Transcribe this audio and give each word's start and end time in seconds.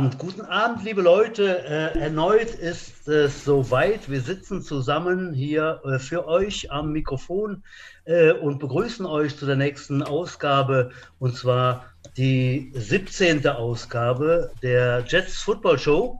Guten 0.00 0.06
Abend, 0.06 0.18
guten 0.18 0.46
Abend, 0.46 0.84
liebe 0.84 1.02
Leute. 1.02 1.62
Äh, 1.62 1.98
erneut 1.98 2.54
ist 2.54 3.06
es 3.06 3.44
soweit. 3.44 4.10
Wir 4.10 4.22
sitzen 4.22 4.62
zusammen 4.62 5.34
hier 5.34 5.82
äh, 5.84 5.98
für 5.98 6.26
euch 6.26 6.72
am 6.72 6.92
Mikrofon 6.92 7.62
äh, 8.06 8.32
und 8.32 8.60
begrüßen 8.60 9.04
euch 9.04 9.36
zu 9.36 9.44
der 9.44 9.56
nächsten 9.56 10.02
Ausgabe 10.02 10.90
und 11.18 11.36
zwar 11.36 11.84
die 12.16 12.72
17. 12.74 13.46
Ausgabe 13.46 14.50
der 14.62 15.04
Jets 15.06 15.42
Football 15.42 15.78
Show. 15.78 16.18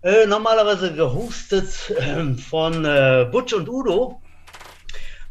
Äh, 0.00 0.24
normalerweise 0.24 0.94
gehostet 0.94 1.92
ähm, 1.98 2.38
von 2.38 2.82
äh, 2.86 3.28
Butch 3.30 3.52
und 3.52 3.68
Udo. 3.68 4.22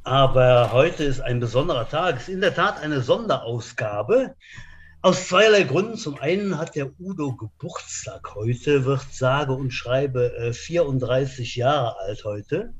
Aber 0.04 0.72
heute 0.72 1.04
ist 1.04 1.20
ein 1.20 1.40
besonderer 1.40 1.90
Tag. 1.90 2.18
Es 2.18 2.22
ist 2.24 2.30
in 2.30 2.42
der 2.42 2.54
Tat 2.54 2.80
eine 2.84 3.02
Sonderausgabe. 3.02 4.36
Aus 5.06 5.28
zweierlei 5.28 5.62
Gründen. 5.62 5.98
Zum 5.98 6.18
einen 6.18 6.58
hat 6.58 6.76
der 6.76 7.00
Udo 7.00 7.36
Geburtstag 7.36 8.34
heute, 8.34 8.86
wird 8.86 9.06
sage 9.12 9.54
und 9.54 9.70
schreibe 9.70 10.36
äh, 10.36 10.52
34 10.52 11.58
Jahre 11.58 11.96
alt 12.00 12.26
heute 12.26 12.74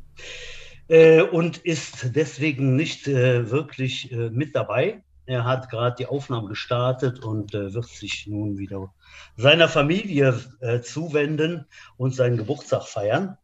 äh, 0.88 1.22
und 1.22 1.60
ist 1.60 2.16
deswegen 2.16 2.76
nicht 2.76 3.08
äh, 3.08 3.52
wirklich 3.52 4.12
äh, 4.12 4.32
mit 4.32 4.56
dabei. 4.56 5.04
Er 5.28 5.46
hat 5.46 5.70
gerade 5.70 5.98
die 6.00 6.08
Aufnahme 6.08 6.48
gestartet 6.48 7.20
und 7.20 7.54
äh, 7.54 7.76
wird 7.76 7.90
sich 7.90 8.26
nun 8.26 8.58
wieder 8.58 8.92
seiner 9.38 9.70
Familie 9.70 10.40
äh, 10.62 10.82
zuwenden 10.82 11.68
und 11.96 12.16
seinen 12.16 12.38
Geburtstag 12.38 12.88
feiern. 12.88 13.38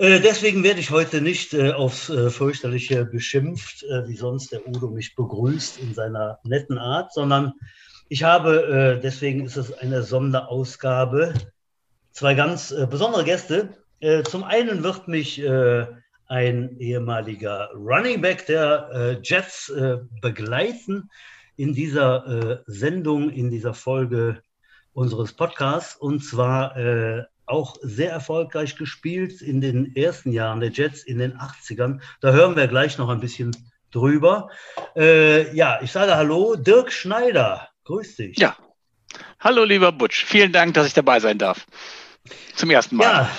Deswegen 0.00 0.62
werde 0.62 0.78
ich 0.78 0.90
heute 0.90 1.20
nicht 1.20 1.54
äh, 1.54 1.72
aufs 1.72 2.08
äh, 2.08 2.30
fürchterliche 2.30 3.04
beschimpft, 3.04 3.82
äh, 3.82 4.06
wie 4.06 4.14
sonst 4.14 4.52
der 4.52 4.64
Udo 4.64 4.90
mich 4.90 5.16
begrüßt 5.16 5.80
in 5.80 5.92
seiner 5.92 6.38
netten 6.44 6.78
Art, 6.78 7.12
sondern 7.12 7.54
ich 8.08 8.22
habe, 8.22 8.96
äh, 8.98 9.00
deswegen 9.00 9.44
ist 9.44 9.56
es 9.56 9.76
eine 9.76 10.04
Sonderausgabe, 10.04 11.34
zwei 12.12 12.34
ganz 12.34 12.70
äh, 12.70 12.86
besondere 12.86 13.24
Gäste. 13.24 13.70
Äh, 13.98 14.22
zum 14.22 14.44
einen 14.44 14.84
wird 14.84 15.08
mich 15.08 15.40
äh, 15.40 15.86
ein 16.28 16.78
ehemaliger 16.78 17.70
Running 17.74 18.20
Back 18.20 18.46
der 18.46 18.90
äh, 18.92 19.20
Jets 19.20 19.68
äh, 19.68 19.98
begleiten 20.22 21.10
in 21.56 21.74
dieser 21.74 22.62
Sendung, 22.66 23.30
in 23.30 23.50
dieser 23.50 23.74
Folge 23.74 24.40
unseres 24.92 25.32
Podcasts. 25.32 25.96
Und 25.96 26.20
zwar 26.20 27.26
auch 27.48 27.76
sehr 27.82 28.10
erfolgreich 28.10 28.76
gespielt 28.76 29.40
in 29.42 29.60
den 29.60 29.94
ersten 29.96 30.32
Jahren 30.32 30.60
der 30.60 30.70
Jets 30.70 31.02
in 31.02 31.18
den 31.18 31.38
80ern. 31.38 32.00
Da 32.20 32.32
hören 32.32 32.56
wir 32.56 32.68
gleich 32.68 32.98
noch 32.98 33.08
ein 33.08 33.20
bisschen 33.20 33.56
drüber. 33.90 34.50
ja, 34.94 35.80
ich 35.80 35.92
sage 35.92 36.14
Hallo, 36.14 36.56
Dirk 36.56 36.92
Schneider. 36.92 37.68
Grüß 37.84 38.16
dich. 38.16 38.38
Ja. 38.38 38.54
Hallo, 39.40 39.64
lieber 39.64 39.92
Butch. 39.92 40.24
Vielen 40.24 40.52
Dank, 40.52 40.74
dass 40.74 40.86
ich 40.86 40.94
dabei 40.94 41.20
sein 41.20 41.38
darf. 41.38 41.66
Zum 42.54 42.70
ersten 42.70 42.96
Mal. 42.96 43.04
Ja, 43.04 43.30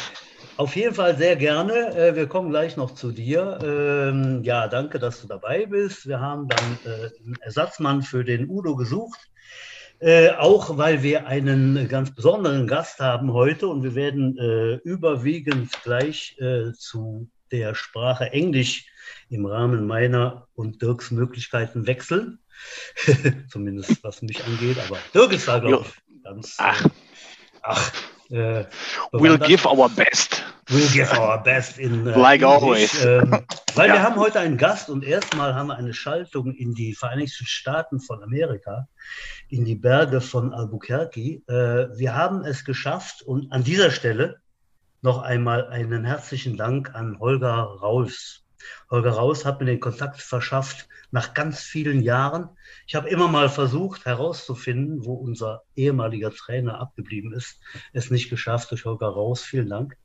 auf 0.58 0.76
jeden 0.76 0.96
Fall 0.96 1.18
sehr 1.18 1.36
gerne. 1.36 1.96
Äh, 1.96 2.16
wir 2.16 2.28
kommen 2.28 2.50
gleich 2.50 2.76
noch 2.78 2.94
zu 2.96 3.12
dir. 3.12 3.60
Ähm, 3.64 4.44
ja, 4.44 4.68
danke, 4.68 5.00
dass 5.00 5.22
du 5.22 5.28
dabei 5.28 5.66
bist. 5.66 6.08
Wir 6.08 6.20
haben 6.20 6.48
dann 6.48 6.80
äh, 6.86 7.10
einen 7.24 7.38
Ersatzmann 7.42 8.02
für 8.02 8.24
den 8.24 8.50
Udo 8.50 8.76
gesucht. 8.76 9.20
Äh, 10.00 10.32
auch 10.32 10.78
weil 10.78 11.04
wir 11.04 11.28
einen 11.28 11.88
ganz 11.90 12.16
besonderen 12.16 12.68
Gast 12.68 13.00
haben 13.00 13.34
heute 13.34 13.68
und 13.68 13.84
wir 13.84 13.96
werden 13.96 14.38
überwiegend 14.84 15.72
gleich 15.84 16.38
zu 16.78 17.30
der 17.52 17.76
Sprache 17.76 18.32
Englisch 18.32 18.86
im 19.30 19.46
Rahmen 19.46 19.88
meiner 19.88 20.48
und 20.54 20.82
Dirks 20.82 21.12
Möglichkeiten 21.12 21.88
wechseln. 21.88 22.40
Zumindest 23.50 24.04
was 24.04 24.22
mich 24.22 24.44
angeht. 24.44 24.78
Aber 24.88 24.98
Dirk 25.14 25.34
ist 25.34 25.48
da, 25.48 25.60
glaube 25.60 25.86
ich, 25.88 26.24
ganz. 26.24 26.56
Ach. 26.60 26.86
Äh, 26.86 26.90
ach 27.62 27.92
äh, 28.30 28.66
we'll 29.12 29.38
give 29.38 29.68
our 29.68 29.90
best. 29.90 30.44
We'll 30.68 30.92
give 30.92 31.12
our 31.18 31.42
best 31.42 31.80
in. 31.80 32.06
Äh, 32.06 32.18
like 32.18 32.44
always. 32.44 33.04
Ähm, 33.04 33.44
weil 33.76 33.88
ja. 33.88 33.96
wir 33.96 34.04
haben 34.04 34.18
heute 34.18 34.40
einen 34.40 34.58
Gast 34.58 34.90
und 34.90 35.04
erstmal 35.04 35.56
haben 35.56 35.68
wir 35.68 35.78
eine 35.78 35.94
Schaltung 35.94 36.54
in 36.54 36.74
die 36.74 36.94
Vereinigten 36.94 37.46
Staaten 37.46 38.00
von 38.00 38.22
Amerika, 38.22 38.88
in 39.50 39.66
die 39.66 39.76
Berge 39.76 40.22
von 40.22 40.54
Albuquerque. 40.54 41.42
Äh, 41.48 41.98
wir 41.98 42.16
haben 42.16 42.44
es 42.44 42.66
geschafft 42.66 43.22
und 43.24 43.52
an 43.52 43.64
dieser 43.64 43.92
Stelle 43.92 44.42
noch 45.02 45.22
einmal 45.22 45.68
einen 45.68 46.06
herzlichen 46.06 46.58
Dank 46.58 46.94
an 46.94 47.20
Holger 47.20 47.64
Raus. 47.82 48.44
Holger 48.90 49.12
Raus 49.12 49.46
hat 49.46 49.60
mir 49.60 49.66
den 49.66 49.80
Kontakt 49.80 50.22
verschafft 50.22 50.88
nach 51.12 51.34
ganz 51.34 51.62
vielen 51.62 52.02
Jahren. 52.02 52.50
Ich 52.88 52.96
habe 52.96 53.10
immer 53.10 53.28
mal 53.28 53.50
versucht 53.50 54.06
herauszufinden, 54.06 55.06
wo 55.06 55.14
unser 55.14 55.64
ehemaliger 55.76 56.32
Trainer 56.32 56.80
abgeblieben 56.80 57.34
ist. 57.34 57.60
Es 57.94 58.12
nicht 58.12 58.30
geschafft 58.30 58.72
durch 58.72 58.86
Holger 58.86 59.10
Raus. 59.10 59.44
Vielen 59.44 59.70
Dank. 59.70 59.98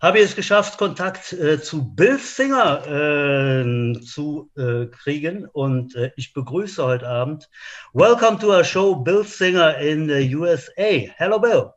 Habe 0.00 0.18
ich 0.18 0.24
es 0.24 0.36
geschafft, 0.36 0.78
Kontakt 0.78 1.32
äh, 1.32 1.60
zu 1.60 1.94
Bill 1.94 2.18
Singer 2.18 2.86
äh, 2.86 4.00
zu 4.00 4.50
äh, 4.56 4.86
kriegen 4.86 5.46
und 5.46 5.94
äh, 5.94 6.10
ich 6.16 6.32
begrüße 6.32 6.84
heute 6.84 7.08
Abend. 7.08 7.48
Welcome 7.92 8.38
to 8.40 8.48
our 8.48 8.64
show, 8.64 8.96
Bill 8.96 9.24
Singer 9.24 9.78
in 9.78 10.08
the 10.08 10.34
USA. 10.34 11.08
Hello, 11.16 11.38
Bill. 11.38 11.70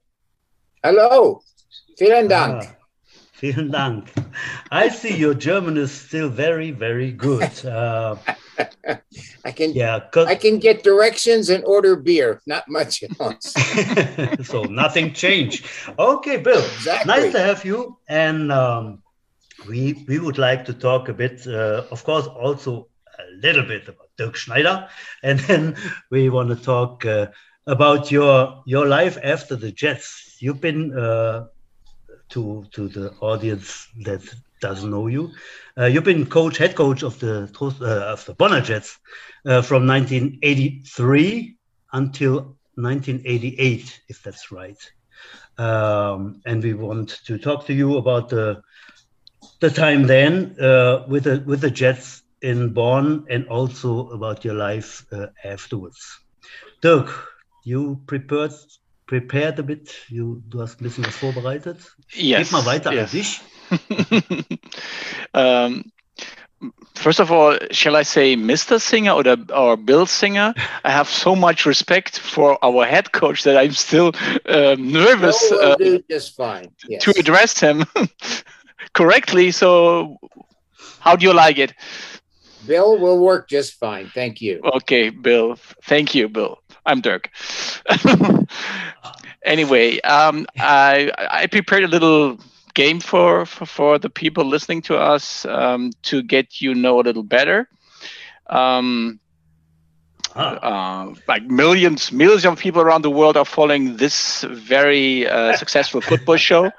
Hello. 0.82 1.42
Vielen 1.97 2.28
Dank. 2.28 2.64
Ah. 2.64 2.84
Vielen 3.41 3.69
Dank. 3.72 4.13
I 4.72 4.88
see 4.90 5.16
your 5.16 5.34
German 5.34 5.78
is 5.78 5.91
still 5.91 6.29
very, 6.29 6.72
very 6.72 7.12
good. 7.12 7.66
Uh, 7.66 8.16
I 9.46 9.51
can 9.51 9.73
yeah, 9.73 10.00
I 10.16 10.35
can 10.35 10.59
get 10.59 10.84
directions 10.84 11.50
and 11.50 11.63
order 11.66 11.97
beer. 11.97 12.41
Not 12.47 12.63
much 12.69 13.03
else. 13.19 13.53
so 14.47 14.63
nothing 14.63 15.12
changed. 15.13 15.66
Okay, 16.00 16.38
Bill. 16.38 16.63
Exactly. 16.63 17.12
Nice 17.13 17.31
to 17.34 17.40
have 17.40 17.66
you. 17.66 17.97
And 18.07 18.53
um, 18.53 19.03
we 19.67 20.06
we 20.07 20.19
would 20.19 20.38
like 20.38 20.63
to 20.66 20.73
talk 20.73 21.09
a 21.09 21.13
bit, 21.13 21.46
uh, 21.46 21.84
of 21.91 22.03
course, 22.06 22.28
also 22.28 22.88
a 23.19 23.35
little 23.41 23.63
bit 23.63 23.88
about 23.90 24.07
Dirk 24.17 24.35
Schneider, 24.38 24.88
and 25.23 25.40
then 25.40 25.75
we 26.09 26.29
want 26.29 26.50
to 26.50 26.56
talk 26.56 27.06
uh, 27.06 27.28
about 27.67 28.12
your 28.12 28.63
your 28.66 28.85
life 28.88 29.17
after 29.22 29.57
the 29.57 29.72
Jets. 29.72 30.38
You've 30.40 30.62
been 30.62 30.97
uh, 30.97 31.47
to 32.30 32.66
to 32.72 32.88
the 32.88 33.13
audience 33.22 33.88
that 34.03 34.22
doesn't 34.62 34.90
know 34.90 35.08
you. 35.08 35.31
Uh, 35.78 35.86
you've 35.86 36.03
been 36.03 36.25
coach, 36.25 36.58
head 36.58 36.75
coach 36.75 37.03
of 37.03 37.19
the 37.19 37.50
uh, 37.62 38.13
of 38.13 38.25
the 38.25 38.34
Bonner 38.34 38.62
Jets 38.62 38.97
uh, 39.46 39.62
from 39.62 39.88
1983 39.88 41.56
until 41.94 42.58
1988, 42.75 44.02
if 44.09 44.24
that's 44.24 44.52
right. 44.52 44.78
Um, 45.58 46.41
and 46.46 46.64
we 46.64 46.74
want 46.74 47.09
to 47.25 47.38
talk 47.38 47.66
to 47.68 47.74
you 47.74 47.97
about 47.97 48.30
the 48.30 48.62
the 49.59 49.69
time 49.69 50.08
then 50.08 50.56
uh, 50.59 51.06
with 51.08 51.24
the 51.24 51.44
with 51.46 51.62
the 51.62 51.72
Jets 51.72 52.24
in 52.41 52.74
Bonn, 52.74 53.25
and 53.30 53.47
also 53.47 54.09
about 54.09 54.46
your 54.46 54.56
life 54.56 55.06
uh, 55.12 55.28
afterwards. 55.44 56.19
Dirk, 56.81 57.09
you 57.64 58.02
prepared 58.06 58.53
prepared 59.07 59.59
a 59.59 59.63
bit? 59.63 59.93
You, 60.09 60.41
du 60.49 60.61
hast 60.61 60.81
ein 60.81 60.83
bisschen 60.83 61.05
was 61.05 61.16
vorbereitet. 61.16 61.77
Yes, 62.13 62.49
Gib 62.49 62.51
mal 62.51 62.66
weiter 62.66 62.93
yes. 62.93 63.13
an 63.13 63.19
dich. 63.19 64.59
um, 65.33 65.91
first 66.95 67.19
of 67.19 67.31
all, 67.31 67.57
shall 67.71 67.95
I 67.95 68.03
say 68.03 68.35
Mr. 68.35 68.79
Singer 68.79 69.11
or, 69.11 69.23
the, 69.23 69.45
or 69.55 69.77
Bill 69.77 70.05
Singer? 70.05 70.53
I 70.83 70.91
have 70.91 71.09
so 71.09 71.35
much 71.35 71.66
respect 71.66 72.19
for 72.19 72.57
our 72.63 72.85
head 72.85 73.11
coach 73.11 73.43
that 73.43 73.57
I'm 73.57 73.72
still 73.72 74.11
um, 74.47 74.91
nervous 74.91 75.51
uh, 75.51 75.75
just 76.09 76.35
fine. 76.35 76.72
Yes. 76.87 77.03
to 77.03 77.13
address 77.17 77.59
him 77.59 77.85
correctly. 78.93 79.51
So, 79.51 80.17
how 80.99 81.16
do 81.16 81.25
you 81.25 81.34
like 81.34 81.58
it? 81.58 81.73
Bill 82.66 82.97
will 82.97 83.19
work 83.19 83.47
just 83.47 83.73
fine. 83.73 84.09
Thank 84.13 84.41
you. 84.41 84.61
Okay, 84.63 85.09
Bill. 85.09 85.55
Thank 85.84 86.16
you, 86.16 86.28
Bill. 86.28 86.59
I'm 86.85 87.02
Dirk. 87.02 87.32
anyway, 89.43 89.99
um, 90.02 90.46
I 90.58 91.11
I 91.17 91.47
prepared 91.47 91.84
a 91.84 91.87
little 91.87 92.40
game 92.73 92.99
for 92.99 93.46
for, 93.46 93.66
for 93.66 93.99
the 93.99 94.09
people 94.09 94.46
listening 94.46 94.82
to 94.84 94.97
us 94.97 95.46
um, 95.46 95.91
to 96.03 96.22
get 96.22 96.61
you 96.61 96.76
know 96.76 96.99
a 96.99 97.03
little 97.03 97.23
better. 97.23 97.67
Um, 98.47 99.20
uh, 100.35 101.14
like 101.28 101.43
millions, 101.46 102.11
millions 102.11 102.46
of 102.46 102.59
people 102.59 102.82
around 102.82 103.03
the 103.03 103.09
world 103.09 103.37
are 103.37 103.46
following 103.46 103.96
this 103.96 104.43
very 104.43 105.28
uh, 105.28 105.55
successful 105.58 106.02
football 106.02 106.35
show. 106.35 106.70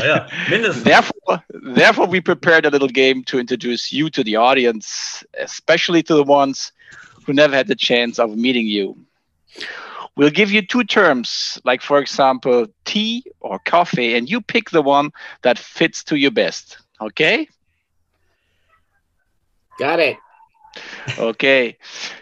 yeah, 0.00 0.28
therefore, 0.50 1.42
therefore, 1.48 2.06
we 2.06 2.20
prepared 2.20 2.66
a 2.66 2.70
little 2.70 2.88
game 2.88 3.24
to 3.24 3.38
introduce 3.38 3.92
you 3.92 4.10
to 4.10 4.22
the 4.22 4.36
audience, 4.36 5.24
especially 5.40 6.02
to 6.02 6.14
the 6.14 6.24
ones 6.24 6.72
who 7.24 7.32
never 7.32 7.56
had 7.56 7.68
the 7.68 7.74
chance 7.74 8.18
of 8.18 8.36
meeting 8.36 8.66
you. 8.66 8.96
We'll 10.16 10.30
give 10.30 10.52
you 10.52 10.62
two 10.62 10.84
terms, 10.84 11.60
like 11.64 11.82
for 11.82 11.98
example, 11.98 12.66
tea 12.84 13.24
or 13.40 13.58
coffee, 13.58 14.14
and 14.14 14.30
you 14.30 14.40
pick 14.40 14.70
the 14.70 14.82
one 14.82 15.10
that 15.42 15.58
fits 15.58 16.04
to 16.04 16.16
you 16.16 16.30
best. 16.30 16.78
Okay? 17.00 17.48
Got 19.78 19.98
it. 19.98 20.16
okay. 21.18 21.76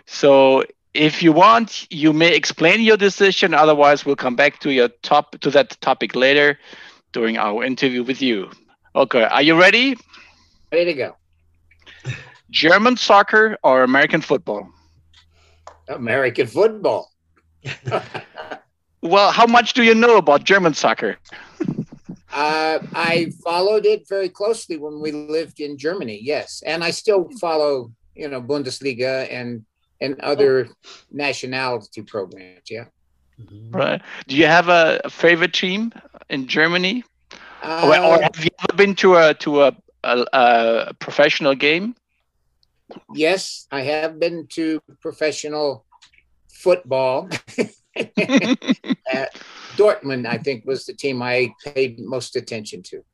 So 0.07 0.65
if 0.95 1.23
you 1.23 1.33
want, 1.33 1.87
you 1.91 2.13
may 2.13 2.35
explain 2.35 2.81
your 2.81 2.97
decision. 2.97 3.55
Otherwise, 3.55 4.07
we'll 4.07 4.17
come 4.17 4.37
back 4.37 4.59
to 4.61 4.73
your 4.73 4.89
top 5.03 5.39
to 5.41 5.51
that 5.51 5.79
topic 5.81 6.15
later 6.15 6.59
during 7.13 7.37
our 7.37 7.63
interview 7.63 8.03
with 8.03 8.23
you. 8.23 8.51
Okay, 8.95 9.23
are 9.23 9.43
you 9.43 9.59
ready? 9.59 9.97
Ready 10.71 10.85
to 10.87 10.95
go. 10.95 11.17
German 12.51 12.97
soccer 12.97 13.57
or 13.63 13.83
American 13.83 14.21
football? 14.21 14.69
American 15.89 16.47
football. 16.47 17.12
Well, 19.03 19.32
how 19.32 19.47
much 19.47 19.75
do 19.75 19.82
you 19.82 19.94
know 19.94 20.17
about 20.17 20.44
German 20.44 20.75
soccer? 20.75 21.19
Uh, 22.32 22.79
I 22.94 23.31
followed 23.44 23.85
it 23.85 24.09
very 24.09 24.29
closely 24.29 24.79
when 24.79 25.00
we 25.00 25.12
lived 25.12 25.61
in 25.61 25.76
Germany. 25.76 26.19
Yes, 26.23 26.62
and 26.64 26.82
I 26.82 26.91
still 26.91 27.29
follow, 27.41 27.93
you 28.14 28.29
know, 28.29 28.41
Bundesliga 28.41 29.31
and 29.31 29.64
and 30.00 30.19
other 30.20 30.69
oh. 30.69 30.91
nationality 31.11 32.03
programs. 32.03 32.70
Yeah. 32.70 32.87
Mm-hmm. 33.41 33.76
Right. 33.76 34.03
Do 34.29 34.37
you 34.37 34.47
have 34.47 34.69
a, 34.69 35.00
a 35.05 35.11
favorite 35.11 35.53
team 35.53 35.93
in 36.29 36.47
Germany, 36.47 37.05
uh, 37.62 37.82
or, 37.85 38.19
or, 38.19 38.23
have 38.23 38.44
you 38.44 38.50
ever 38.61 38.76
been 38.76 38.94
to 38.97 39.17
a 39.17 39.35
to 39.35 39.62
a, 39.62 39.76
a, 40.05 40.26
a 40.32 40.94
professional 40.99 41.55
game? 41.55 41.94
Yes, 43.14 43.67
I 43.70 43.82
have 43.82 44.19
been 44.19 44.47
to 44.49 44.81
professional 45.00 45.85
football. 46.62 47.29
At 47.97 49.35
Dortmund, 49.76 50.26
I 50.26 50.38
think, 50.38 50.64
was 50.64 50.87
the 50.87 50.94
team 50.94 51.23
I 51.23 51.53
paid 51.64 51.99
most 52.00 52.37
attention 52.37 52.82
to. 52.85 53.05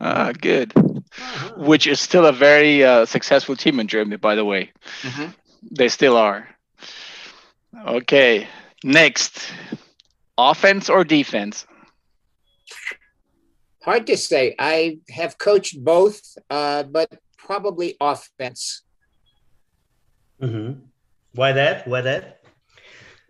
Ah, 0.00 0.32
good. 0.32 0.72
Uh-huh. 0.76 1.54
Which 1.56 1.86
is 1.86 2.00
still 2.00 2.26
a 2.26 2.32
very 2.32 2.84
uh, 2.84 3.06
successful 3.06 3.54
team 3.54 3.78
in 3.78 3.86
Germany, 3.86 4.16
by 4.16 4.34
the 4.34 4.44
way. 4.44 4.72
Mm-hmm. 5.02 5.30
They 5.70 5.88
still 5.88 6.16
are. 6.16 6.48
Okay, 7.86 8.48
next, 8.82 9.52
offense 10.36 10.88
or 10.88 11.04
defense? 11.04 11.66
Hard 13.82 14.06
to 14.06 14.16
say. 14.16 14.54
I 14.58 14.98
have 15.10 15.38
coached 15.38 15.82
both, 15.84 16.20
uh, 16.50 16.84
but 16.84 17.10
probably 17.36 17.96
offense. 18.00 18.82
Mm-hmm. 20.40 20.80
Why 21.34 21.52
that? 21.52 21.86
Why 21.86 22.00
that? 22.00 22.43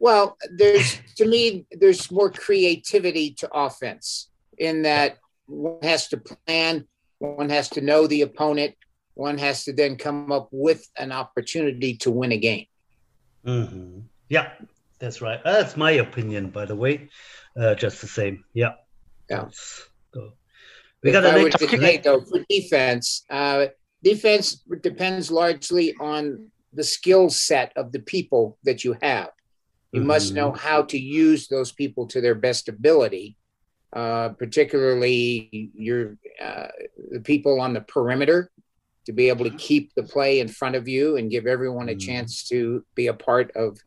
Well, 0.00 0.36
there's 0.56 0.98
to 1.16 1.26
me, 1.26 1.66
there's 1.70 2.10
more 2.10 2.30
creativity 2.30 3.32
to 3.34 3.48
offense 3.52 4.28
in 4.58 4.82
that 4.82 5.18
one 5.46 5.82
has 5.82 6.08
to 6.08 6.18
plan, 6.18 6.86
one 7.18 7.50
has 7.50 7.68
to 7.70 7.80
know 7.80 8.06
the 8.06 8.22
opponent, 8.22 8.74
one 9.14 9.38
has 9.38 9.64
to 9.64 9.72
then 9.72 9.96
come 9.96 10.32
up 10.32 10.48
with 10.50 10.88
an 10.98 11.12
opportunity 11.12 11.96
to 11.98 12.10
win 12.10 12.32
a 12.32 12.38
game. 12.38 12.66
Mm-hmm. 13.46 14.00
Yeah, 14.28 14.50
that's 14.98 15.20
right. 15.20 15.40
That's 15.44 15.76
my 15.76 15.92
opinion, 15.92 16.50
by 16.50 16.64
the 16.64 16.76
way. 16.76 17.08
Uh, 17.56 17.74
just 17.74 18.00
the 18.00 18.08
same. 18.08 18.44
Yeah. 18.52 18.72
Yeah. 19.30 19.46
So, 20.12 20.32
we 21.02 21.12
got 21.12 21.24
a 21.24 21.32
next. 21.32 21.60
Say, 21.60 21.98
though, 21.98 22.20
for 22.20 22.40
defense, 22.48 23.24
uh, 23.30 23.66
defense 24.02 24.64
depends 24.82 25.30
largely 25.30 25.94
on 26.00 26.50
the 26.72 26.82
skill 26.82 27.30
set 27.30 27.72
of 27.76 27.92
the 27.92 28.00
people 28.00 28.58
that 28.64 28.84
you 28.84 28.96
have. 29.02 29.30
You 29.94 30.00
mm-hmm. 30.00 30.08
must 30.08 30.34
know 30.34 30.50
how 30.50 30.82
to 30.82 30.98
use 30.98 31.46
those 31.46 31.70
people 31.70 32.08
to 32.08 32.20
their 32.20 32.34
best 32.34 32.68
ability, 32.68 33.36
uh, 33.92 34.30
particularly 34.30 35.70
your 35.72 36.16
uh, 36.42 36.66
the 37.12 37.20
people 37.20 37.60
on 37.60 37.74
the 37.74 37.80
perimeter 37.82 38.50
to 39.06 39.12
be 39.12 39.28
able 39.28 39.44
to 39.44 39.56
keep 39.56 39.94
the 39.94 40.02
play 40.02 40.40
in 40.40 40.48
front 40.48 40.74
of 40.74 40.88
you 40.88 41.16
and 41.16 41.30
give 41.30 41.46
everyone 41.46 41.88
a 41.88 41.92
mm-hmm. 41.92 42.00
chance 42.00 42.42
to 42.48 42.84
be 42.96 43.06
a 43.06 43.14
part 43.14 43.52
of 43.54 43.78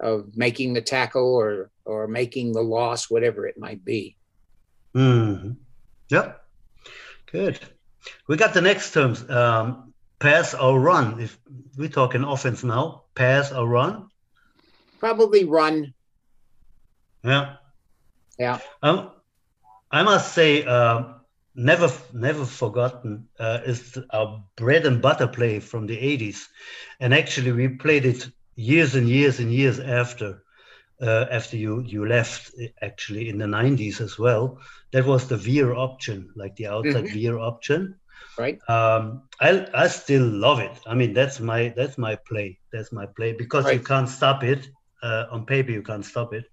of 0.00 0.36
making 0.36 0.74
the 0.74 0.82
tackle 0.82 1.32
or 1.32 1.70
or 1.84 2.08
making 2.08 2.52
the 2.52 2.60
loss, 2.60 3.08
whatever 3.08 3.46
it 3.46 3.56
might 3.56 3.84
be. 3.84 4.16
Mm-hmm. 4.96 5.52
Yep. 6.08 6.44
Good. 7.30 7.60
We 8.26 8.36
got 8.36 8.52
the 8.52 8.62
next 8.62 8.92
terms. 8.92 9.30
Um, 9.30 9.94
pass 10.18 10.54
or 10.54 10.80
run? 10.80 11.20
If 11.20 11.38
we're 11.78 11.88
talking 11.88 12.24
offense 12.24 12.64
now, 12.64 13.04
pass 13.14 13.52
or 13.52 13.68
run? 13.68 14.08
Probably 15.02 15.44
run. 15.44 15.94
Yeah. 17.24 17.56
Yeah. 18.38 18.60
Um, 18.84 19.10
I 19.90 20.04
must 20.04 20.32
say, 20.32 20.64
uh, 20.64 21.14
never, 21.56 21.90
never 22.12 22.46
forgotten 22.46 23.26
uh, 23.36 23.58
is 23.66 23.98
our 24.10 24.44
bread 24.54 24.86
and 24.86 25.02
butter 25.02 25.26
play 25.26 25.58
from 25.58 25.88
the 25.88 25.96
'80s, 25.96 26.46
and 27.00 27.12
actually 27.12 27.50
we 27.50 27.66
played 27.66 28.06
it 28.06 28.28
years 28.54 28.94
and 28.94 29.08
years 29.08 29.40
and 29.40 29.52
years 29.52 29.80
after. 29.80 30.44
Uh, 31.00 31.26
after 31.32 31.56
you 31.56 31.82
you 31.82 32.06
left, 32.06 32.52
actually 32.80 33.28
in 33.28 33.38
the 33.38 33.46
'90s 33.46 34.00
as 34.00 34.20
well, 34.20 34.60
that 34.92 35.04
was 35.04 35.26
the 35.26 35.36
veer 35.36 35.74
option, 35.74 36.30
like 36.36 36.54
the 36.54 36.68
outside 36.68 37.06
mm-hmm. 37.06 37.14
veer 37.14 37.38
option 37.38 37.96
right? 38.38 38.58
Um, 38.68 39.22
I 39.40 39.66
I 39.74 39.88
still 39.88 40.24
love 40.24 40.60
it. 40.60 40.78
I 40.86 40.94
mean, 40.94 41.12
that's 41.12 41.40
my 41.40 41.74
that's 41.76 41.98
my 41.98 42.14
play. 42.14 42.60
That's 42.72 42.92
my 42.92 43.06
play 43.06 43.32
because 43.32 43.64
right. 43.64 43.74
you 43.74 43.80
can't 43.80 44.08
stop 44.08 44.44
it 44.44 44.68
uh, 45.02 45.26
on 45.30 45.46
paper. 45.46 45.70
You 45.72 45.82
can't 45.82 46.04
stop 46.04 46.32
it, 46.32 46.44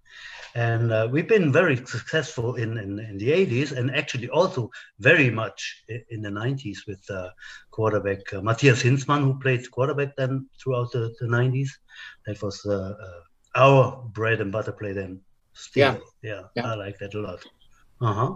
and 0.56 0.92
uh, 0.92 1.08
we've 1.12 1.28
been 1.28 1.52
very 1.52 1.76
successful 1.76 2.56
in, 2.56 2.78
in, 2.78 3.00
in 3.00 3.18
the 3.18 3.30
80s 3.30 3.72
and 3.72 3.96
actually 3.96 4.30
also 4.30 4.72
very 5.00 5.30
much 5.30 5.84
in 6.10 6.22
the 6.22 6.30
90s 6.30 6.80
with 6.88 7.04
uh, 7.10 7.30
quarterback 7.72 8.34
uh, 8.34 8.42
Matthias 8.42 8.84
Hinzmann, 8.84 9.22
who 9.22 9.40
played 9.40 9.70
quarterback 9.72 10.16
then 10.16 10.48
throughout 10.62 10.92
the, 10.92 11.14
the 11.20 11.28
90s. 11.28 11.70
That 12.26 12.42
was 12.42 12.66
uh, 12.66 12.96
uh, 13.00 13.22
our 13.56 14.04
bread 14.14 14.42
and 14.42 14.52
butter 14.52 14.72
play 14.72 14.94
then. 14.94 15.22
Still, 15.54 16.02
yeah. 16.22 16.32
yeah, 16.32 16.42
yeah, 16.56 16.72
I 16.72 16.76
like 16.76 16.98
that 17.00 17.14
a 17.14 17.20
lot. 17.20 17.44
Uh 18.02 18.14
huh. 18.14 18.36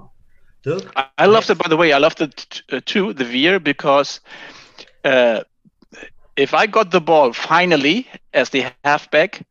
I, 0.95 1.07
I 1.17 1.25
loved 1.25 1.49
it, 1.49 1.57
by 1.57 1.67
the 1.67 1.77
way. 1.77 1.93
I 1.93 1.97
loved 1.97 2.21
it 2.21 2.61
uh, 2.71 2.79
too, 2.85 3.13
the 3.13 3.25
veer, 3.25 3.59
because 3.59 4.21
uh, 5.03 5.43
if 6.35 6.53
I 6.53 6.67
got 6.67 6.91
the 6.91 7.01
ball 7.01 7.33
finally 7.33 8.07
as 8.33 8.49
the 8.49 8.65
halfback, 8.83 9.45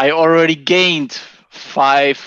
I 0.00 0.12
already 0.12 0.54
gained 0.54 1.12
five 1.50 2.18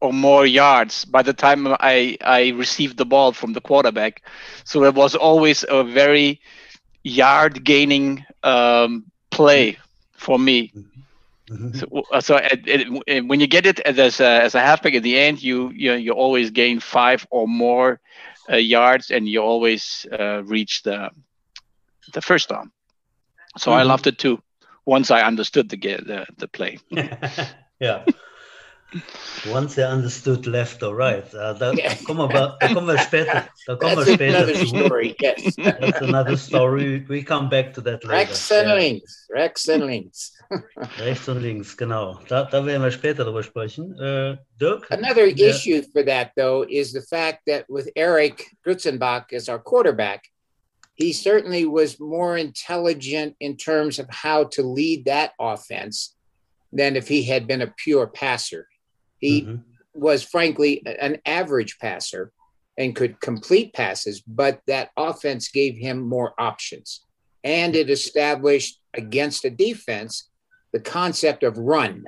or 0.00 0.12
more 0.12 0.44
yards 0.44 1.04
by 1.04 1.22
the 1.22 1.32
time 1.32 1.68
I, 1.68 2.18
I 2.20 2.48
received 2.48 2.96
the 2.96 3.04
ball 3.04 3.32
from 3.32 3.52
the 3.52 3.60
quarterback. 3.60 4.22
So 4.64 4.82
it 4.82 4.94
was 4.94 5.14
always 5.14 5.64
a 5.68 5.84
very 5.84 6.40
yard 7.04 7.62
gaining 7.62 8.24
um, 8.42 9.04
play 9.30 9.78
for 10.12 10.40
me. 10.40 10.72
Mm-hmm. 11.48 11.72
So, 11.78 12.02
uh, 12.12 12.20
so 12.20 12.36
it, 12.36 12.66
it, 13.06 13.20
when 13.28 13.38
you 13.38 13.46
get 13.46 13.64
it 13.64 13.78
as 13.78 14.18
a, 14.18 14.42
as 14.42 14.56
a 14.56 14.60
halfback 14.60 14.94
at 14.94 15.04
the 15.04 15.16
end, 15.16 15.40
you 15.40 15.70
you 15.70 15.92
you 15.94 16.12
always 16.12 16.50
gain 16.50 16.80
five 16.80 17.26
or 17.30 17.46
more 17.46 18.00
uh, 18.48 18.56
yards, 18.56 19.10
and 19.10 19.28
you 19.28 19.40
always 19.40 20.06
uh, 20.18 20.42
reach 20.44 20.82
the 20.82 21.10
the 22.12 22.22
first 22.22 22.48
down. 22.48 22.72
So 23.56 23.70
mm-hmm. 23.70 23.80
I 23.80 23.82
loved 23.84 24.06
it 24.08 24.18
too. 24.18 24.42
Once 24.86 25.10
I 25.10 25.22
understood 25.22 25.68
the 25.68 25.76
the 25.76 26.26
the 26.36 26.48
play. 26.48 26.78
yeah. 27.80 28.04
Once 29.48 29.78
I 29.78 29.82
understood 29.82 30.48
left 30.48 30.82
or 30.82 30.96
right. 30.96 31.24
Uh, 31.32 31.52
da, 31.52 31.72
da, 31.72 31.94
kommen 32.04 32.28
wir, 32.28 32.56
da 32.60 32.66
kommen 32.74 32.86
wir 32.88 32.98
später, 32.98 33.48
da 33.66 33.76
kommen 33.76 34.04
wir 34.04 34.14
später 34.14 34.52
zu. 34.52 34.66
Story, 34.66 35.14
yes. 35.20 35.54
That's 35.56 36.02
another 36.02 36.36
story. 36.36 37.06
We 37.08 37.22
come 37.22 37.48
back 37.48 37.72
to 37.74 37.80
that 37.82 38.04
later. 38.04 38.16
Rex 38.16 38.50
and 38.50 38.68
yeah. 38.68 38.74
links. 38.74 39.26
Rex 39.30 39.68
and 39.68 39.84
links. 39.84 40.32
Rechts 40.98 41.28
und 41.28 41.42
links, 41.42 41.76
genau. 41.76 42.18
Da, 42.28 42.44
da 42.44 42.64
werden 42.66 42.82
wir 42.82 42.90
später 42.90 43.24
drüber 43.24 43.42
sprechen. 43.42 43.94
Uh, 44.00 44.36
Dirk? 44.58 44.90
Another 44.90 45.26
yeah. 45.26 45.50
issue 45.50 45.82
for 45.92 46.02
that, 46.02 46.32
though, 46.36 46.64
is 46.68 46.92
the 46.92 47.02
fact 47.02 47.42
that 47.46 47.64
with 47.68 47.88
Eric 47.94 48.44
Grutzenbach 48.66 49.32
as 49.32 49.48
our 49.48 49.60
quarterback, 49.60 50.24
he 51.00 51.14
certainly 51.14 51.64
was 51.64 51.98
more 51.98 52.36
intelligent 52.36 53.34
in 53.40 53.56
terms 53.56 53.98
of 53.98 54.06
how 54.10 54.44
to 54.44 54.62
lead 54.62 55.06
that 55.06 55.32
offense 55.40 56.14
than 56.72 56.94
if 56.94 57.08
he 57.08 57.22
had 57.22 57.46
been 57.46 57.62
a 57.62 57.74
pure 57.78 58.06
passer. 58.06 58.68
He 59.18 59.42
mm-hmm. 59.42 59.56
was, 59.94 60.22
frankly, 60.22 60.82
an 60.86 61.18
average 61.24 61.78
passer 61.78 62.32
and 62.76 62.94
could 62.94 63.18
complete 63.18 63.72
passes, 63.72 64.20
but 64.20 64.60
that 64.66 64.90
offense 64.94 65.48
gave 65.48 65.78
him 65.78 66.06
more 66.06 66.34
options. 66.38 67.00
And 67.42 67.74
it 67.74 67.88
established 67.88 68.78
against 68.92 69.46
a 69.46 69.50
defense 69.50 70.28
the 70.72 70.80
concept 70.80 71.42
of 71.42 71.56
run. 71.56 72.04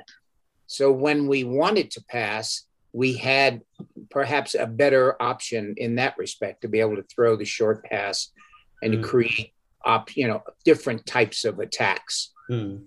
So 0.67 0.91
when 0.91 1.27
we 1.27 1.43
wanted 1.43 1.89
to 1.91 2.03
pass, 2.09 2.67
we 2.93 3.17
had 3.17 3.61
perhaps 4.11 4.53
a 4.53 4.67
better 4.67 5.21
option 5.21 5.73
in 5.77 5.95
that 5.95 6.15
respect 6.19 6.61
to 6.61 6.67
be 6.67 6.79
able 6.79 6.95
to 6.95 7.03
throw 7.03 7.35
the 7.35 7.43
short 7.43 7.83
pass 7.83 8.29
and 8.83 8.95
mm. 8.95 9.03
create 9.03 9.53
op, 9.85 10.15
you 10.15 10.27
know, 10.27 10.41
different 10.63 11.05
types 11.05 11.45
of 11.45 11.59
attacks. 11.59 12.31
Mm. 12.49 12.83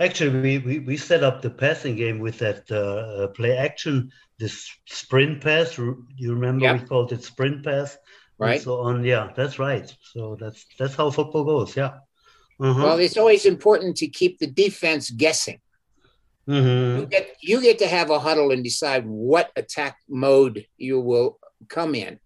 Actually, 0.00 0.40
we, 0.40 0.58
we, 0.58 0.78
we 0.80 0.96
set 0.96 1.22
up 1.22 1.42
the 1.42 1.50
passing 1.50 1.94
game 1.96 2.18
with 2.18 2.38
that 2.38 2.70
uh, 2.70 3.28
play 3.28 3.56
action, 3.56 4.10
this 4.38 4.68
sprint 4.86 5.40
pass. 5.40 5.78
You 5.78 6.34
remember 6.34 6.64
yep. 6.64 6.80
we 6.80 6.86
called 6.86 7.12
it 7.12 7.22
sprint 7.22 7.64
pass, 7.64 7.96
right? 8.38 8.60
so 8.60 8.80
on. 8.80 9.04
Yeah, 9.04 9.30
that's 9.36 9.58
right. 9.58 9.94
So 10.02 10.36
that's 10.40 10.66
that's 10.78 10.94
how 10.96 11.10
football 11.10 11.44
goes. 11.44 11.76
Yeah. 11.76 11.98
Uh-huh. 12.58 12.82
Well, 12.82 12.98
it's 12.98 13.16
always 13.16 13.46
important 13.46 13.96
to 13.98 14.08
keep 14.08 14.38
the 14.38 14.48
defense 14.48 15.10
guessing. 15.10 15.60
Mhm. 16.48 17.00
You 17.00 17.06
get 17.06 17.36
you 17.40 17.60
get 17.60 17.78
to 17.78 17.86
have 17.86 18.10
a 18.10 18.18
huddle 18.18 18.50
and 18.50 18.64
decide 18.64 19.06
what 19.06 19.52
attack 19.56 19.98
mode 20.08 20.66
you 20.76 21.00
will 21.00 21.38
come 21.68 21.94
in. 21.94 22.18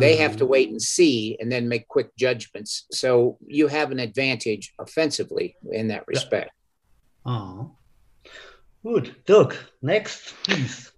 They 0.00 0.16
have 0.16 0.36
to 0.38 0.44
Mhm. 0.44 0.48
wait 0.48 0.68
and 0.70 0.82
see 0.82 1.36
and 1.40 1.50
then 1.52 1.68
make 1.68 1.86
quick 1.88 2.14
judgments. 2.16 2.86
So 2.90 3.38
you 3.46 3.68
have 3.68 3.92
an 3.92 4.00
advantage 4.00 4.72
offensively 4.78 5.56
in 5.70 5.88
that 5.88 6.04
respect. 6.08 6.50
Oh. 7.24 7.76
Good. 8.84 9.14
Dirk, 9.24 9.56
next, 9.82 10.34
please. 10.42 10.90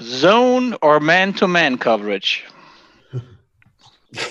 Zone 0.00 0.76
or 0.82 1.00
man-to-man 1.00 1.78
coverage? 1.78 2.44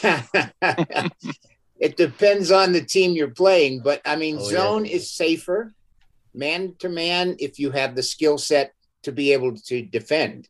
it 1.80 1.98
depends 1.98 2.52
on 2.52 2.72
the 2.72 2.82
team 2.84 3.12
you're 3.12 3.30
playing, 3.32 3.82
but 3.82 4.02
I 4.06 4.16
mean, 4.16 4.38
Oh, 4.40 4.44
yeah. 4.50 4.58
zone 4.58 4.86
is 4.86 5.12
safer. 5.12 5.74
Man 6.34 6.76
to 6.80 6.90
man, 6.90 7.36
if 7.40 7.60
you 7.60 7.72
have 7.72 7.96
the 7.96 8.04
skill 8.04 8.38
set 8.38 8.74
to 9.04 9.12
be 9.12 9.34
able 9.34 9.56
to 9.56 9.82
defend. 9.82 10.48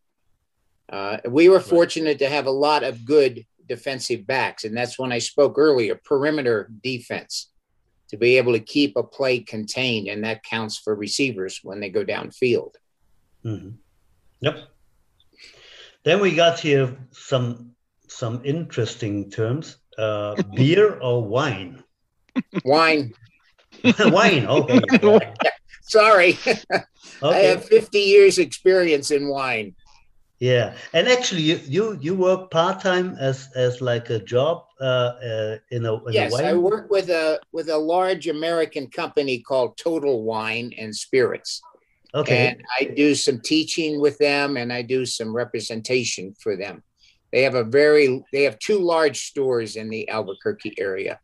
Uh, 0.90 1.18
we 1.28 1.50
were 1.50 1.60
fortunate 1.60 2.20
to 2.20 2.30
have 2.30 2.46
a 2.46 2.52
lot 2.52 2.84
of 2.84 3.06
good 3.06 3.46
defensive 3.68 4.28
backs, 4.28 4.64
and 4.64 4.78
that's 4.78 5.00
when 5.00 5.12
I 5.12 5.20
spoke 5.20 5.58
earlier 5.58 6.00
perimeter 6.04 6.70
defense 6.84 7.50
to 8.10 8.18
be 8.18 8.38
able 8.38 8.54
to 8.54 8.60
keep 8.60 8.96
a 8.96 9.04
play 9.04 9.40
contained, 9.40 10.08
and 10.08 10.24
that 10.24 10.44
counts 10.44 10.78
for 10.78 10.96
receivers 10.96 11.60
when 11.64 11.80
they 11.80 11.90
go 11.90 12.06
downfield. 12.06 12.76
Mhm. 13.44 13.78
Yep. 14.42 14.68
Then 16.04 16.20
we 16.20 16.36
got 16.36 16.60
here 16.60 16.96
some 17.12 17.76
some 18.08 18.42
interesting 18.44 19.32
terms. 19.32 19.78
Uh, 19.98 20.36
beer 20.56 21.00
or 21.00 21.24
wine? 21.24 21.84
Wine, 22.64 23.14
wine. 24.00 24.46
Okay. 24.46 24.80
sorry, 25.82 26.38
I 27.24 27.36
have 27.36 27.66
50 27.66 28.00
years 28.00 28.38
experience 28.38 29.10
in 29.12 29.30
wine. 29.30 29.76
Yeah, 30.40 30.76
and 30.94 31.08
actually, 31.08 31.44
you 31.44 31.62
you, 31.66 31.98
you 32.02 32.16
work 32.16 32.52
part 32.52 32.82
time 32.82 33.16
as 33.20 33.50
as 33.56 33.80
like 33.82 34.10
a 34.10 34.20
job 34.20 34.66
uh, 34.82 34.84
uh, 34.84 35.58
in 35.72 35.86
a 35.86 35.96
in 36.06 36.14
Yes, 36.14 36.34
a. 36.34 36.48
I 36.48 36.54
work 36.54 36.90
with 36.90 37.10
a 37.10 37.40
with 37.54 37.70
a 37.70 37.78
large 37.78 38.28
American 38.28 38.88
company 38.88 39.40
called 39.40 39.78
Total 39.78 40.24
Wine 40.24 40.74
and 40.78 40.94
Spirits, 40.94 41.62
Okay. 42.14 42.48
and 42.48 42.62
I 42.80 42.84
do 42.84 43.16
some 43.16 43.40
teaching 43.40 44.02
with 44.02 44.18
them, 44.18 44.58
and 44.58 44.74
I 44.74 44.82
do 44.82 45.06
some 45.06 45.34
representation 45.34 46.36
for 46.42 46.58
them. 46.58 46.84
They 47.32 47.44
have 47.44 47.56
a 47.56 47.64
very 47.64 48.22
they 48.34 48.44
have 48.44 48.60
two 48.60 48.80
large 48.80 49.20
stores 49.20 49.78
in 49.78 49.90
the 49.90 50.10
Albuquerque 50.10 50.76
area, 50.78 51.20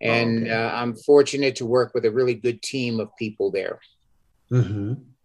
and 0.00 0.38
Okay. 0.44 0.50
uh, 0.50 0.70
I'm 0.74 0.96
fortunate 0.96 1.56
to 1.56 1.66
work 1.66 1.92
with 1.94 2.06
a 2.06 2.10
really 2.10 2.34
good 2.34 2.62
team 2.62 3.00
of 3.00 3.10
people 3.18 3.50
there. 3.50 3.80
hmm 4.50 4.92
Okay. 4.92 5.15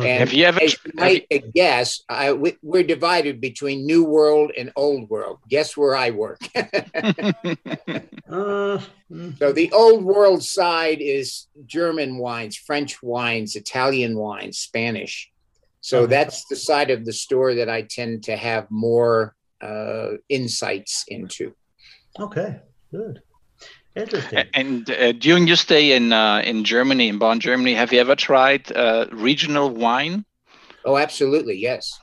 And 0.00 0.18
Have 0.20 0.32
you 0.32 0.44
ever? 0.46 0.60
as 0.62 0.72
you 0.84 0.92
have 0.98 1.12
you- 1.12 1.20
might 1.30 1.52
guess, 1.54 2.02
I, 2.08 2.32
we, 2.32 2.56
we're 2.62 2.82
divided 2.82 3.40
between 3.40 3.84
New 3.86 4.04
World 4.04 4.50
and 4.56 4.72
Old 4.76 5.08
World. 5.10 5.38
Guess 5.48 5.76
where 5.76 5.94
I 5.96 6.10
work? 6.10 6.40
Uh, 8.30 8.80
So 9.38 9.52
the 9.52 9.70
old 9.72 10.04
world 10.04 10.42
side 10.42 10.98
is 11.02 11.48
German 11.66 12.16
wines, 12.16 12.56
French 12.56 13.02
wines, 13.02 13.56
Italian 13.56 14.16
wines, 14.16 14.58
Spanish. 14.58 15.30
So 15.82 16.02
Okay. 16.04 16.10
that's 16.14 16.46
the 16.46 16.56
side 16.56 16.90
of 16.90 17.04
the 17.04 17.12
store 17.12 17.54
that 17.56 17.68
I 17.68 17.82
tend 17.82 18.22
to 18.24 18.36
have 18.36 18.68
more 18.70 19.34
uh, 19.60 20.12
insights 20.30 21.04
into. 21.08 21.54
okay. 22.18 22.60
Good. 22.90 23.20
Interesting. 23.94 24.48
And 24.54 24.88
uh, 24.90 25.12
during 25.12 25.46
your 25.46 25.56
stay 25.56 25.92
in 25.92 26.12
uh, 26.12 26.42
in 26.44 26.64
Germany, 26.64 27.08
in 27.08 27.18
Bonn, 27.18 27.40
Germany, 27.40 27.74
have 27.74 27.92
you 27.92 28.00
ever 28.00 28.16
tried 28.16 28.70
uh, 28.72 29.06
regional 29.12 29.70
wine? 29.70 30.24
Oh, 30.84 30.96
absolutely, 30.96 31.56
yes. 31.56 31.98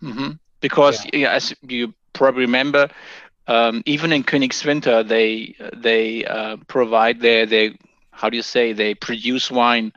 hmm 0.00 0.30
Because 0.60 1.04
yeah, 1.12 1.32
as 1.32 1.54
you 1.62 1.94
probably 2.12 2.42
remember, 2.42 2.88
um, 3.46 3.82
even 3.86 4.12
in 4.12 4.22
Königswinter, 4.22 5.06
they 5.06 5.54
they 5.76 6.24
uh, 6.24 6.56
provide 6.68 7.20
their 7.20 7.46
they 7.46 7.76
how 8.10 8.28
do 8.30 8.36
you 8.36 8.42
say 8.42 8.72
they 8.72 8.94
produce 8.94 9.50
wine. 9.50 9.92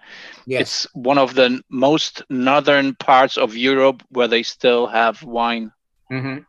Yes, 0.47 0.61
It's 0.61 0.87
one 0.93 1.17
of 1.17 1.35
the 1.35 1.61
most 1.69 2.23
northern 2.29 2.95
parts 2.95 3.37
of 3.37 3.55
Europe 3.55 4.03
where 4.09 4.27
they 4.27 4.43
still 4.43 4.87
have 4.87 5.21
wine. 5.23 5.71
Mhm. 6.11 6.45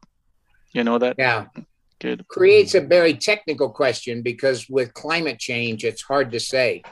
You 0.72 0.84
know 0.84 0.98
that? 0.98 1.18
Now, 1.18 1.50
Good. 1.98 2.28
creates 2.28 2.74
a 2.74 2.80
very 2.80 3.14
technical 3.14 3.70
question 3.70 4.22
because 4.22 4.68
with 4.68 4.92
climate 4.94 5.38
change, 5.38 5.84
it's 5.84 6.02
hard 6.02 6.30
to 6.32 6.40
say 6.40 6.82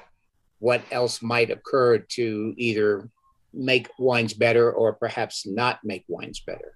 what 0.58 0.82
else 0.90 1.20
might 1.22 1.50
occur 1.50 1.98
to 1.98 2.54
either 2.56 3.10
make 3.52 3.88
wines 3.98 4.34
better 4.34 4.72
or 4.72 4.94
perhaps 4.94 5.46
not 5.46 5.78
make 5.84 6.04
wines 6.08 6.40
better. 6.40 6.72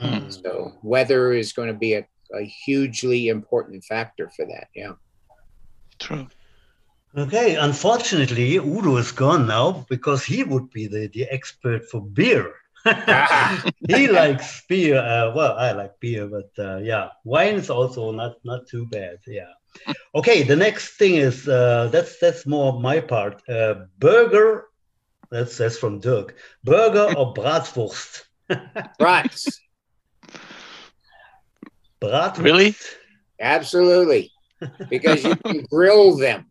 Mm. 0.00 0.42
So 0.42 0.72
weather 0.82 1.32
is 1.32 1.52
going 1.52 1.68
to 1.68 1.78
be 1.78 1.94
a, 1.94 2.06
a 2.34 2.42
hugely 2.42 3.28
important 3.28 3.84
factor 3.84 4.30
for 4.36 4.46
that. 4.46 4.68
Yeah. 4.74 4.92
True. 5.98 6.26
Okay, 7.16 7.56
unfortunately, 7.56 8.54
Udo 8.56 8.96
is 8.96 9.10
gone 9.10 9.46
now 9.46 9.84
because 9.88 10.24
he 10.24 10.44
would 10.44 10.70
be 10.70 10.86
the, 10.86 11.08
the 11.08 11.24
expert 11.24 11.84
for 11.90 12.00
beer. 12.00 12.54
he 13.88 14.08
likes 14.08 14.62
beer. 14.68 14.98
Uh, 14.98 15.34
well, 15.34 15.56
I 15.58 15.72
like 15.72 15.98
beer, 16.00 16.26
but 16.26 16.50
uh, 16.58 16.78
yeah, 16.78 17.08
wine 17.24 17.56
is 17.56 17.70
also 17.70 18.10
not 18.12 18.36
not 18.44 18.66
too 18.68 18.86
bad. 18.86 19.18
Yeah. 19.26 19.52
Okay, 20.14 20.42
the 20.42 20.56
next 20.56 20.96
thing 20.96 21.16
is 21.16 21.46
uh, 21.48 21.88
that's 21.92 22.18
that's 22.18 22.46
more 22.46 22.80
my 22.80 23.00
part. 23.00 23.42
Uh, 23.48 23.86
burger. 23.98 24.66
That's 25.30 25.56
that's 25.58 25.78
from 25.78 26.00
Dirk. 26.00 26.36
Burger 26.64 27.14
or 27.16 27.34
bratwurst? 27.38 28.22
Right. 29.00 29.30
Bratwurst. 32.02 32.42
Really? 32.42 32.74
Absolutely. 33.40 34.32
Because 34.88 35.24
you 35.24 35.36
can 35.36 35.64
grill 35.70 36.16
them. 36.16 36.49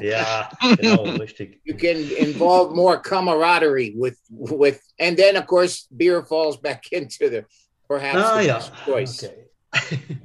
Ja, 0.00 0.48
genau, 0.76 1.04
richtig. 1.18 1.60
You 1.64 1.74
can 1.74 2.10
involve 2.16 2.74
more 2.74 2.98
camaraderie 3.00 3.94
with 3.96 4.18
with 4.30 4.80
and 4.98 5.16
then 5.16 5.36
of 5.36 5.46
course 5.46 5.86
beer 5.96 6.22
falls 6.24 6.56
back 6.58 6.84
into 6.92 7.28
the 7.30 7.44
perhaps 7.88 8.18
Ah, 8.24 8.36
the 8.38 8.44
yeah. 8.46 8.54
best 8.58 8.72
choice. 8.84 9.22
Okay. 9.24 9.46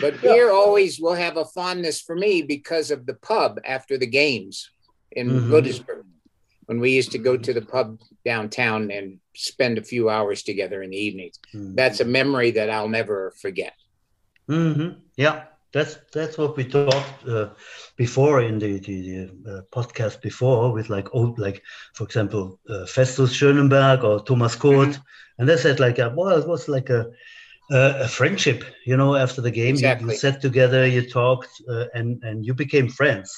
But 0.00 0.20
beer 0.20 0.50
always 0.50 1.00
will 1.00 1.14
have 1.14 1.36
a 1.38 1.44
fondness 1.46 2.00
for 2.00 2.14
me 2.14 2.42
because 2.42 2.90
of 2.90 3.06
the 3.06 3.14
pub 3.14 3.58
after 3.64 3.96
the 3.98 4.06
games 4.06 4.68
in 5.10 5.28
Mhm. 5.28 5.50
Godesberg. 5.50 6.04
When 6.66 6.78
we 6.78 6.90
used 6.92 7.10
to 7.12 7.18
go 7.18 7.36
to 7.36 7.52
the 7.52 7.62
pub 7.62 7.98
downtown 8.24 8.90
and 8.90 9.18
spend 9.34 9.78
a 9.78 9.82
few 9.82 10.08
hours 10.08 10.42
together 10.44 10.82
in 10.82 10.90
the 10.90 10.96
evenings. 10.96 11.38
Hmm. 11.52 11.74
That's 11.74 12.00
a 12.00 12.04
memory 12.04 12.52
that 12.52 12.70
I'll 12.70 12.88
never 12.88 13.32
forget. 13.40 13.74
Mm-hmm. 14.48 15.00
Yeah, 15.16 15.44
that's 15.72 15.96
that's 16.12 16.38
what 16.38 16.56
we 16.56 16.64
talked 16.64 17.12
uh, 17.18 17.38
before 17.96 18.30
in 18.42 18.58
the 18.58 18.78
the, 18.78 18.96
the 19.08 19.20
uh, 19.50 19.60
podcast 19.70 20.20
before 20.20 20.72
with 20.72 20.88
like 20.88 21.08
old 21.12 21.38
like 21.38 21.62
for 21.94 22.04
example 22.04 22.58
uh, 22.68 22.86
Festus 22.86 23.32
Schönenberg 23.32 24.02
or 24.04 24.20
Thomas 24.24 24.54
Kurt, 24.56 24.98
and 25.38 25.48
they 25.48 25.56
said 25.56 25.80
like 25.80 25.98
uh, 25.98 26.10
well 26.14 26.36
it 26.38 26.46
was 26.48 26.68
like 26.68 26.90
a 26.90 27.06
a, 27.70 28.02
a 28.04 28.08
friendship, 28.08 28.64
you 28.86 28.96
know. 28.96 29.14
After 29.16 29.40
the 29.40 29.50
game, 29.50 29.76
you- 29.76 29.96
you, 30.00 30.10
sat 30.12 30.40
together, 30.40 30.86
you 30.86 31.08
talked, 31.08 31.50
uh, 31.68 31.86
and 31.94 32.22
and 32.22 32.44
you 32.44 32.54
became 32.54 32.88
friends 32.88 33.30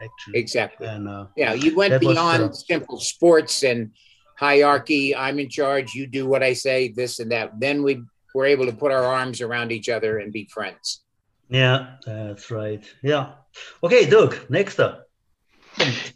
actually. 0.00 0.38
Exactly. 0.40 0.86
And 0.86 1.08
uh, 1.08 1.26
Yeah, 1.36 1.54
you 1.54 1.74
went 1.76 1.94
was, 2.02 2.14
beyond 2.14 2.42
uh, 2.42 2.52
simple 2.52 2.98
sports 3.00 3.62
and 3.62 3.90
hierarchy. 4.38 5.14
I'm 5.16 5.38
in 5.38 5.48
charge. 5.48 5.94
You 5.94 6.06
do 6.06 6.26
what 6.26 6.42
I 6.42 6.54
say. 6.54 6.88
This 6.94 7.18
and 7.20 7.30
that. 7.32 7.60
Then 7.60 7.82
we 7.82 8.02
were 8.34 8.46
able 8.46 8.66
to 8.66 8.72
put 8.72 8.92
our 8.92 9.04
arms 9.04 9.40
around 9.40 9.72
each 9.72 9.88
other 9.88 10.18
and 10.18 10.32
be 10.32 10.46
friends. 10.52 11.02
Yeah, 11.48 11.96
that's 12.04 12.50
right. 12.50 12.84
Yeah. 13.02 13.32
Okay, 13.82 14.08
Dirk, 14.08 14.50
next 14.50 14.78
up. 14.78 15.08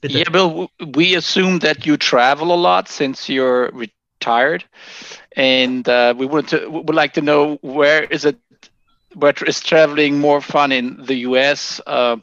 Bitte. 0.01 0.11
Yeah, 0.11 0.29
Bill, 0.31 0.71
we 0.95 1.15
assume 1.15 1.61
that 1.61 1.87
you 1.87 1.97
travel 1.97 2.53
a 2.53 2.57
lot 2.57 2.89
since 2.89 3.29
you're 3.29 3.71
retired, 3.73 4.65
and 5.37 5.89
uh, 5.89 6.15
we 6.17 6.27
would 6.27 6.49
to, 6.49 6.69
would 6.69 6.95
like 6.95 7.15
to 7.15 7.23
know 7.23 7.57
where 7.63 8.05
is 8.05 8.25
it, 8.25 8.37
where 9.15 9.35
is 9.47 9.61
traveling 9.61 10.19
more 10.19 10.41
fun 10.41 10.73
in 10.73 11.05
the 11.05 11.15
U.S. 11.29 11.81
Uh, 11.87 12.17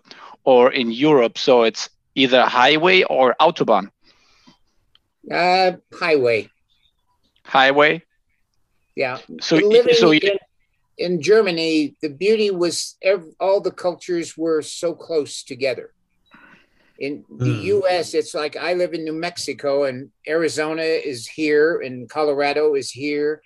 or 0.44 0.72
in 0.72 0.92
Europe? 0.92 1.38
So 1.38 1.64
it's 1.64 1.90
either 2.16 2.44
highway 2.46 3.04
or 3.04 3.36
autobahn. 3.40 3.90
Uh, 5.32 5.74
highway. 5.94 6.50
Highway. 7.44 8.04
Yeah. 8.96 9.20
So 9.40 9.60
so 9.94 10.12
you, 10.12 10.39
in, 11.00 11.22
Germany, 11.22 11.96
the 12.02 12.10
beauty 12.10 12.52
was 12.52 12.98
all 13.40 13.62
the 13.62 13.72
cultures 13.72 14.38
were 14.38 14.62
so 14.62 14.94
close 14.94 15.44
together. 15.44 15.94
In 17.00 17.24
the 17.30 17.46
Mm. 17.46 17.64
U.S., 17.76 18.14
it's 18.14 18.34
like 18.34 18.56
I 18.58 18.74
live 18.74 18.94
in 18.94 19.06
New 19.06 19.14
Mexico, 19.14 19.86
and 19.86 20.12
Arizona 20.28 20.84
is 20.84 21.26
here, 21.28 21.80
and 21.80 22.10
Colorado 22.10 22.76
is 22.76 22.92
here, 22.92 23.42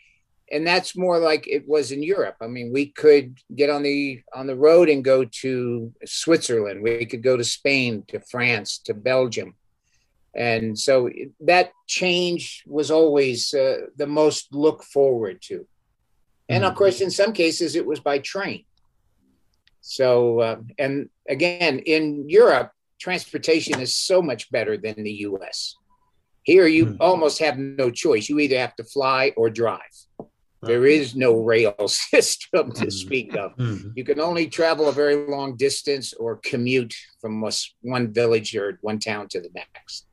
and 0.52 0.66
that's 0.66 0.98
more 0.98 1.20
like 1.20 1.48
it 1.48 1.68
was 1.68 1.92
in 1.92 2.02
Europe. 2.02 2.38
I 2.42 2.48
mean, 2.48 2.74
we 2.74 2.88
could 2.88 3.38
get 3.56 3.70
on 3.70 3.84
the 3.84 4.22
on 4.34 4.48
the 4.48 4.56
road 4.56 4.90
and 4.90 5.04
go 5.04 5.26
to 5.26 5.94
Switzerland. 6.06 6.82
We 6.82 7.06
could 7.06 7.24
go 7.24 7.38
to 7.38 7.44
Spain, 7.44 8.04
to 8.08 8.20
France, 8.20 8.80
to 8.86 8.94
Belgium. 8.94 9.56
And 10.36 10.78
so 10.78 11.10
that 11.42 11.72
change 11.88 12.64
was 12.66 12.90
always 12.90 13.54
uh, 13.54 13.78
the 13.96 14.08
most 14.08 14.52
look 14.52 14.84
forward 14.84 15.44
to. 15.44 15.68
And 16.54 16.64
of 16.66 16.76
course, 16.76 17.02
in 17.02 17.12
some 17.12 17.34
cases, 17.34 17.76
it 17.76 17.86
was 17.86 18.00
by 18.00 18.20
train. 18.20 18.66
So, 19.82 20.40
uh, 20.40 20.58
and 20.78 21.10
again, 21.28 21.80
in 21.80 22.30
Europe, 22.30 22.72
transportation 23.00 23.80
is 23.82 23.96
so 23.96 24.22
much 24.22 24.50
better 24.52 24.78
than 24.78 25.04
the 25.04 25.12
US. 25.28 25.76
Here, 26.44 26.68
you 26.68 26.86
Mm. 26.86 26.98
almost 27.00 27.40
have 27.40 27.58
no 27.58 27.90
choice. 27.90 28.30
You 28.30 28.40
either 28.40 28.58
have 28.58 28.76
to 28.78 28.84
fly 28.84 29.34
or 29.36 29.50
drive. 29.50 29.96
There 30.62 30.86
is 30.86 31.14
no 31.16 31.32
rail 31.44 31.76
system 31.88 32.72
to 32.74 32.88
Mm. 32.88 32.92
speak 32.94 33.36
of. 33.36 33.52
Mhm. 33.58 33.92
You 33.98 34.04
can 34.06 34.20
only 34.22 34.48
travel 34.48 34.88
a 34.88 34.94
very 34.94 35.16
long 35.16 35.58
distance 35.58 36.14
or 36.14 36.38
commute 36.38 36.96
from 37.20 37.44
one 37.82 38.14
village 38.14 38.56
or 38.56 38.78
one 38.82 39.00
town 39.00 39.28
to 39.30 39.42
the 39.42 39.50
next. 39.54 40.06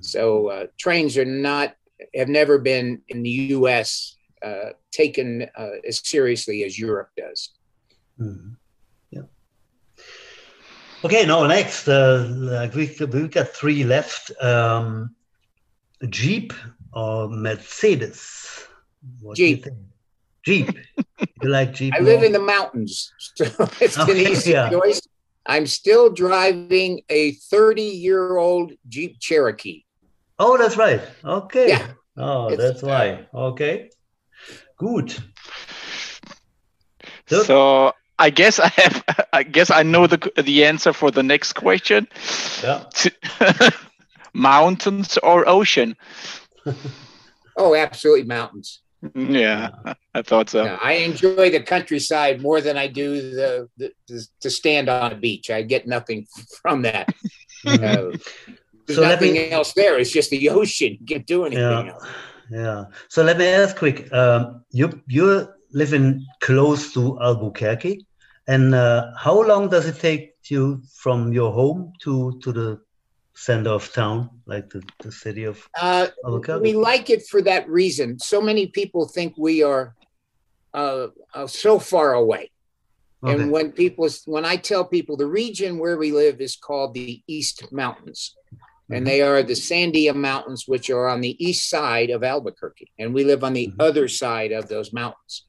So 0.00 0.48
uh, 0.48 0.66
trains 0.78 1.16
are 1.18 1.24
not, 1.24 1.74
have 2.14 2.28
never 2.28 2.58
been 2.58 3.02
in 3.08 3.22
the 3.24 3.30
U.S. 3.58 4.16
Uh, 4.42 4.70
taken 4.90 5.42
uh, 5.56 5.68
as 5.86 6.00
seriously 6.02 6.64
as 6.64 6.78
Europe 6.78 7.10
does. 7.16 7.50
Mhm. 8.18 8.56
Yeah. 9.10 9.22
Okay, 11.04 11.26
now 11.26 11.46
next, 11.46 11.88
uh, 11.88 12.26
like 12.30 12.74
we 12.74 12.90
we 13.12 13.28
got 13.28 13.48
three 13.48 13.84
left. 13.84 14.30
Um, 14.42 15.14
Jeep 16.08 16.52
or 16.92 17.28
Mercedes? 17.28 18.66
What 19.20 19.36
do 19.36 19.42
you 19.44 19.56
Jeep. 19.56 19.64
think? 19.64 19.76
Jeep. 20.44 20.78
you 21.42 21.48
like 21.48 21.74
Jeep? 21.74 21.94
I 21.98 22.00
live 22.00 22.22
in 22.22 22.32
the 22.32 22.40
mountains, 22.40 23.12
so 23.34 23.44
it's 23.80 23.96
an 23.96 24.16
easy 24.16 24.52
yeah. 24.52 24.70
choice. 24.70 25.02
I'm 25.46 25.66
still 25.66 26.10
driving 26.10 27.02
a 27.08 27.32
30 27.32 27.82
year 27.82 28.36
old 28.36 28.72
Jeep 28.88 29.18
Cherokee. 29.20 29.84
Oh, 30.38 30.56
that's 30.56 30.76
right. 30.76 31.02
Okay. 31.24 31.68
Yeah. 31.68 31.92
Oh, 32.16 32.48
It's, 32.48 32.62
that's 32.62 32.82
why. 32.82 33.26
Okay. 33.34 33.90
Good. 34.80 35.14
Dirk? 37.26 37.44
So 37.46 37.92
I 38.18 38.30
guess 38.30 38.58
I 38.58 38.68
have. 38.68 39.04
I 39.32 39.42
guess 39.42 39.70
I 39.70 39.82
know 39.82 40.06
the 40.06 40.18
the 40.42 40.64
answer 40.64 40.92
for 40.94 41.10
the 41.10 41.22
next 41.22 41.52
question. 41.54 42.08
Yeah. 42.62 42.84
Mountains 44.32 45.18
or 45.22 45.48
ocean? 45.48 45.96
Oh, 47.56 47.74
absolutely 47.74 48.24
mountains. 48.24 48.80
Yeah, 49.14 49.70
I 50.14 50.22
thought 50.22 50.48
so. 50.48 50.64
Yeah, 50.64 50.78
I 50.80 50.92
enjoy 51.04 51.50
the 51.50 51.60
countryside 51.60 52.40
more 52.40 52.62
than 52.62 52.78
I 52.78 52.86
do 52.86 53.20
the, 53.20 53.68
the, 53.76 53.92
the 54.08 54.26
to 54.40 54.48
stand 54.48 54.88
on 54.88 55.12
a 55.12 55.14
beach. 55.16 55.50
I 55.50 55.60
get 55.62 55.86
nothing 55.86 56.26
from 56.62 56.82
that. 56.82 57.12
Uh, 57.66 58.16
there's 58.86 58.94
So 58.94 59.02
nothing 59.02 59.34
me- 59.34 59.50
else 59.50 59.74
there. 59.74 59.98
It's 59.98 60.10
just 60.10 60.30
the 60.30 60.48
ocean. 60.48 60.96
You 61.00 61.06
can't 61.06 61.26
do 61.26 61.44
anything 61.44 61.64
Yeah. 61.86 61.92
else. 61.92 62.06
Yeah. 62.50 62.86
So 63.08 63.22
let 63.22 63.38
me 63.38 63.46
ask 63.46 63.76
quick. 63.76 64.12
Um, 64.12 64.64
you 64.70 65.02
you 65.06 65.48
live 65.72 65.92
in 65.94 66.26
close 66.40 66.92
to 66.94 67.18
Albuquerque, 67.20 68.04
and 68.48 68.74
uh, 68.74 69.12
how 69.16 69.40
long 69.40 69.68
does 69.68 69.86
it 69.86 70.00
take 70.00 70.34
you 70.48 70.82
from 70.96 71.32
your 71.32 71.52
home 71.52 71.92
to 72.02 72.38
to 72.42 72.52
the 72.52 72.80
center 73.34 73.70
of 73.70 73.92
town, 73.92 74.28
like 74.46 74.68
the, 74.68 74.82
the 75.02 75.12
city 75.12 75.44
of 75.44 75.56
Uh, 75.80 76.08
Albuquerque? 76.24 76.62
we 76.62 76.72
like 76.74 77.08
it 77.08 77.22
for 77.26 77.40
that 77.42 77.68
reason. 77.68 78.18
So 78.18 78.40
many 78.40 78.66
people 78.66 79.06
think 79.06 79.34
we 79.38 79.62
are 79.62 79.94
uh, 80.74 81.08
uh, 81.34 81.46
so 81.46 81.78
far 81.78 82.14
away. 82.14 82.50
Okay. 83.22 83.42
And 83.42 83.52
when 83.52 83.72
people, 83.72 84.08
when 84.26 84.44
I 84.44 84.56
tell 84.56 84.84
people 84.84 85.16
the 85.16 85.26
region 85.26 85.78
where 85.78 85.98
we 85.98 86.10
live 86.10 86.40
is 86.40 86.56
called 86.56 86.94
the 86.94 87.22
East 87.26 87.70
Mountains, 87.70 88.34
and 88.90 89.06
they 89.06 89.22
are 89.22 89.42
the 89.42 89.54
Sandia 89.54 90.14
Mountains, 90.14 90.66
which 90.66 90.90
are 90.90 91.08
on 91.08 91.20
the 91.20 91.36
east 91.44 91.68
side 91.70 92.10
of 92.10 92.24
Albuquerque, 92.24 92.90
and 92.98 93.14
we 93.14 93.24
live 93.24 93.44
on 93.44 93.52
the 93.52 93.68
Mhm. 93.68 93.74
other 93.78 94.08
side 94.08 94.52
of 94.52 94.68
those 94.68 94.92
mountains. 94.92 95.44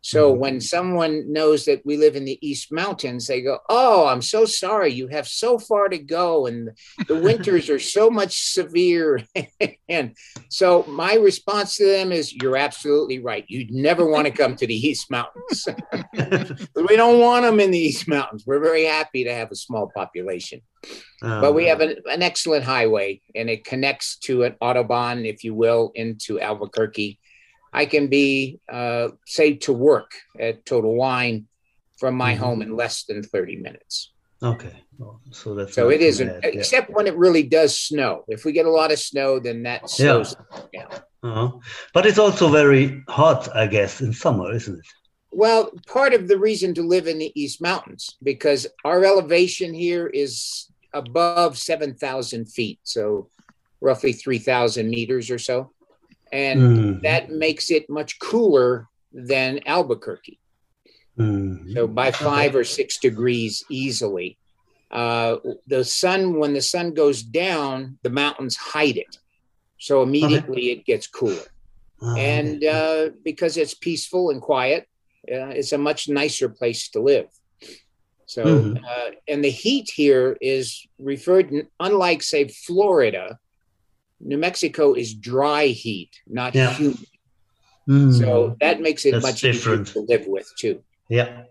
So 0.00 0.32
Mhm. 0.32 0.38
when 0.38 0.60
someone 0.60 1.32
knows 1.32 1.64
that 1.64 1.84
we 1.84 1.96
live 1.96 2.14
in 2.16 2.24
the 2.24 2.38
East 2.40 2.70
Mountains, 2.70 3.26
they 3.26 3.42
go, 3.42 3.58
"Oh, 3.68 4.06
I'm 4.06 4.22
so 4.22 4.44
sorry. 4.44 4.92
You 4.92 5.08
have 5.08 5.26
so 5.26 5.58
far 5.58 5.88
to 5.88 5.98
go, 5.98 6.46
and 6.46 6.70
the 7.08 7.16
winters 7.16 7.68
are 7.68 7.80
so 7.80 8.08
much 8.20 8.52
severe." 8.52 9.24
and 9.88 10.16
so 10.48 10.84
my 10.88 11.14
response 11.14 11.76
to 11.76 11.86
them 11.86 12.12
is, 12.12 12.32
"You're 12.32 12.56
absolutely 12.56 13.18
right. 13.18 13.44
You'd 13.48 13.72
never 13.72 14.06
want 14.06 14.26
to 14.26 14.32
come 14.32 14.54
to 14.56 14.66
the 14.66 14.74
East 14.74 15.10
Mountains." 15.10 15.66
we 16.74 16.96
don't 16.96 17.20
want 17.20 17.44
them 17.44 17.60
in 17.60 17.70
the 17.70 17.78
East 17.78 18.08
Mountains. 18.08 18.44
We're 18.46 18.60
very 18.60 18.84
happy 18.84 19.24
to 19.24 19.34
have 19.34 19.50
a 19.50 19.56
small 19.56 19.90
population, 19.94 20.62
but 21.20 21.54
we 21.54 21.66
have 21.66 21.80
an, 21.80 21.96
an 22.10 22.22
excellent 22.22 22.64
highway 22.64 23.20
and 23.34 23.50
it 23.50 23.64
connects 23.64 24.16
to 24.20 24.44
an 24.44 24.54
autobahn, 24.62 25.26
if 25.26 25.44
you 25.44 25.54
will, 25.54 25.92
into 25.94 26.40
Albuquerque. 26.40 27.18
I 27.78 27.86
can 27.86 28.08
be, 28.08 28.58
uh, 28.68 29.10
say, 29.24 29.54
to 29.66 29.72
work 29.72 30.10
at 30.46 30.66
Total 30.66 30.92
Wine 31.04 31.46
from 32.00 32.14
my 32.16 32.34
Mhm. 32.34 32.38
home 32.38 32.60
in 32.62 32.70
less 32.82 33.04
than 33.04 33.22
30 33.22 33.56
minutes. 33.56 33.94
Okay. 34.42 34.74
Oh, 35.00 35.20
so 35.30 35.54
that's 35.54 35.74
So 35.74 35.88
it 35.96 36.00
isn't, 36.00 36.26
bad, 36.28 36.40
yeah. 36.42 36.50
except 36.58 36.90
when 36.90 37.06
it 37.06 37.16
really 37.16 37.44
does 37.44 37.78
snow. 37.78 38.24
If 38.26 38.44
we 38.44 38.50
get 38.50 38.66
a 38.66 38.70
lot 38.80 38.90
of 38.90 38.98
snow, 38.98 39.38
then 39.38 39.62
that 39.62 39.88
slows. 39.88 40.34
Uh-huh. 41.22 41.50
But 41.94 42.06
it's 42.06 42.18
also 42.18 42.48
very 42.48 42.84
hot, 43.08 43.42
I 43.54 43.66
guess, 43.68 44.00
in 44.00 44.12
summer, 44.12 44.52
isn't 44.58 44.78
it? 44.80 44.86
Well, 45.30 45.70
part 45.86 46.14
of 46.14 46.26
the 46.26 46.38
reason 46.48 46.74
to 46.74 46.82
live 46.82 47.06
in 47.06 47.18
the 47.18 47.32
East 47.40 47.60
Mountains 47.60 48.16
because 48.22 48.66
our 48.84 49.04
elevation 49.04 49.72
here 49.72 50.06
is 50.08 50.66
above 50.92 51.56
7,000 51.58 52.46
feet, 52.46 52.80
so 52.82 53.30
roughly 53.80 54.12
3,000 54.12 54.88
meters 54.90 55.30
or 55.30 55.38
so. 55.38 55.70
And 56.32 56.60
Mm. 56.60 57.02
that 57.02 57.30
makes 57.30 57.70
it 57.70 57.88
much 57.88 58.18
cooler 58.18 58.88
than 59.12 59.60
Albuquerque. 59.66 60.38
Mm. 61.18 61.72
So 61.74 61.86
by 61.86 62.10
five 62.10 62.54
or 62.54 62.64
six 62.64 62.98
degrees 62.98 63.64
easily. 63.70 64.38
Uh, 64.90 65.36
the 65.66 65.84
sun, 65.84 66.38
when 66.38 66.54
the 66.54 66.62
sun 66.62 66.94
goes 66.94 67.22
down, 67.22 67.98
the 68.02 68.10
mountains 68.10 68.56
hide 68.56 68.96
it. 68.96 69.16
So 69.78 70.02
immediately 70.02 70.70
it 70.70 70.84
gets 70.86 71.06
cooler. 71.06 71.46
Ah, 72.00 72.14
And 72.16 72.56
okay. 72.64 72.68
uh, 72.68 73.10
because 73.24 73.56
it's 73.56 73.74
peaceful 73.74 74.30
and 74.30 74.40
quiet, 74.40 74.86
uh, 75.30 75.52
it's 75.52 75.72
a 75.72 75.78
much 75.78 76.08
nicer 76.08 76.48
place 76.48 76.88
to 76.90 77.00
live. 77.00 77.28
So, 78.26 78.44
Mhm. 78.44 78.82
uh, 78.84 79.10
and 79.26 79.42
the 79.44 79.50
heat 79.50 79.90
here 79.94 80.36
is 80.40 80.86
referred, 80.98 81.50
unlike, 81.80 82.22
say, 82.22 82.48
Florida, 82.48 83.38
New 84.20 84.38
Mexico 84.38 84.94
is 84.94 85.14
dry 85.14 85.66
heat, 85.66 86.10
not 86.26 86.54
Yeah. 86.54 86.72
humid. 86.74 86.98
Mm. 87.88 88.12
So 88.18 88.56
that 88.60 88.80
makes 88.80 89.04
it 89.06 89.12
That's 89.12 89.24
much 89.24 89.40
different. 89.40 89.88
easier 89.88 90.02
to 90.06 90.06
live 90.12 90.26
with, 90.26 90.52
too. 90.58 90.82
Yeah. 91.08 91.44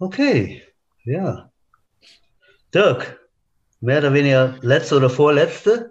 Okay, 0.00 0.62
ja. 1.04 1.50
Dirk, 2.70 3.18
mehr 3.80 3.98
oder 3.98 4.12
weniger 4.12 4.58
letzte 4.62 4.96
oder 4.96 5.08
vorletzte? 5.10 5.90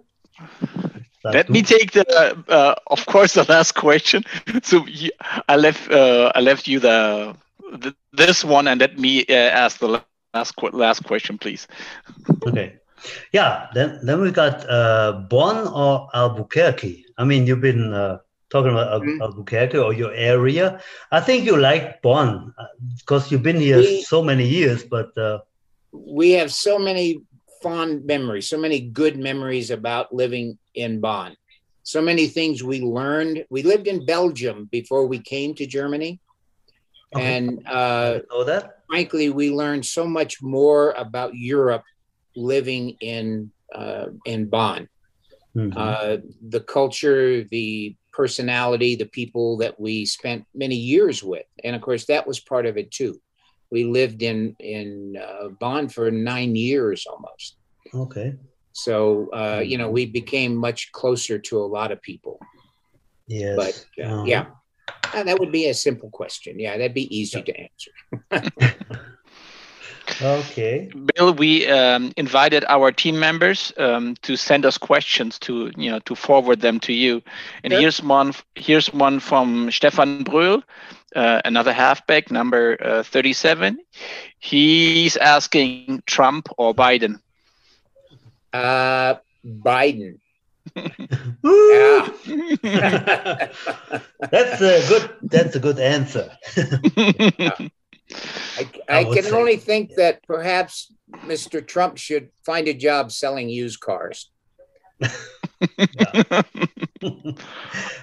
Sag 1.24 1.34
Let 1.34 1.48
du. 1.48 1.54
me 1.54 1.62
take 1.64 1.92
the, 1.92 2.06
uh, 2.50 2.76
of 2.88 3.06
course, 3.06 3.34
the 3.34 3.44
last 3.52 3.74
question. 3.74 4.24
So 4.64 4.86
you, 4.88 5.10
I 5.48 5.56
left, 5.58 5.92
uh, 5.92 6.32
I 6.36 6.42
left 6.42 6.68
you 6.68 6.80
the, 6.80 7.36
the 7.80 7.96
this 8.14 8.44
one, 8.44 8.68
and 8.68 8.80
let 8.80 8.98
me 9.00 9.26
uh, 9.30 9.34
ask 9.34 9.80
the 9.80 9.88
last 10.34 10.54
last 10.74 11.04
question, 11.04 11.38
please. 11.38 11.68
Okay. 12.46 12.74
Yeah, 13.32 13.68
then 13.74 14.00
then 14.04 14.22
we 14.22 14.32
got 14.32 14.68
uh, 14.70 15.24
Bonn 15.30 15.68
or 15.68 16.10
Albuquerque. 16.14 17.06
I 17.18 17.24
mean, 17.24 17.46
you've 17.48 17.62
been 17.62 17.94
uh, 17.94 18.18
talking 18.50 18.72
about 18.72 18.92
Al- 18.94 19.02
Mhm. 19.02 19.22
Albuquerque 19.22 19.78
or 19.78 19.94
your 19.94 20.14
area. 20.14 20.80
I 21.12 21.20
think 21.22 21.46
you 21.46 21.58
like 21.58 22.02
Bonn 22.02 22.54
because 23.00 23.32
you've 23.32 23.44
been 23.44 23.60
here 23.60 23.80
We- 23.80 24.02
so 24.04 24.22
many 24.24 24.48
years. 24.48 24.84
But 24.84 25.16
uh, 25.18 25.40
we 25.92 26.32
have 26.40 26.52
so 26.52 26.78
many 26.80 27.22
fond 27.62 28.06
memories, 28.06 28.48
so 28.50 28.58
many 28.58 28.80
good 28.80 29.18
memories 29.18 29.72
about 29.72 30.14
living 30.14 30.58
in 30.76 31.00
Bonn. 31.00 31.36
So 31.84 32.02
many 32.02 32.28
things 32.28 32.64
we 32.64 32.82
learned. 32.82 33.46
We 33.50 33.62
lived 33.64 33.88
in 33.88 34.06
Belgium 34.06 34.68
before 34.72 35.06
we 35.08 35.20
came 35.20 35.54
to 35.56 35.66
Germany. 35.66 36.20
Okay. 37.16 37.24
And 37.38 37.62
uh, 37.68 38.20
know 38.30 38.44
that. 38.44 38.84
frankly, 38.90 39.30
we 39.30 39.52
learned 39.52 39.86
so 39.86 40.06
much 40.06 40.42
more 40.42 40.92
about 40.98 41.32
Europe 41.36 41.84
living 42.36 42.98
in 43.02 43.52
uh, 43.74 44.08
in 44.26 44.50
Bonn. 44.50 44.88
Mhm. 45.56 45.74
Uh, 45.76 46.18
the 46.50 46.60
culture, 46.60 47.44
the 47.44 47.96
personality, 48.12 48.96
the 48.96 49.06
people 49.20 49.58
that 49.58 49.80
we 49.80 50.06
spent 50.06 50.46
many 50.54 50.76
years 50.76 51.24
with, 51.24 51.46
and 51.64 51.76
of 51.76 51.82
course 51.82 52.06
that 52.06 52.28
was 52.28 52.40
part 52.40 52.66
of 52.66 52.78
it 52.78 52.92
too. 52.92 53.20
We 53.72 53.84
lived 53.84 54.22
in 54.22 54.56
in 54.60 55.18
uh, 55.18 55.50
Bonn 55.60 55.90
for 55.90 56.12
nine 56.12 56.56
years 56.56 57.06
almost, 57.06 57.58
okay. 57.94 58.36
so 58.74 59.30
uh, 59.34 59.62
you 59.66 59.78
know 59.78 59.90
we 59.90 60.06
became 60.06 60.56
much 60.56 60.92
closer 60.92 61.40
to 61.40 61.58
a 61.60 61.68
lot 61.78 61.92
of 61.92 62.02
people. 62.02 62.40
Yes. 63.28 63.56
But 63.56 64.06
uh, 64.06 64.08
Uh-huh. 64.12 64.26
yeah, 64.28 64.46
Uh, 65.14 65.24
that 65.24 65.40
would 65.40 65.52
be 65.52 65.70
a 65.70 65.74
simple 65.74 66.10
question. 66.10 66.60
Yeah, 66.60 66.78
that'd 66.78 66.94
be 66.94 67.10
easy 67.20 67.42
to 67.42 67.54
answer. 67.66 67.92
Okay. 70.22 70.90
Bill, 71.16 71.34
we 71.34 71.68
um, 71.68 72.12
invited 72.18 72.64
our 72.68 72.92
team 72.92 73.20
members 73.20 73.74
um, 73.78 74.16
to 74.22 74.36
send 74.36 74.66
us 74.66 74.78
questions 74.78 75.40
to 75.40 75.72
you 75.78 75.92
know 75.92 76.00
to 76.00 76.16
forward 76.16 76.62
them 76.62 76.80
to 76.82 76.94
you. 76.94 77.22
And 77.64 77.72
Sure. 77.74 77.82
here's 77.82 78.02
one. 78.02 78.34
Here's 78.56 78.94
one 78.94 79.20
from 79.20 79.72
Stefan 79.72 80.24
Brühl, 80.24 80.64
uh, 81.16 81.42
another 81.46 81.74
halfback, 81.74 82.32
number 82.32 82.78
uh, 82.84 83.04
37. 83.04 83.80
He's 84.40 85.18
asking 85.18 86.04
Trump 86.06 86.48
or 86.58 86.74
Biden. 86.74 87.20
Uh, 88.54 89.16
Biden. 89.46 90.20
Yeah. 91.46 92.10
that's 94.32 94.62
a 94.62 94.82
good. 94.90 95.10
That's 95.22 95.56
a 95.56 95.60
good 95.60 95.80
answer. 95.80 96.32
I, 98.58 98.70
I 98.90 99.00
I 99.00 99.04
can 99.06 99.24
say- 99.24 99.32
only 99.32 99.58
think 99.58 99.96
that 99.96 100.22
perhaps 100.28 100.92
Mr. 101.26 101.66
Trump 101.66 101.98
should 101.98 102.30
find 102.46 102.68
a 102.68 102.74
job 102.74 103.12
selling 103.12 103.50
used 103.50 103.80
cars. 103.80 104.30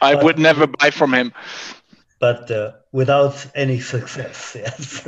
I 0.02 0.14
would 0.22 0.38
never 0.38 0.66
buy 0.66 0.90
from 0.90 1.14
him. 1.14 1.32
but 2.20 2.50
uh, 2.50 2.72
without 2.92 3.34
any 3.54 3.80
success. 3.80 4.54
Yes. 4.62 5.02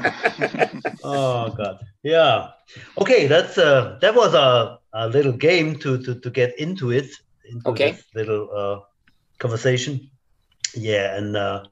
oh 1.05 1.51
God. 1.57 1.79
Yeah. 2.03 2.51
Okay. 2.99 3.27
That's 3.29 3.57
uh, 3.59 3.99
that 4.01 4.15
was 4.15 4.35
a, 4.35 4.79
a 4.93 5.09
little 5.09 5.33
game 5.33 5.79
to, 5.81 5.99
to 6.05 6.15
to 6.21 6.31
get 6.31 6.59
into 6.59 6.91
it 6.91 7.11
into 7.51 7.69
Okay. 7.71 7.93
this 7.93 8.05
little 8.15 8.49
uh, 8.51 8.77
conversation. 9.39 10.11
Yeah, 10.75 11.17
and 11.17 11.37
uh, 11.37 11.65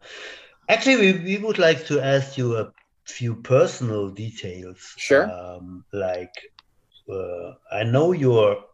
actually, 0.68 0.96
we, 1.02 1.08
we 1.24 1.38
would 1.38 1.58
like 1.58 1.86
to 1.86 1.98
ask 2.00 2.38
you 2.38 2.56
a 2.56 2.70
few 3.04 3.34
personal 3.36 4.10
details. 4.10 4.94
Sure. 4.96 5.30
Um, 5.30 5.84
like, 5.92 6.34
uh, 7.08 7.54
I 7.70 7.84
know 7.84 8.12
you're 8.12 8.64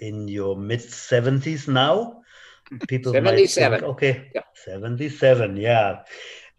in 0.00 0.28
your 0.28 0.56
mid 0.56 0.82
seventies 0.82 1.68
now. 1.68 2.22
People 2.88 3.12
might 3.14 3.36
think, 3.36 3.50
77. 3.50 3.84
okay, 3.84 4.30
Yeah. 4.34 4.42
77, 4.64 5.56
yeah. 5.56 6.04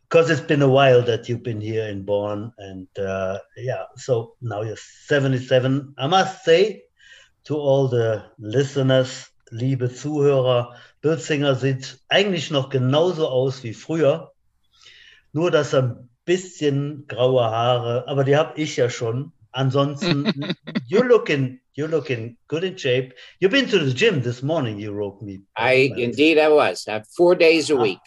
Because 0.10 0.32
it's 0.32 0.42
been 0.42 0.64
a 0.64 0.68
while 0.68 1.04
that 1.04 1.30
you've 1.30 1.44
been 1.44 1.62
here 1.62 1.88
in 1.88 2.04
Bonn, 2.04 2.52
and 2.58 2.88
uh, 2.98 3.38
yeah, 3.56 3.84
so 3.96 4.36
now 4.42 4.64
you're 4.64 4.76
77. 4.76 5.94
I 6.00 6.08
must 6.08 6.44
say 6.44 6.86
to 7.44 7.56
all 7.56 7.88
the 7.88 8.26
listeners, 8.40 9.30
liebe 9.52 9.88
Zuhörer, 9.90 10.76
Bill 11.02 11.20
Singer 11.20 11.54
sieht 11.56 12.00
eigentlich 12.10 12.50
noch 12.50 12.70
genauso 12.70 13.28
aus 13.28 13.64
wie 13.64 13.74
früher, 13.74 14.32
nur 15.32 15.52
dass 15.52 15.74
er 15.74 15.84
ein 15.84 16.09
bisschen 16.34 17.06
graue 17.08 17.42
Haare, 17.44 18.04
aber 18.08 18.24
die 18.24 18.36
habe 18.38 18.54
ich 18.62 18.78
ja 18.78 18.90
schon. 18.90 19.32
Ansonsten, 19.52 20.32
you're 20.88 21.08
looking, 21.08 21.60
you're 21.74 21.90
looking 21.90 22.38
good 22.48 22.64
in 22.64 22.78
shape. 22.78 23.14
You've 23.40 23.52
been 23.52 23.68
to 23.70 23.80
the 23.80 23.94
gym 23.94 24.22
this 24.22 24.44
morning. 24.44 24.78
You 24.80 24.92
wrote 24.94 25.22
me. 25.24 25.42
I 25.58 25.92
indeed 25.98 26.38
I 26.38 26.50
was. 26.50 26.88
I 26.88 26.92
have 26.94 27.08
four 27.18 27.36
days 27.36 27.70
a 27.72 27.76
Ah. 27.76 27.82
week. 27.82 28.06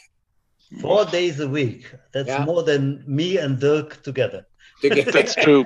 Four 0.80 1.04
days 1.06 1.40
a 1.40 1.48
week. 1.48 1.82
That's 2.14 2.28
Yeah. 2.28 2.44
more 2.46 2.62
than 2.62 3.02
me 3.06 3.38
and 3.38 3.58
Dirk 3.60 4.02
together, 4.02 4.46
To 4.82 4.88
get, 4.88 5.12
That's 5.16 5.34
true. 5.34 5.64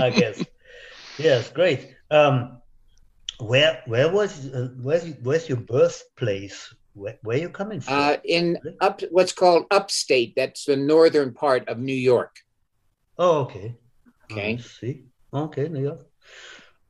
I 0.00 0.10
guess. 0.10 0.42
yes, 1.18 1.50
great. 1.52 1.80
Um, 2.10 2.58
where 3.38 3.82
where 3.86 4.08
was 4.10 4.32
uh, 4.52 4.68
where's 4.82 5.04
where's 5.22 5.46
your 5.48 5.60
birthplace? 5.60 6.74
Where 6.98 7.18
where 7.22 7.38
you 7.38 7.48
coming 7.48 7.80
from? 7.80 7.94
uh, 7.94 8.16
in 8.24 8.58
up 8.80 9.02
what's 9.10 9.32
called 9.32 9.66
upstate. 9.70 10.34
That's 10.36 10.64
the 10.64 10.76
northern 10.76 11.32
part 11.32 11.68
of 11.68 11.78
New 11.78 12.00
York. 12.12 12.34
oh, 13.18 13.38
okay. 13.44 13.74
Okay. 14.30 14.54
I 14.54 14.56
see. 14.60 15.04
Okay, 15.32 15.68
New 15.68 15.82
York. 15.82 16.02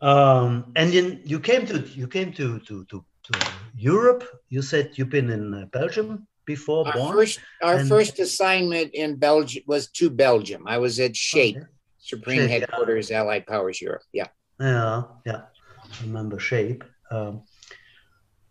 Um, 0.01 0.73
and 0.77 0.92
then 0.92 1.21
you 1.25 1.38
came 1.40 1.66
to 1.66 1.79
you 2.01 2.07
came 2.09 2.33
to 2.35 2.59
to 2.61 2.85
to, 2.90 3.05
to 3.27 3.33
Europe. 3.77 4.25
You 4.49 4.62
said 4.62 4.92
you've 4.97 5.11
been 5.11 5.31
in 5.31 5.55
uh, 5.55 5.66
Belgium 5.73 6.27
before. 6.47 6.87
Our 6.87 6.92
Bonn? 6.94 7.12
first 7.12 7.40
our 7.62 7.85
first 7.85 8.18
assignment 8.18 8.94
in 8.94 9.16
Belgium 9.16 9.62
was 9.66 9.90
to 9.99 10.11
Belgium. 10.11 10.62
I 10.66 10.79
was 10.79 10.99
at 11.01 11.14
Shape, 11.16 11.57
Okay. 11.57 11.66
Supreme 11.99 12.40
Shape, 12.40 12.51
yeah. 12.51 12.59
Headquarters, 12.59 13.11
Allied 13.11 13.47
Powers 13.47 13.81
Europe. 13.81 14.03
Yeah. 14.12 14.29
Yeah, 14.61 15.03
yeah. 15.27 15.42
Remember 16.03 16.38
shape. 16.38 16.83
Um, 17.11 17.42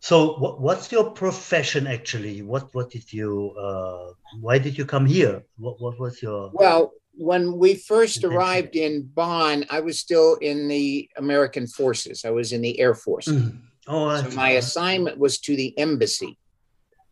so, 0.07 0.35
what, 0.35 0.61
what's 0.61 0.89
your 0.89 1.11
profession 1.11 1.85
actually? 1.85 2.41
What 2.41 2.73
what 2.73 2.89
did 2.89 3.11
you? 3.11 3.51
Uh, 3.59 4.13
why 4.39 4.57
did 4.57 4.77
you 4.77 4.85
come 4.85 5.05
here? 5.05 5.43
What 5.57 5.81
what 5.81 5.99
was 5.99 6.21
your? 6.21 6.49
Well, 6.53 6.93
when 7.17 7.57
we 7.57 7.75
first 7.75 8.23
arrived 8.23 8.77
in 8.77 9.03
Bonn, 9.03 9.65
I 9.69 9.81
was 9.81 9.99
still 9.99 10.35
in 10.35 10.69
the 10.69 11.09
American 11.17 11.67
forces. 11.67 12.23
I 12.23 12.29
was 12.29 12.53
in 12.53 12.61
the 12.61 12.79
Air 12.79 12.95
Force. 12.95 13.27
Mm. 13.27 13.59
Oh, 13.87 14.21
So 14.21 14.29
my 14.31 14.51
assignment 14.51 15.17
was 15.17 15.39
to 15.39 15.55
the 15.57 15.77
embassy. 15.77 16.37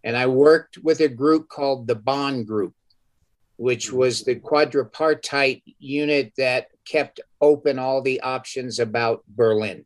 And 0.06 0.16
I 0.16 0.28
worked 0.28 0.78
with 0.78 1.02
a 1.02 1.10
group 1.10 1.50
called 1.50 1.88
the 1.88 1.96
Bonn 1.96 2.46
Group, 2.46 2.76
which 3.58 3.92
was 3.92 4.24
the 4.24 4.36
quadripartite 4.36 5.64
unit 5.80 6.32
that 6.38 6.68
kept 6.86 7.20
open 7.42 7.80
all 7.80 8.02
the 8.02 8.22
options 8.22 8.80
about 8.80 9.24
Berlin. 9.28 9.86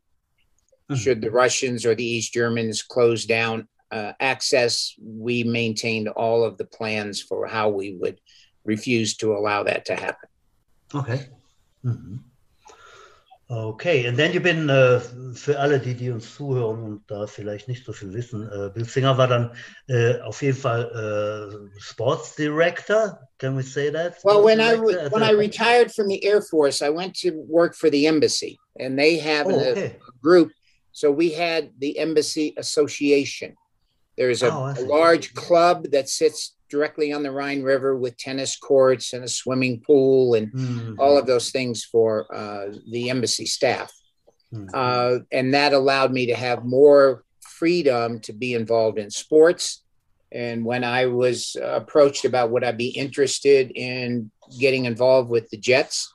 Mhm. 0.90 0.96
Should 0.96 1.20
the 1.22 1.30
Russians 1.30 1.86
or 1.86 1.94
the 1.94 2.04
East 2.04 2.32
Germans 2.34 2.82
close 2.82 3.24
down 3.24 3.68
uh, 3.92 4.12
access, 4.20 4.94
we 5.00 5.44
maintained 5.44 6.08
all 6.08 6.44
of 6.44 6.56
the 6.58 6.64
plans 6.64 7.22
for 7.22 7.46
how 7.46 7.68
we 7.68 7.94
would 7.94 8.20
refuse 8.64 9.16
to 9.16 9.32
allow 9.32 9.62
that 9.64 9.84
to 9.86 9.94
happen. 9.94 10.28
Okay. 10.94 11.26
Mhm. 11.84 12.20
Okay, 13.52 14.06
and 14.06 14.16
then 14.16 14.32
you've 14.32 14.44
been, 14.44 14.68
äh, 14.68 15.00
für 15.34 15.58
alle, 15.58 15.80
die, 15.80 15.94
die 15.94 16.10
uns 16.10 16.36
zuhören 16.36 16.84
und 16.84 17.02
da 17.08 17.26
vielleicht 17.26 17.66
nicht 17.66 17.84
so 17.84 17.92
viel 17.92 18.12
wissen, 18.12 18.48
äh, 18.48 18.70
Bill 18.72 18.84
Singer 18.84 19.18
war 19.18 19.26
dann 19.26 19.50
äh, 19.88 20.20
auf 20.20 20.40
jeden 20.40 20.56
Fall 20.56 20.84
äh, 21.74 21.80
Sports 21.80 22.36
Director, 22.36 23.18
can 23.38 23.56
we 23.56 23.62
say 23.64 23.90
that? 23.90 24.14
Well, 24.22 24.44
when 24.44 24.60
I 24.60 24.76
director 24.76 25.10
when 25.10 25.24
I 25.24 25.32
retired 25.32 25.90
from 25.92 26.06
the 26.06 26.24
Air 26.24 26.42
Force, 26.42 26.80
I 26.80 26.90
went 26.90 27.16
to 27.22 27.32
work 27.32 27.74
for 27.74 27.90
the 27.90 28.06
embassy, 28.06 28.56
and 28.78 28.96
they 28.96 29.18
have 29.18 29.48
Oh, 29.48 29.58
a, 29.58 29.70
okay. 29.72 29.96
group. 30.22 30.52
So 31.00 31.10
we 31.10 31.30
had 31.30 31.70
the 31.78 31.98
Embassy 31.98 32.52
Association. 32.58 33.56
There's 34.18 34.42
a, 34.42 34.52
Oh, 34.52 34.74
a 34.76 34.84
large 34.84 35.32
club 35.32 35.86
that 35.92 36.10
sits 36.10 36.56
directly 36.68 37.10
on 37.10 37.22
the 37.22 37.30
Rhine 37.30 37.62
River 37.62 37.96
with 37.96 38.18
tennis 38.18 38.54
courts 38.58 39.14
and 39.14 39.24
a 39.24 39.28
swimming 39.28 39.80
pool 39.80 40.34
and 40.34 40.52
Mhm. 40.52 40.96
all 40.98 41.16
of 41.16 41.26
those 41.26 41.50
things 41.50 41.84
for 41.84 42.10
uh, 42.34 42.76
the 42.90 43.08
embassy 43.08 43.46
staff. 43.46 43.90
Mhm. 44.52 44.68
Uh, 44.74 45.20
and 45.32 45.54
that 45.54 45.72
allowed 45.72 46.12
me 46.12 46.26
to 46.26 46.34
have 46.34 46.66
more 46.66 47.24
freedom 47.40 48.20
to 48.20 48.34
be 48.34 48.52
involved 48.52 48.98
in 48.98 49.10
sports. 49.10 49.82
And 50.30 50.66
when 50.66 50.84
I 50.84 51.06
was 51.06 51.56
approached 51.62 52.26
about 52.26 52.50
would 52.50 52.62
I 52.62 52.72
be 52.72 52.90
interested 52.90 53.72
in 53.74 54.30
getting 54.58 54.84
involved 54.84 55.30
with 55.30 55.48
the 55.48 55.56
Jets, 55.56 56.12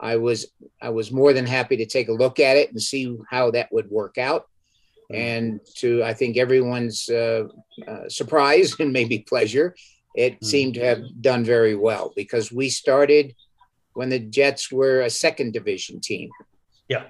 I 0.00 0.16
was 0.16 0.46
I 0.80 0.90
was 0.90 1.10
more 1.10 1.32
than 1.32 1.46
happy 1.46 1.76
to 1.78 1.86
take 1.86 2.08
a 2.08 2.12
look 2.12 2.38
at 2.40 2.56
it 2.56 2.70
and 2.70 2.80
see 2.80 3.16
how 3.30 3.50
that 3.52 3.72
would 3.72 3.90
work 3.90 4.18
out. 4.18 4.46
And 5.10 5.60
to 5.76 6.04
I 6.04 6.12
think 6.12 6.36
everyone's 6.36 7.08
uh, 7.08 7.44
uh, 7.86 8.08
surprise 8.08 8.74
and 8.80 8.92
maybe 8.92 9.20
pleasure, 9.20 9.74
it 10.14 10.40
Mhm. 10.40 10.44
seemed 10.44 10.74
to 10.74 10.84
have 10.84 11.02
done 11.20 11.44
very 11.44 11.74
well 11.74 12.12
because 12.14 12.52
we 12.52 12.68
started 12.68 13.34
when 13.94 14.10
the 14.10 14.18
Jets 14.18 14.70
were 14.70 15.00
a 15.00 15.10
second 15.10 15.52
division 15.54 16.00
team 16.00 16.28
Yeah. 16.88 17.04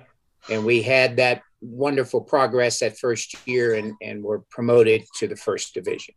and 0.48 0.64
we 0.64 0.80
had 0.82 1.16
that 1.16 1.42
wonderful 1.60 2.20
progress 2.20 2.78
that 2.80 2.96
first 2.98 3.34
year 3.46 3.74
and, 3.74 3.94
and 4.00 4.22
were 4.22 4.40
promoted 4.50 5.02
to 5.18 5.26
the 5.26 5.36
first 5.36 5.74
division. 5.74 6.14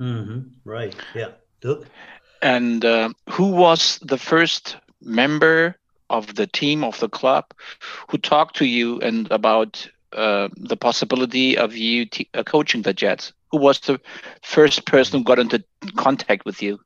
Mhm. 0.00 0.50
Right. 0.64 0.94
Yeah. 1.14 1.32
Dirk? 1.60 1.84
And 2.40 2.84
uh, 2.84 3.10
who 3.30 3.48
was 3.50 3.98
the 4.00 4.18
first 4.18 4.76
member 5.02 5.76
of 6.10 6.34
the 6.34 6.46
team 6.46 6.84
of 6.84 6.98
the 7.00 7.08
club 7.08 7.44
who 8.10 8.18
talked 8.18 8.56
to 8.56 8.64
you 8.66 9.00
and 9.00 9.30
about 9.30 9.88
uh, 10.12 10.48
the 10.56 10.76
possibility 10.76 11.56
of 11.56 11.76
you 11.76 12.06
t- 12.06 12.28
uh, 12.34 12.42
coaching 12.42 12.82
the 12.82 12.94
Jets? 12.94 13.32
Who 13.50 13.58
was 13.58 13.80
the 13.80 14.00
first 14.42 14.84
person 14.86 15.18
who 15.18 15.24
got 15.24 15.38
into 15.38 15.62
contact 15.96 16.44
with 16.44 16.62
you? 16.62 16.80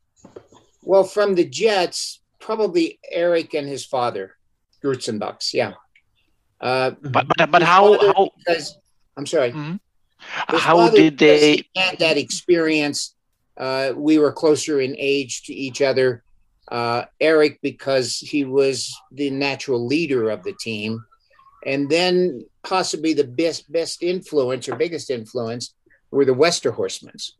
Well, 0.82 1.04
from 1.04 1.34
the 1.34 1.44
Jets, 1.44 2.20
probably 2.40 2.98
Eric 3.10 3.54
and 3.54 3.68
his 3.68 3.84
father, 3.84 4.36
Grutzenbucks. 4.82 5.52
Yeah. 5.54 5.74
Uh, 6.60 6.92
But 7.00 7.26
but, 7.28 7.50
but 7.50 7.62
how 7.62 7.98
how 8.12 8.30
because 8.38 8.78
I'm 9.16 9.26
sorry. 9.26 9.52
Mhm. 9.52 9.80
How 10.48 10.88
did 10.88 11.18
they? 11.18 11.56
he 11.56 11.80
had 11.80 11.98
that 11.98 12.16
experience? 12.16 13.14
Uh, 13.56 13.92
we 13.96 14.18
were 14.18 14.32
closer 14.32 14.80
in 14.80 14.94
age 14.96 15.42
to 15.44 15.52
each 15.52 15.82
other. 15.82 16.22
Uh, 16.72 17.04
Eric, 17.20 17.58
because 17.60 18.16
he 18.16 18.46
was 18.46 18.96
the 19.10 19.28
natural 19.28 19.86
leader 19.86 20.30
of 20.30 20.42
the 20.42 20.54
team, 20.54 21.04
and 21.66 21.90
then 21.90 22.46
possibly 22.62 23.12
the 23.12 23.24
best 23.24 23.70
best 23.70 24.02
influence 24.02 24.70
or 24.70 24.76
biggest 24.76 25.10
influence 25.10 25.74
were 26.10 26.24
the 26.24 26.34
Westerhorsemans. 26.34 27.32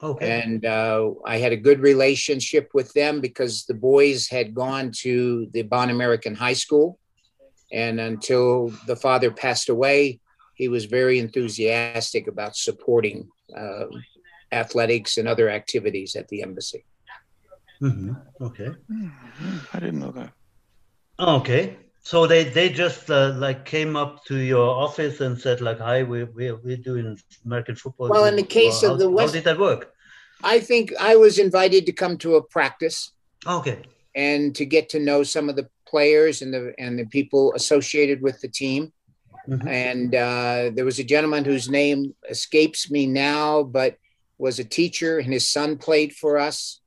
Okay. 0.00 0.40
And 0.40 0.64
uh, 0.64 1.10
I 1.26 1.38
had 1.38 1.52
a 1.52 1.56
good 1.56 1.80
relationship 1.80 2.70
with 2.74 2.92
them 2.92 3.20
because 3.20 3.64
the 3.64 3.74
boys 3.74 4.28
had 4.28 4.54
gone 4.54 4.92
to 4.98 5.48
the 5.52 5.62
Bonn 5.62 5.90
American 5.90 6.36
High 6.36 6.58
School. 6.64 7.00
And 7.72 7.98
until 7.98 8.72
the 8.86 8.96
father 8.96 9.32
passed 9.32 9.68
away, 9.68 10.20
he 10.54 10.68
was 10.68 10.84
very 10.84 11.18
enthusiastic 11.18 12.28
about 12.28 12.54
supporting 12.54 13.28
uh, 13.56 13.86
athletics 14.52 15.18
and 15.18 15.26
other 15.26 15.48
activities 15.50 16.14
at 16.14 16.28
the 16.28 16.42
embassy. 16.42 16.84
Mm-hmm. 17.82 18.44
Okay. 18.44 18.68
Mm-hmm. 18.90 19.58
I 19.72 19.80
didn't 19.80 20.00
know 20.00 20.12
that. 20.12 20.32
Okay. 21.18 21.76
So 22.04 22.26
they 22.26 22.44
they 22.44 22.68
just 22.68 23.10
uh, 23.10 23.32
like 23.36 23.64
came 23.64 23.96
up 23.96 24.24
to 24.26 24.36
your 24.36 24.68
office 24.68 25.20
and 25.20 25.38
said 25.38 25.60
like, 25.60 25.78
"Hi, 25.78 26.02
we 26.02 26.24
we 26.24 26.52
we're 26.52 26.76
doing 26.76 27.18
American 27.44 27.76
football." 27.76 28.08
Well, 28.08 28.24
in 28.24 28.36
the 28.36 28.42
case 28.42 28.82
how, 28.82 28.92
of 28.92 28.98
the 28.98 29.08
West, 29.08 29.34
how 29.34 29.40
did 29.40 29.44
that 29.44 29.58
work? 29.58 29.92
I 30.42 30.58
think 30.58 30.92
I 30.98 31.16
was 31.16 31.38
invited 31.38 31.86
to 31.86 31.92
come 31.92 32.18
to 32.18 32.36
a 32.36 32.42
practice. 32.42 33.12
Okay. 33.46 33.82
And 34.14 34.54
to 34.56 34.64
get 34.64 34.88
to 34.90 34.98
know 34.98 35.22
some 35.22 35.48
of 35.48 35.56
the 35.56 35.68
players 35.86 36.42
and 36.42 36.52
the 36.52 36.74
and 36.78 36.98
the 36.98 37.06
people 37.06 37.52
associated 37.54 38.20
with 38.20 38.40
the 38.40 38.48
team. 38.48 38.92
Mm-hmm. 39.48 39.68
And 39.68 40.14
uh, 40.14 40.70
there 40.74 40.84
was 40.84 40.98
a 40.98 41.04
gentleman 41.04 41.44
whose 41.44 41.68
name 41.68 42.14
escapes 42.28 42.90
me 42.90 43.06
now, 43.06 43.64
but 43.64 43.96
was 44.38 44.58
a 44.58 44.64
teacher, 44.64 45.18
and 45.18 45.32
his 45.32 45.48
son 45.48 45.78
played 45.78 46.12
for 46.12 46.38
us. 46.38 46.80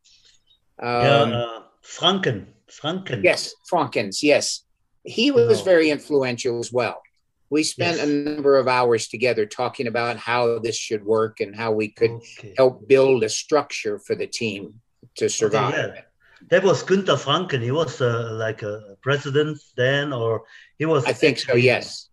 Um, 0.81 0.89
yeah, 0.89 1.37
uh, 1.37 1.63
Franken. 1.83 2.47
Franken. 2.69 3.23
Yes, 3.23 3.53
Frankens. 3.71 4.23
Yes, 4.23 4.63
he 5.03 5.31
was 5.31 5.61
very 5.61 5.89
influential 5.89 6.59
as 6.59 6.71
well. 6.71 7.01
We 7.49 7.63
spent 7.63 7.97
yes. 7.97 8.07
a 8.07 8.11
number 8.11 8.57
of 8.57 8.67
hours 8.67 9.07
together 9.07 9.45
talking 9.45 9.87
about 9.87 10.17
how 10.17 10.59
this 10.59 10.75
should 10.75 11.05
work 11.05 11.39
and 11.39 11.55
how 11.55 11.71
we 11.71 11.89
could 11.89 12.11
okay. 12.11 12.53
help 12.57 12.87
build 12.87 13.23
a 13.23 13.29
structure 13.29 13.99
for 13.99 14.15
the 14.15 14.25
team 14.25 14.81
to 15.17 15.29
survive. 15.29 15.73
Okay, 15.73 15.93
yeah. 15.95 16.01
That 16.49 16.63
was 16.63 16.83
Günther 16.83 17.17
Franken. 17.17 17.61
He 17.61 17.71
was 17.71 18.01
uh, 18.01 18.29
like 18.33 18.63
a 18.63 18.97
president 19.01 19.59
then, 19.77 20.11
or 20.11 20.43
he 20.77 20.85
was. 20.85 21.05
I 21.05 21.13
think 21.13 21.37
so. 21.39 21.55
Yes. 21.55 22.09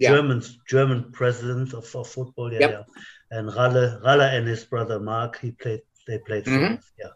German 0.00 0.40
yeah. 0.40 0.48
German 0.68 1.12
president 1.12 1.74
of, 1.74 1.94
of 1.94 2.08
football. 2.08 2.52
Yeah, 2.52 2.60
yep. 2.60 2.70
yeah. 2.70 3.38
And 3.38 3.54
Ralle, 3.54 4.00
Ralle 4.04 4.22
and 4.22 4.46
his 4.46 4.64
brother 4.64 4.98
Mark, 4.98 5.38
he 5.40 5.50
played. 5.50 5.82
They 6.06 6.18
played. 6.18 6.44
Mm-hmm. 6.44 6.76
Yeah. 6.98 7.08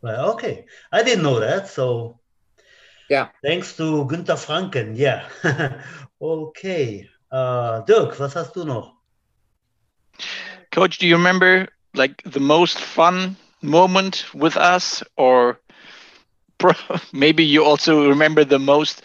Well, 0.00 0.32
okay, 0.32 0.66
I 0.92 1.02
didn't 1.02 1.22
know 1.22 1.40
that. 1.40 1.68
So 1.68 2.18
yeah. 3.08 3.28
Thanks 3.42 3.76
to 3.76 4.04
Günther 4.04 4.36
Franken, 4.36 4.96
yeah. 4.96 5.28
okay. 6.20 7.08
Uh, 7.30 7.80
Dirk, 7.80 8.18
was 8.18 8.34
hast 8.34 8.54
du 8.54 8.64
noch? 8.64 8.94
Coach, 10.70 10.98
do 10.98 11.06
you 11.06 11.16
remember 11.16 11.68
like 11.94 12.22
the 12.24 12.40
most 12.40 12.78
fun 12.78 13.36
moment 13.62 14.26
with 14.34 14.56
us 14.56 15.02
or 15.16 15.58
maybe 17.12 17.44
you 17.44 17.64
also 17.64 18.08
remember 18.08 18.44
the 18.44 18.58
most 18.58 19.02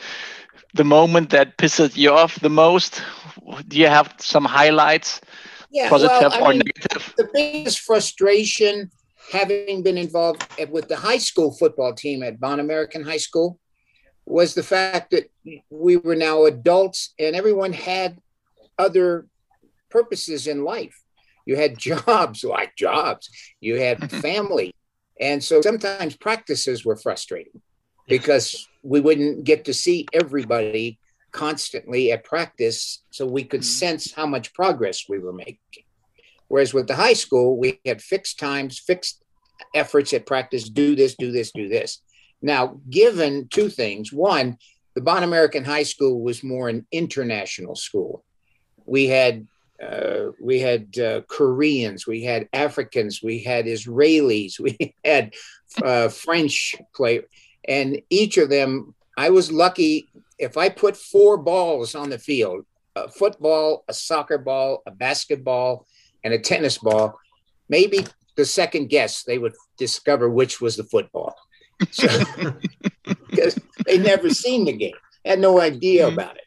the 0.73 0.83
moment 0.83 1.29
that 1.29 1.57
pissed 1.57 1.95
you 1.95 2.11
off 2.11 2.39
the 2.39 2.49
most 2.49 3.01
do 3.67 3.77
you 3.77 3.87
have 3.87 4.13
some 4.17 4.43
highlights 4.43 5.21
yeah, 5.71 5.89
positive 5.89 6.31
well, 6.31 6.45
or 6.45 6.49
mean, 6.49 6.63
negative 6.65 7.13
the 7.17 7.29
biggest 7.33 7.79
frustration 7.79 8.91
having 9.31 9.83
been 9.83 9.97
involved 9.97 10.45
with 10.69 10.87
the 10.87 10.95
high 10.95 11.17
school 11.17 11.51
football 11.51 11.93
team 11.93 12.23
at 12.23 12.39
Bonn 12.39 12.59
American 12.59 13.03
High 13.03 13.17
School 13.17 13.59
was 14.25 14.53
the 14.53 14.63
fact 14.63 15.11
that 15.11 15.29
we 15.69 15.97
were 15.97 16.15
now 16.15 16.45
adults 16.45 17.13
and 17.19 17.35
everyone 17.35 17.73
had 17.73 18.19
other 18.77 19.27
purposes 19.89 20.47
in 20.47 20.63
life. 20.63 21.01
You 21.45 21.55
had 21.55 21.77
jobs, 21.77 22.43
like 22.43 22.75
jobs, 22.75 23.29
you 23.59 23.79
had 23.79 24.11
family. 24.21 24.73
And 25.19 25.43
so 25.43 25.61
sometimes 25.61 26.15
practices 26.15 26.83
were 26.83 26.95
frustrating 26.95 27.61
because 28.07 28.67
we 28.81 28.99
wouldn't 28.99 29.43
get 29.43 29.65
to 29.65 29.73
see 29.73 30.07
everybody 30.11 30.99
constantly 31.31 32.11
at 32.11 32.23
practice 32.23 33.03
so 33.09 33.25
we 33.25 33.43
could 33.43 33.61
mm-hmm. 33.61 33.87
sense 33.87 34.13
how 34.13 34.25
much 34.25 34.53
progress 34.53 35.05
we 35.07 35.19
were 35.19 35.33
making. 35.33 35.83
Whereas 36.53 36.71
with 36.71 36.85
the 36.85 36.95
high 36.95 37.13
school, 37.13 37.57
we 37.57 37.79
had 37.83 37.99
fixed 37.99 38.37
times, 38.37 38.77
fixed 38.77 39.23
efforts 39.73 40.13
at 40.13 40.27
practice 40.27 40.69
do 40.69 40.95
this, 40.95 41.15
do 41.15 41.31
this, 41.31 41.51
do 41.51 41.67
this. 41.67 41.97
Now, 42.43 42.79
given 42.91 43.47
two 43.47 43.69
things 43.69 44.13
one, 44.13 44.59
the 44.93 45.01
Bonn 45.01 45.23
American 45.23 45.63
High 45.63 45.81
School 45.81 46.21
was 46.21 46.43
more 46.43 46.69
an 46.69 46.85
international 46.91 47.75
school. 47.75 48.23
We 48.85 49.07
had 49.07 49.47
uh, 49.81 50.25
we 50.39 50.59
had 50.59 50.95
uh, 50.99 51.21
Koreans, 51.21 52.05
we 52.05 52.21
had 52.23 52.47
Africans, 52.53 53.23
we 53.23 53.41
had 53.41 53.65
Israelis, 53.65 54.59
we 54.67 54.93
had 55.03 55.33
uh, 55.81 56.09
French 56.09 56.75
players, 56.93 57.25
and 57.67 57.99
each 58.11 58.37
of 58.37 58.51
them, 58.51 58.93
I 59.17 59.31
was 59.31 59.51
lucky 59.51 60.07
if 60.37 60.55
I 60.55 60.69
put 60.69 60.97
four 60.97 61.35
balls 61.35 61.95
on 61.95 62.11
the 62.11 62.19
field 62.19 62.63
a 62.95 63.09
football, 63.09 63.83
a 63.87 63.93
soccer 63.93 64.37
ball, 64.37 64.83
a 64.85 64.91
basketball, 64.91 65.87
and 66.23 66.33
a 66.33 66.39
tennis 66.39 66.77
ball, 66.77 67.19
maybe 67.69 68.05
the 68.35 68.45
second 68.45 68.89
guess 68.89 69.23
they 69.23 69.37
would 69.37 69.53
discover 69.77 70.29
which 70.29 70.61
was 70.61 70.75
the 70.75 70.83
football. 70.83 71.35
So, 71.91 72.07
because 73.29 73.59
they 73.85 73.97
never 73.97 74.29
seen 74.29 74.65
the 74.65 74.73
game, 74.73 74.95
had 75.25 75.39
no 75.39 75.59
idea 75.59 76.05
mm-hmm. 76.05 76.13
about 76.13 76.37
it. 76.37 76.43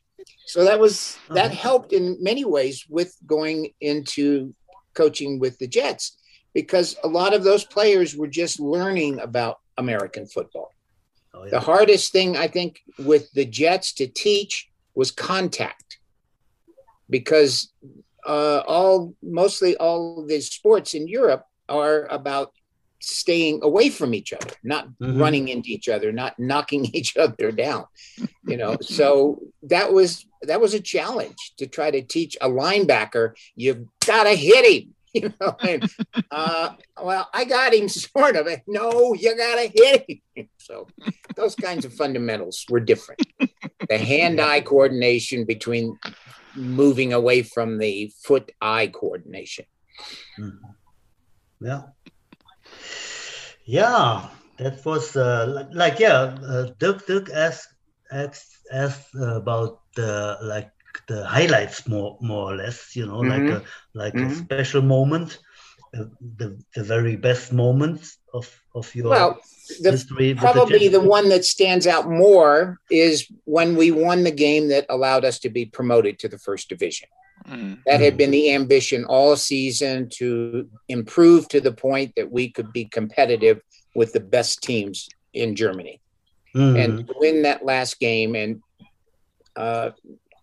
So 0.47 0.65
that 0.65 0.79
was 0.79 1.19
that 1.31 1.47
uh-huh. 1.47 1.55
helped 1.55 1.93
in 1.93 2.17
many 2.21 2.45
ways 2.45 2.87
with 2.89 3.17
going 3.27 3.71
into 3.81 4.55
coaching 4.95 5.39
with 5.39 5.59
the 5.59 5.67
Jets 5.67 6.17
because 6.55 6.97
a 7.05 7.09
lot 7.09 7.35
of 7.35 7.45
those 7.45 7.65
players 7.65 8.17
were 8.17 8.29
just 8.29 8.61
learning 8.61 9.21
about 9.21 9.59
American 9.77 10.27
football. 10.27 10.71
Oh, 11.35 11.45
yeah. 11.45 11.51
The 11.51 11.61
hardest 11.61 12.13
thing 12.13 12.37
I 12.37 12.49
think 12.49 12.81
with 12.99 13.31
the 13.33 13.45
Jets 13.45 13.93
to 13.95 14.07
teach 14.07 14.71
was 14.95 15.11
contact 15.11 15.99
because 17.11 17.73
uh, 18.27 18.63
all 18.67 19.15
mostly 19.23 19.77
all 19.77 20.27
the 20.27 20.41
sports 20.41 20.95
in 20.95 21.09
Europe 21.09 21.45
are 21.69 22.07
about 22.07 22.53
staying 23.01 23.61
away 23.63 23.89
from 23.89 24.15
each 24.15 24.33
other, 24.33 24.53
not 24.65 24.89
mm-hmm. 24.89 25.19
running 25.19 25.49
into 25.49 25.71
each 25.71 25.89
other, 25.89 26.13
not 26.13 26.39
knocking 26.39 26.85
each 26.93 27.17
other 27.17 27.53
down. 27.53 27.85
You 28.47 28.57
know, 28.57 28.77
so 28.81 29.41
that 29.63 29.93
was 29.93 30.27
that 30.43 30.61
was 30.61 30.75
a 30.75 30.81
challenge 30.81 31.55
to 31.59 31.67
try 31.67 31.91
to 31.91 32.03
teach 32.03 32.37
a 32.41 32.49
linebacker. 32.49 33.33
You've 33.55 33.87
got 34.05 34.25
to 34.25 34.35
hit 34.35 34.65
him. 34.67 34.93
You 35.17 35.33
know, 35.41 35.57
and, 35.63 35.91
uh, 36.31 36.75
well, 37.03 37.27
I 37.33 37.47
got 37.47 37.73
him 37.73 37.89
sort 37.89 38.37
of. 38.37 38.47
No, 38.67 39.15
you 39.15 39.35
got 39.35 39.55
to 39.55 39.71
hit 39.73 40.21
him. 40.35 40.49
So 40.59 40.89
those 41.35 41.55
kinds 41.55 41.87
of 41.87 41.95
fundamentals 41.95 42.67
were 42.69 42.81
different. 42.81 43.23
The 43.89 43.97
hand-eye 43.97 44.61
coordination 44.61 45.47
between 45.47 45.99
moving 46.57 47.13
away 47.13 47.43
from 47.43 47.79
the 47.79 48.13
foot-eye 48.23 48.89
coordination. 48.89 49.67
Mm-hmm. 50.39 51.67
Yeah. 51.67 51.83
Yeah, 53.65 54.29
that 54.59 54.85
was 54.85 55.17
uh, 55.17 55.67
like 55.73 55.99
yeah. 55.99 56.37
Uh, 56.43 56.71
Dirk 56.79 57.07
Dirk 57.07 57.31
asked 57.31 57.75
asked 58.13 58.59
asked 58.73 59.15
about 59.15 59.81
the 59.97 60.39
like 60.43 60.71
the 61.09 61.27
highlights 61.27 61.89
more 61.89 62.17
more 62.21 62.53
or 62.53 62.57
less. 62.57 62.95
You 62.95 63.07
know, 63.07 63.23
mm-hmm. 63.23 63.49
like 63.49 63.63
a 63.63 63.65
like 63.95 64.15
mm-hmm. 64.15 64.31
a 64.31 64.35
special 64.35 64.83
moment, 64.83 65.39
the 66.37 66.59
the 66.75 66.85
very 66.85 67.17
best 67.17 67.53
moments 67.53 68.19
of 68.33 68.51
of 68.75 68.95
your 68.95 69.11
well, 69.11 69.41
the, 69.81 69.93
history. 69.93 70.35
Probably 70.35 70.89
the, 70.89 70.99
the 70.99 71.09
one 71.09 71.29
that 71.31 71.45
stands 71.45 71.87
out 71.87 72.09
more 72.09 72.79
is 72.91 73.27
when 73.45 73.77
we 73.77 73.91
won 73.91 74.25
the 74.25 74.31
game 74.31 74.69
that 74.69 74.87
allowed 74.89 75.25
us 75.25 75.39
to 75.41 75.51
be 75.51 75.67
promoted 75.67 76.19
to 76.21 76.29
the 76.29 76.39
first 76.39 76.69
division. 76.69 77.09
Mm. 77.49 77.79
That 77.87 78.01
had 78.01 78.17
been 78.17 78.31
the 78.31 78.53
ambition 78.53 79.05
all 79.05 79.37
season 79.37 80.09
to 80.15 80.69
improve 80.89 81.49
to 81.49 81.61
the 81.61 81.73
point 81.73 82.15
that 82.17 82.31
we 82.31 82.51
could 82.51 82.73
be 82.73 82.87
competitive 82.87 83.61
with 83.95 84.13
the 84.13 84.21
best 84.21 84.63
teams 84.63 85.09
in 85.33 85.55
Germany 85.55 86.01
mm. 86.55 86.83
and 86.83 87.11
win 87.17 87.43
that 87.43 87.65
last 87.65 88.01
game 88.01 88.35
and 88.35 88.63
uh, 89.55 89.91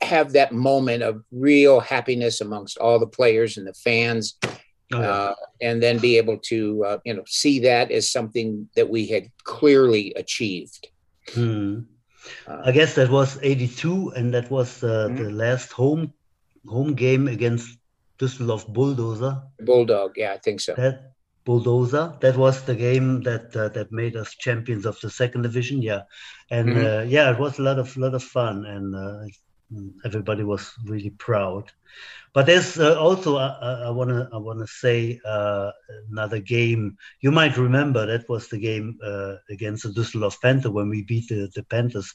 have 0.02 0.34
that 0.34 0.52
moment 0.52 1.04
of 1.04 1.24
real 1.32 1.80
happiness 1.80 2.42
amongst 2.42 2.78
all 2.78 3.00
the 3.00 3.08
players 3.08 3.58
and 3.58 3.68
the 3.68 3.74
fans. 3.74 4.38
Oh, 4.94 5.02
uh, 5.02 5.36
and 5.62 5.82
then 5.82 5.98
be 5.98 6.18
able 6.18 6.38
to 6.50 6.84
uh, 6.86 6.98
you 7.06 7.14
know 7.14 7.24
see 7.28 7.60
that 7.60 7.92
as 7.92 8.10
something 8.10 8.70
that 8.76 8.90
we 8.90 9.08
had 9.08 9.30
clearly 9.44 10.14
achieved. 10.16 10.88
Mm. 11.32 11.86
I 12.48 12.72
guess 12.72 12.96
that 12.96 13.10
was 13.10 13.38
82 13.42 14.14
and 14.16 14.34
that 14.34 14.50
was 14.50 14.80
mm. 14.80 15.18
the 15.18 15.30
last 15.30 15.72
home 15.72 16.14
home 16.66 16.94
game 16.94 17.28
against 17.28 17.78
Düsseldorf 18.18 18.68
Bulldozer. 18.68 19.42
Bulldog, 19.60 20.14
yeah, 20.16 20.34
I 20.34 20.38
think 20.38 20.62
so. 20.62 20.74
That 20.76 21.14
Bulldozer. 21.46 22.16
That 22.22 22.38
was 22.38 22.64
the 22.64 22.76
game 22.76 23.22
that 23.24 23.56
uh, 23.56 23.70
that 23.70 23.92
made 23.92 24.16
us 24.16 24.36
champions 24.36 24.86
of 24.86 25.00
the 25.02 25.10
second 25.10 25.42
division. 25.42 25.82
Yeah, 25.82 26.04
and 26.50 26.70
mm-hmm. 26.70 26.86
uh, 26.86 27.02
yeah, 27.04 27.32
it 27.32 27.40
was 27.40 27.60
a 27.60 27.62
lot 27.62 27.80
of 27.80 27.96
lot 27.98 28.14
of 28.14 28.24
fun, 28.24 28.66
and 28.66 28.96
uh, 28.96 29.26
everybody 30.06 30.44
was 30.44 30.72
really 30.86 31.12
proud. 31.12 31.72
But 32.34 32.48
there's 32.48 32.80
uh, 32.80 33.00
also 33.00 33.38
uh, 33.38 33.58
uh 33.62 33.84
I 33.88 33.92
want 33.92 34.10
to 34.10 34.28
I 34.34 34.38
want 34.38 34.60
to 34.60 34.68
say 34.68 35.20
uh, 35.24 35.72
another 36.10 36.40
game. 36.40 36.98
You 37.22 37.32
might 37.32 37.58
remember 37.58 38.06
that 38.06 38.28
was 38.28 38.48
the 38.48 38.58
game 38.58 38.98
uh, 39.06 39.36
against 39.50 39.84
the 39.84 39.90
Düsseldorf 39.90 40.42
Panther 40.42 40.72
when 40.72 40.90
we 40.90 41.04
beat 41.04 41.30
the, 41.30 41.52
the 41.54 41.64
Panthers, 41.64 42.14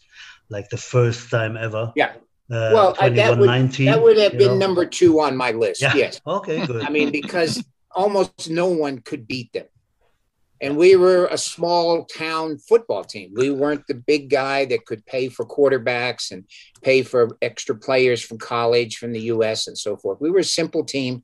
like 0.48 0.68
the 0.70 0.76
first 0.76 1.30
time 1.30 1.56
ever. 1.56 1.92
Yeah. 1.94 2.14
Uh, 2.50 2.70
well, 2.72 2.94
that 2.94 3.38
would, 3.38 3.48
that 3.48 4.02
would 4.02 4.16
have 4.16 4.32
been 4.32 4.58
know? 4.58 4.66
number 4.66 4.86
two 4.86 5.20
on 5.20 5.36
my 5.36 5.52
list. 5.52 5.82
Yeah. 5.82 5.94
Yes. 5.94 6.20
Okay. 6.26 6.66
Good. 6.66 6.82
I 6.82 6.88
mean, 6.88 7.12
because 7.12 7.62
almost 7.90 8.48
no 8.48 8.68
one 8.68 8.98
could 8.98 9.28
beat 9.28 9.52
them. 9.52 9.66
And 10.60 10.76
we 10.76 10.96
were 10.96 11.26
a 11.26 11.38
small 11.38 12.04
town 12.04 12.58
football 12.58 13.04
team. 13.04 13.32
We 13.34 13.50
weren't 13.50 13.86
the 13.86 13.94
big 13.94 14.28
guy 14.28 14.64
that 14.66 14.86
could 14.86 15.06
pay 15.06 15.28
for 15.28 15.46
quarterbacks 15.46 16.32
and 16.32 16.44
pay 16.82 17.02
for 17.02 17.36
extra 17.42 17.76
players 17.76 18.22
from 18.22 18.38
college, 18.38 18.96
from 18.96 19.12
the 19.12 19.20
US, 19.32 19.68
and 19.68 19.78
so 19.78 19.96
forth. 19.96 20.20
We 20.20 20.30
were 20.30 20.40
a 20.40 20.44
simple 20.44 20.84
team. 20.84 21.22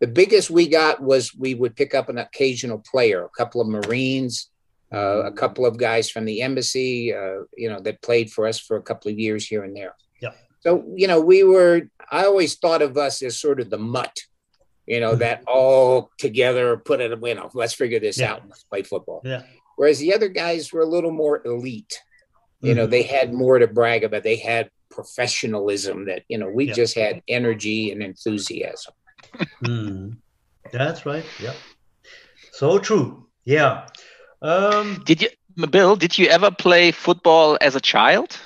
The 0.00 0.06
biggest 0.06 0.50
we 0.50 0.66
got 0.66 1.02
was 1.02 1.34
we 1.34 1.54
would 1.54 1.76
pick 1.76 1.94
up 1.94 2.08
an 2.08 2.18
occasional 2.18 2.78
player, 2.78 3.24
a 3.24 3.28
couple 3.36 3.60
of 3.60 3.68
Marines, 3.68 4.48
uh, 4.92 5.24
a 5.24 5.32
couple 5.32 5.66
of 5.66 5.76
guys 5.76 6.10
from 6.10 6.24
the 6.24 6.40
embassy, 6.40 7.14
uh, 7.14 7.44
you 7.56 7.68
know, 7.68 7.80
that 7.80 8.00
played 8.02 8.32
for 8.32 8.46
us 8.46 8.58
for 8.58 8.76
a 8.76 8.82
couple 8.82 9.10
of 9.10 9.18
years 9.18 9.46
here 9.46 9.62
and 9.62 9.76
there. 9.76 9.94
Yeah. 10.22 10.30
So, 10.60 10.84
you 10.96 11.06
know, 11.06 11.20
we 11.20 11.44
were, 11.44 11.82
I 12.10 12.24
always 12.24 12.56
thought 12.56 12.82
of 12.82 12.96
us 12.96 13.22
as 13.22 13.38
sort 13.38 13.60
of 13.60 13.68
the 13.68 13.78
mutt 13.78 14.18
you 14.86 15.00
know, 15.00 15.14
that 15.14 15.42
all 15.46 16.10
together 16.18 16.76
put 16.76 17.00
it, 17.00 17.18
you 17.22 17.34
know, 17.34 17.50
let's 17.54 17.74
figure 17.74 18.00
this 18.00 18.18
yeah. 18.18 18.32
out. 18.32 18.42
Let's 18.48 18.64
play 18.64 18.82
football. 18.82 19.22
Yeah. 19.24 19.42
Whereas 19.76 19.98
the 19.98 20.12
other 20.14 20.28
guys 20.28 20.72
were 20.72 20.82
a 20.82 20.86
little 20.86 21.12
more 21.12 21.40
elite. 21.46 22.00
You 22.60 22.70
mm-hmm. 22.70 22.76
know, 22.78 22.86
they 22.86 23.02
had 23.02 23.32
more 23.32 23.58
to 23.58 23.66
brag 23.66 24.04
about. 24.04 24.22
They 24.22 24.36
had 24.36 24.70
professionalism 24.90 26.06
that, 26.06 26.24
you 26.28 26.36
know, 26.36 26.50
we 26.50 26.66
yeah. 26.66 26.74
just 26.74 26.94
had 26.94 27.22
energy 27.28 27.92
and 27.92 28.02
enthusiasm. 28.02 28.92
mm. 29.64 30.16
That's 30.72 31.06
right. 31.06 31.24
Yeah. 31.40 31.54
So 32.52 32.78
true. 32.78 33.26
Yeah. 33.44 33.86
Um, 34.42 35.02
did 35.06 35.22
you, 35.22 35.28
Bill, 35.70 35.96
did 35.96 36.18
you 36.18 36.26
ever 36.26 36.50
play 36.50 36.90
football 36.90 37.56
as 37.60 37.74
a 37.74 37.80
child? 37.80 38.38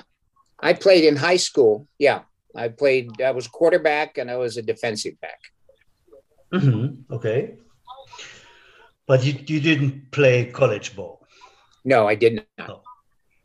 I 0.61 0.73
played 0.73 1.05
in 1.05 1.17
high 1.17 1.37
school. 1.37 1.89
Yeah. 1.99 2.21
I 2.55 2.69
played, 2.69 3.21
I 3.21 3.33
was 3.33 3.49
quarterback 3.49 4.19
and 4.19 4.31
I 4.31 4.37
was 4.37 4.57
a 4.57 4.63
defensive 4.63 5.21
back. 5.21 5.41
Mm-hmm. 6.55 7.13
Okay. 7.15 7.57
But 9.07 9.25
you, 9.25 9.35
you 9.47 9.61
didn't 9.61 10.11
play 10.11 10.47
college 10.47 10.97
ball? 10.97 11.27
No, 11.85 12.09
I 12.09 12.15
did 12.15 12.47
not. 12.59 12.71
Oh. 12.71 12.83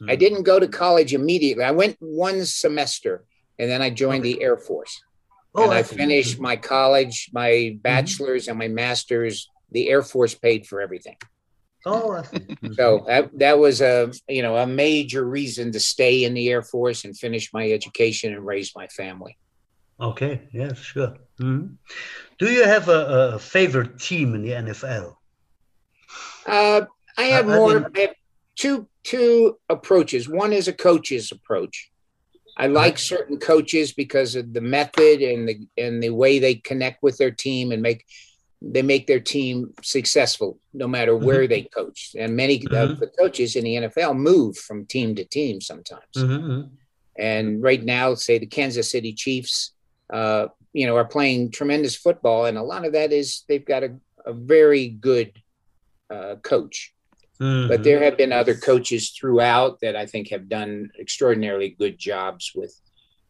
Mm-hmm. 0.02 0.10
I 0.10 0.16
didn't 0.16 0.44
go 0.44 0.60
to 0.60 0.68
college 0.68 1.14
immediately. 1.14 1.64
I 1.64 1.72
went 1.72 1.98
one 2.00 2.46
semester 2.46 3.26
and 3.58 3.70
then 3.70 3.82
I 3.82 3.90
joined 3.90 4.22
okay. 4.22 4.34
the 4.34 4.42
Air 4.42 4.58
Force. 4.58 5.02
Oh, 5.56 5.64
and 5.64 5.74
I, 5.74 5.80
I 5.80 5.84
finished 5.84 6.40
my 6.40 6.56
college, 6.56 7.30
my 7.34 7.50
mm-hmm. 7.50 7.78
bachelor's 7.80 8.44
mm-hmm. 8.44 8.52
and 8.52 8.60
my 8.60 8.68
master's. 8.68 9.50
The 9.72 9.90
Air 9.90 10.02
Force 10.02 10.34
paid 10.34 10.66
for 10.66 10.82
everything. 10.82 11.18
Oh, 11.86 12.12
I 12.12 12.24
see. 12.24 12.58
so 12.74 13.04
that, 13.08 13.38
that 13.38 13.60
was 13.60 13.82
a 13.82 14.12
you 14.28 14.42
know 14.42 14.58
a 14.58 14.66
major 14.66 15.24
reason 15.24 15.72
to 15.74 15.80
stay 15.80 16.24
in 16.24 16.34
the 16.34 16.50
Air 16.50 16.64
Force 16.64 17.06
and 17.06 17.18
finish 17.18 17.54
my 17.54 17.70
education 17.72 18.34
and 18.34 18.46
raise 18.46 18.72
my 18.76 18.88
family. 18.88 19.38
Okay, 20.02 20.48
yeah, 20.54 20.74
sure. 20.74 21.16
Mm-hmm. 21.42 21.74
Do 22.38 22.52
you 22.52 22.64
have 22.64 22.88
a, 22.88 23.34
a, 23.34 23.40
favorite 23.40 24.00
team 24.00 24.34
in 24.34 24.42
the 24.42 24.52
NFL? 24.52 25.16
Uh, 26.46 26.82
I 27.18 27.24
have 27.24 27.50
I, 27.50 27.56
more. 27.56 27.72
I, 27.72 27.74
mean, 27.76 27.92
I 27.96 28.00
have 28.00 28.16
two 28.56 28.88
two 29.04 29.58
approaches. 29.70 30.30
One 30.30 30.54
is 30.54 30.68
a 30.68 30.74
coach's 30.74 31.32
approach. 31.32 31.92
I 32.58 32.68
like 32.68 32.98
certain 32.98 33.38
coaches 33.38 33.94
because 33.94 34.36
of 34.36 34.54
the 34.54 34.62
method 34.62 35.22
and 35.22 35.48
the 35.48 35.68
and 35.78 36.04
the 36.04 36.10
way 36.10 36.40
they 36.40 36.56
connect 36.56 37.04
with 37.04 37.18
their 37.18 37.32
team 37.32 37.72
and 37.72 37.82
make 37.82 38.06
they 38.62 38.82
make 38.82 39.08
their 39.08 39.22
team 39.22 39.74
successful 39.82 40.60
no 40.74 40.88
matter 40.88 41.14
mm-hmm. 41.14 41.26
where 41.26 41.44
mm-hmm. 41.44 41.52
they 41.52 41.62
coach. 41.64 42.16
And 42.18 42.36
many 42.36 42.60
mm-hmm. 42.60 42.76
of 42.76 43.00
the 43.00 43.08
coaches 43.08 43.56
in 43.56 43.64
the 43.64 43.76
NFL 43.76 44.18
move 44.18 44.58
from 44.58 44.86
team 44.86 45.16
to 45.16 45.26
team 45.26 45.62
sometimes. 45.62 46.04
Mm-hmm. 46.18 46.74
And 47.18 47.62
right 47.62 47.84
now, 47.84 48.14
say 48.16 48.40
the 48.40 48.46
Kansas 48.46 48.92
City 48.92 49.14
Chiefs 49.14 49.74
uh, 50.10 50.48
you 50.74 50.86
know, 50.86 50.96
are 50.96 51.06
playing 51.06 51.52
tremendous 51.52 51.96
football, 51.96 52.46
and 52.46 52.58
a 52.58 52.64
lot 52.64 52.86
of 52.86 52.94
that 52.94 53.12
is 53.12 53.44
they've 53.48 53.66
got 53.66 53.84
a, 53.84 53.96
a 54.26 54.34
very 54.34 54.88
good 54.88 55.34
uh, 56.10 56.36
coach. 56.42 56.94
Mm-hmm. 57.42 57.70
But 57.70 57.84
there 57.84 58.04
have 58.04 58.18
been 58.18 58.34
other 58.34 58.56
coaches 58.56 59.12
throughout 59.12 59.80
that 59.82 59.96
I 59.96 60.06
think 60.06 60.30
have 60.30 60.50
done 60.50 60.92
extraordinarily 61.00 61.70
good 61.70 61.98
jobs 61.98 62.52
with, 62.54 62.74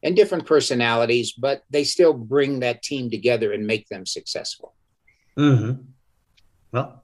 and 0.01 0.15
different 0.15 0.45
personalities, 0.45 1.33
but 1.33 1.63
they 1.69 1.83
still 1.83 2.13
bring 2.13 2.61
that 2.61 2.81
team 2.81 3.09
together 3.09 3.53
and 3.53 3.67
make 3.67 3.87
them 3.87 4.05
successful. 4.05 4.73
Mm-hmm. 5.37 5.81
Well, 6.71 7.03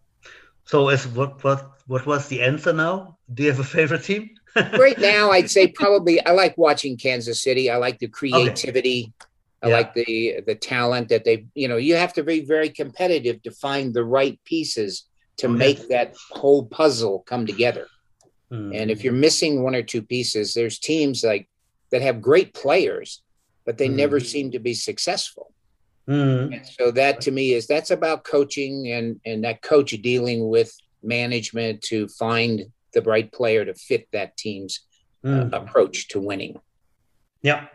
so 0.66 0.90
as 0.90 1.08
what 1.08 1.44
what 1.44 1.72
what 1.88 2.06
was 2.06 2.28
the 2.28 2.42
answer 2.42 2.74
now? 2.74 3.18
Do 3.32 3.44
you 3.44 3.50
have 3.50 3.60
a 3.60 3.64
favorite 3.64 4.04
team? 4.04 4.32
right 4.56 4.98
now, 4.98 5.32
I'd 5.32 5.52
say 5.52 5.68
probably 5.76 6.26
I 6.26 6.32
like 6.32 6.58
watching 6.58 6.98
Kansas 6.98 7.42
City. 7.42 7.70
I 7.70 7.78
like 7.78 8.00
the 8.00 8.08
creativity. 8.08 9.14
Okay. 9.22 9.30
I 9.66 9.70
yeah. 9.70 9.76
like 9.78 9.94
the 9.96 10.42
the 10.46 10.54
talent 10.54 11.10
that 11.10 11.26
they, 11.26 11.48
you 11.56 11.68
know, 11.68 11.78
you 11.78 11.96
have 11.96 12.14
to 12.14 12.24
be 12.24 12.46
very 12.46 12.70
competitive 12.70 13.42
to 13.44 13.52
find 13.52 13.94
the 13.94 14.04
right 14.04 14.40
pieces 14.46 15.08
to 15.38 15.48
okay. 15.48 15.56
make 15.56 15.88
that 15.90 16.16
whole 16.30 16.66
puzzle 16.66 17.24
come 17.26 17.48
together. 17.48 17.88
Mm. 18.52 18.80
And 18.80 18.92
if 18.92 19.04
you're 19.04 19.14
missing 19.14 19.64
one 19.64 19.74
or 19.74 19.82
two 19.82 20.04
pieces, 20.04 20.54
there's 20.54 20.78
teams 20.78 21.24
like 21.24 21.50
that 21.92 22.04
have 22.04 22.22
great 22.22 22.54
players, 22.54 23.24
but 23.66 23.80
they 23.80 23.90
mm. 23.90 23.96
never 23.96 24.20
seem 24.20 24.52
to 24.52 24.60
be 24.60 24.76
successful. 24.76 25.52
Mm. 26.08 26.64
so 26.80 26.92
that 26.92 27.20
to 27.22 27.32
me 27.32 27.54
is 27.54 27.66
that's 27.66 27.90
about 27.90 28.24
coaching 28.24 28.92
and 28.92 29.20
and 29.26 29.44
that 29.44 29.64
coach 29.64 29.90
dealing 30.04 30.48
with 30.50 30.72
management 31.02 31.82
to 31.82 32.08
find 32.08 32.66
the 32.94 33.02
right 33.02 33.32
player 33.32 33.66
to 33.66 33.74
fit 33.74 34.08
that 34.12 34.38
team's 34.38 34.82
uh, 35.24 35.30
mm. 35.30 35.54
approach 35.54 36.08
to 36.10 36.20
winning. 36.20 36.60
Yeah. 37.42 37.66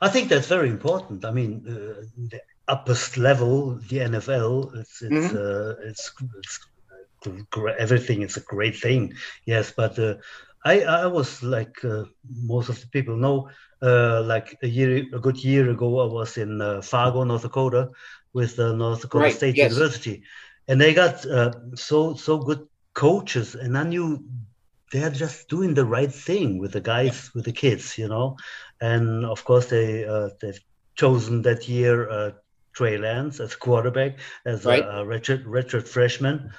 I 0.00 0.08
think 0.08 0.28
that's 0.28 0.48
very 0.48 0.68
important. 0.68 1.24
I 1.24 1.30
mean, 1.30 1.64
uh, 1.68 2.04
the 2.16 2.40
uppest 2.68 3.16
level, 3.16 3.76
the 3.88 3.98
NFL, 3.98 4.76
it's 4.76 5.02
it's 5.02 5.32
mm-hmm. 5.32 5.36
uh, 5.36 5.88
it's, 5.88 6.12
it's 6.38 6.58
everything 7.78 8.22
is 8.22 8.36
a 8.36 8.40
great 8.40 8.76
thing. 8.76 9.14
Yes, 9.46 9.72
but 9.76 9.98
uh, 9.98 10.14
I 10.64 10.82
I 10.82 11.06
was 11.06 11.42
like 11.42 11.84
uh, 11.84 12.04
most 12.42 12.68
of 12.68 12.80
the 12.80 12.88
people 12.88 13.16
know, 13.16 13.48
uh, 13.82 14.22
like 14.22 14.58
a 14.62 14.68
year 14.68 15.04
a 15.12 15.18
good 15.18 15.42
year 15.42 15.70
ago, 15.70 16.00
I 16.00 16.12
was 16.12 16.36
in 16.36 16.60
uh, 16.60 16.82
Fargo, 16.82 17.24
North 17.24 17.42
Dakota, 17.42 17.90
with 18.32 18.56
the 18.56 18.74
North 18.74 19.00
Dakota 19.02 19.24
right. 19.24 19.34
State 19.34 19.56
yes. 19.56 19.72
University, 19.72 20.22
and 20.68 20.80
they 20.80 20.92
got 20.92 21.24
so 21.74 22.14
so 22.14 22.38
good 22.38 22.68
coaches, 22.92 23.54
and 23.54 23.76
I 23.78 23.84
knew 23.84 24.24
they're 24.92 25.10
just 25.10 25.48
doing 25.48 25.74
the 25.74 25.84
right 25.84 26.12
thing 26.12 26.58
with 26.58 26.72
the 26.72 26.80
guys 26.80 27.34
with 27.34 27.44
the 27.44 27.52
kids 27.52 27.98
you 27.98 28.08
know 28.08 28.36
and 28.80 29.24
of 29.24 29.44
course 29.44 29.66
they 29.66 30.04
uh, 30.04 30.30
they've 30.40 30.60
chosen 30.94 31.42
that 31.42 31.68
year 31.68 32.08
uh, 32.10 32.30
Trey 32.72 32.98
Lance 32.98 33.40
as 33.40 33.54
quarterback 33.54 34.18
as 34.44 34.64
right. 34.64 34.82
a, 34.82 35.00
a 35.00 35.04
redshirt, 35.04 35.44
redshirt 35.44 35.86
freshman 35.86 36.50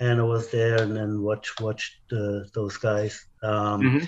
and 0.00 0.20
I 0.20 0.24
was 0.24 0.50
there 0.50 0.82
and, 0.82 0.96
then 0.96 1.22
watched 1.22 1.60
watched 1.60 1.96
uh, 2.12 2.40
those 2.54 2.76
guys 2.76 3.24
um, 3.42 3.80
mm-hmm. 3.82 4.04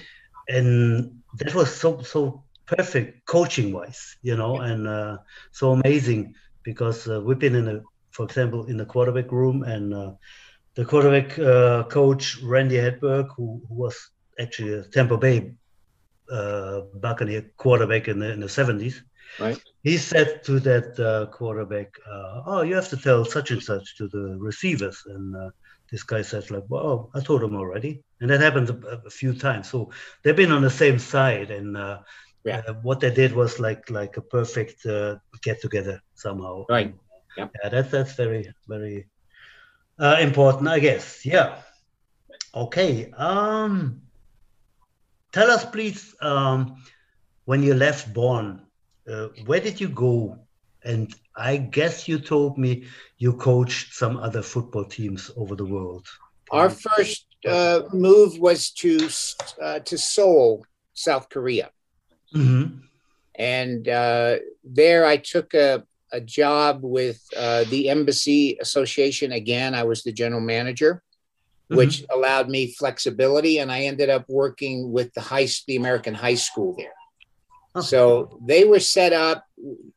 and 0.49 1.23
that 1.39 1.55
was 1.55 1.75
so 1.75 2.03
so 2.03 2.43
perfect 2.67 3.25
coaching 3.27 3.73
wise 3.73 4.17
you 4.23 4.37
know 4.37 4.59
and 4.61 4.89
uh, 4.89 5.19
so 5.53 5.73
amazing 5.73 6.35
because 6.63 7.09
uh, 7.09 7.21
we've 7.21 7.39
been 7.39 7.55
in 7.55 7.69
a 7.69 7.83
for 8.11 8.25
example 8.25 8.65
in 8.67 8.77
the 8.77 8.87
quarterback 8.87 9.31
room 9.31 9.63
and 9.63 9.95
uh, 9.95 10.13
the 10.77 10.85
quarterback 10.85 11.39
uh, 11.39 11.85
coach 11.85 12.39
Randy 12.43 12.77
Hedberg, 12.77 13.29
who, 13.35 13.63
who, 13.67 13.75
was 13.75 14.11
actually 14.39 14.75
a 14.75 14.83
Tampa 14.85 15.17
Bay 15.17 15.55
uh, 16.31 16.83
Buccaneer 16.95 17.51
quarterback 17.57 18.09
in 18.09 18.19
the, 18.19 18.33
in 18.33 18.41
the 18.41 18.47
70s. 18.47 19.03
Right. 19.39 19.61
He 19.83 19.99
said 19.99 20.43
to 20.45 20.59
that 20.61 20.99
uh, 20.99 21.31
quarterback, 21.31 21.95
uh, 22.11 22.43
"Oh, 22.47 22.63
you 22.63 22.75
have 22.75 22.89
to 22.89 22.97
tell 22.97 23.25
such 23.25 23.51
and 23.51 23.63
such 23.63 23.97
to 23.99 24.09
the 24.09 24.37
receivers." 24.39 25.03
And 25.07 25.37
uh, 25.37 25.51
this 25.91 26.03
guy 26.03 26.23
says, 26.23 26.51
"Like, 26.51 26.65
well, 26.69 27.11
I 27.15 27.21
told 27.21 27.43
him 27.43 27.55
already." 27.55 28.03
And 28.21 28.31
that 28.31 28.41
happened 28.41 28.71
a, 28.71 29.03
a 29.07 29.11
few 29.11 29.35
times. 29.35 29.69
So 29.69 29.91
they've 30.23 30.35
been 30.35 30.53
on 30.53 30.63
the 30.63 30.71
same 30.71 30.99
side, 30.99 31.51
and 31.51 31.77
uh, 31.77 32.01
yeah. 32.45 32.63
what 32.83 33.01
they 33.01 33.13
did 33.13 33.33
was 33.33 33.61
like 33.61 33.91
like 33.91 34.17
a 34.17 34.23
perfect 34.23 34.87
get 35.43 35.61
together 35.61 36.01
somehow. 36.15 36.65
Right. 36.69 36.95
Yeah. 37.37 37.49
yeah, 37.63 37.69
that's 37.69 37.91
that's 37.91 38.15
very 38.15 38.53
very 38.67 39.07
uh, 39.99 40.17
important, 40.21 40.69
I 40.69 40.79
guess. 40.79 41.25
Yeah. 41.25 41.59
Okay. 42.55 43.11
Um, 43.13 44.03
tell 45.37 45.51
us, 45.51 45.65
please, 45.67 46.15
um, 46.23 46.59
when 47.45 47.63
you 47.63 47.75
left 47.75 48.15
Bonn, 48.15 48.63
uh, 49.07 49.29
where 49.45 49.61
did 49.61 49.77
you 49.83 49.89
go? 49.89 50.39
And 50.83 51.15
I 51.37 51.59
guess 51.59 52.09
you 52.09 52.19
told 52.19 52.57
me 52.57 52.87
you 53.19 53.35
coached 53.35 53.93
some 53.93 54.17
other 54.17 54.43
football 54.43 54.87
teams 54.87 55.31
over 55.37 55.55
the 55.55 55.69
world. 55.75 56.07
Our 56.51 56.71
first 56.71 57.27
uh, 57.47 57.83
move 57.93 58.39
was 58.39 58.71
to 58.83 58.93
uh, 59.61 59.81
to 59.81 59.99
Seoul, 59.99 60.65
South 60.95 61.29
Korea, 61.29 61.69
mm-hmm. 62.35 62.87
And 63.39 63.89
uh, 63.89 64.37
there 64.65 65.05
I 65.05 65.19
took 65.19 65.53
a, 65.53 65.85
a 66.13 66.21
job 66.21 66.81
with 66.83 67.21
uh, 67.37 67.65
the 67.69 67.91
Embassy 67.91 68.57
Association. 68.61 69.33
Again, 69.33 69.75
I 69.75 69.85
was 69.85 70.03
the 70.03 70.13
general 70.13 70.41
manager, 70.41 71.03
mm-hmm. 71.71 71.77
which 71.77 72.05
allowed 72.11 72.49
me 72.49 72.73
flexibility. 72.73 73.59
And 73.59 73.71
I 73.71 73.83
ended 73.83 74.11
up 74.11 74.25
working 74.29 74.93
with 74.93 75.13
the 75.15 75.21
high, 75.21 75.49
the 75.67 75.77
American 75.77 76.15
high 76.15 76.35
school 76.35 76.75
there. 76.77 76.93
So 77.83 78.41
they 78.47 78.65
were 78.65 78.81
set 78.81 79.13
up. 79.13 79.45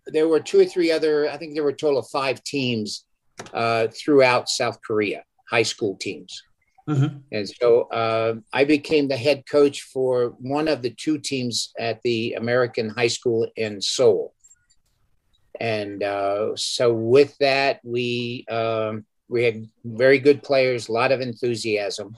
There 0.07 0.27
were 0.27 0.41
two 0.41 0.59
or 0.59 0.65
three 0.65 0.91
other, 0.91 1.29
I 1.29 1.37
think 1.37 1.53
there 1.53 1.63
were 1.63 1.69
a 1.69 1.75
total 1.75 1.99
of 1.99 2.09
five 2.09 2.43
teams 2.43 3.05
uh, 3.53 3.87
throughout 3.87 4.49
South 4.49 4.79
Korea, 4.85 5.23
high 5.49 5.63
school 5.63 5.95
teams. 5.95 6.43
Mm-hmm. 6.89 7.17
And 7.31 7.47
so 7.47 7.83
uh, 7.83 8.35
I 8.51 8.65
became 8.65 9.07
the 9.07 9.15
head 9.15 9.43
coach 9.49 9.83
for 9.83 10.35
one 10.39 10.67
of 10.67 10.81
the 10.81 10.89
two 10.89 11.19
teams 11.19 11.71
at 11.79 12.01
the 12.01 12.33
American 12.33 12.89
high 12.89 13.07
school 13.07 13.47
in 13.55 13.81
Seoul. 13.81 14.33
And 15.59 16.03
uh, 16.03 16.55
so 16.55 16.93
with 16.93 17.37
that, 17.39 17.79
we 17.83 18.45
um, 18.49 19.05
we 19.29 19.43
had 19.43 19.69
very 19.85 20.19
good 20.19 20.43
players, 20.43 20.89
a 20.89 20.91
lot 20.91 21.11
of 21.11 21.21
enthusiasm, 21.21 22.17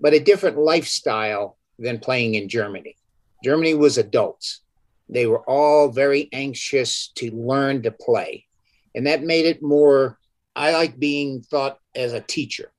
but 0.00 0.12
a 0.12 0.20
different 0.20 0.58
lifestyle 0.58 1.56
than 1.78 1.98
playing 1.98 2.34
in 2.34 2.48
Germany. 2.48 2.96
Germany 3.44 3.74
was 3.74 3.96
adults. 3.96 4.60
They 5.08 5.26
were 5.26 5.48
all 5.48 5.88
very 5.88 6.28
anxious 6.32 7.08
to 7.16 7.30
learn 7.30 7.82
to 7.82 7.90
play. 7.90 8.46
And 8.94 9.06
that 9.06 9.22
made 9.22 9.46
it 9.46 9.62
more, 9.62 10.18
I 10.54 10.72
like 10.72 10.98
being 10.98 11.42
thought 11.42 11.78
as 11.94 12.12
a 12.12 12.20
teacher. 12.20 12.72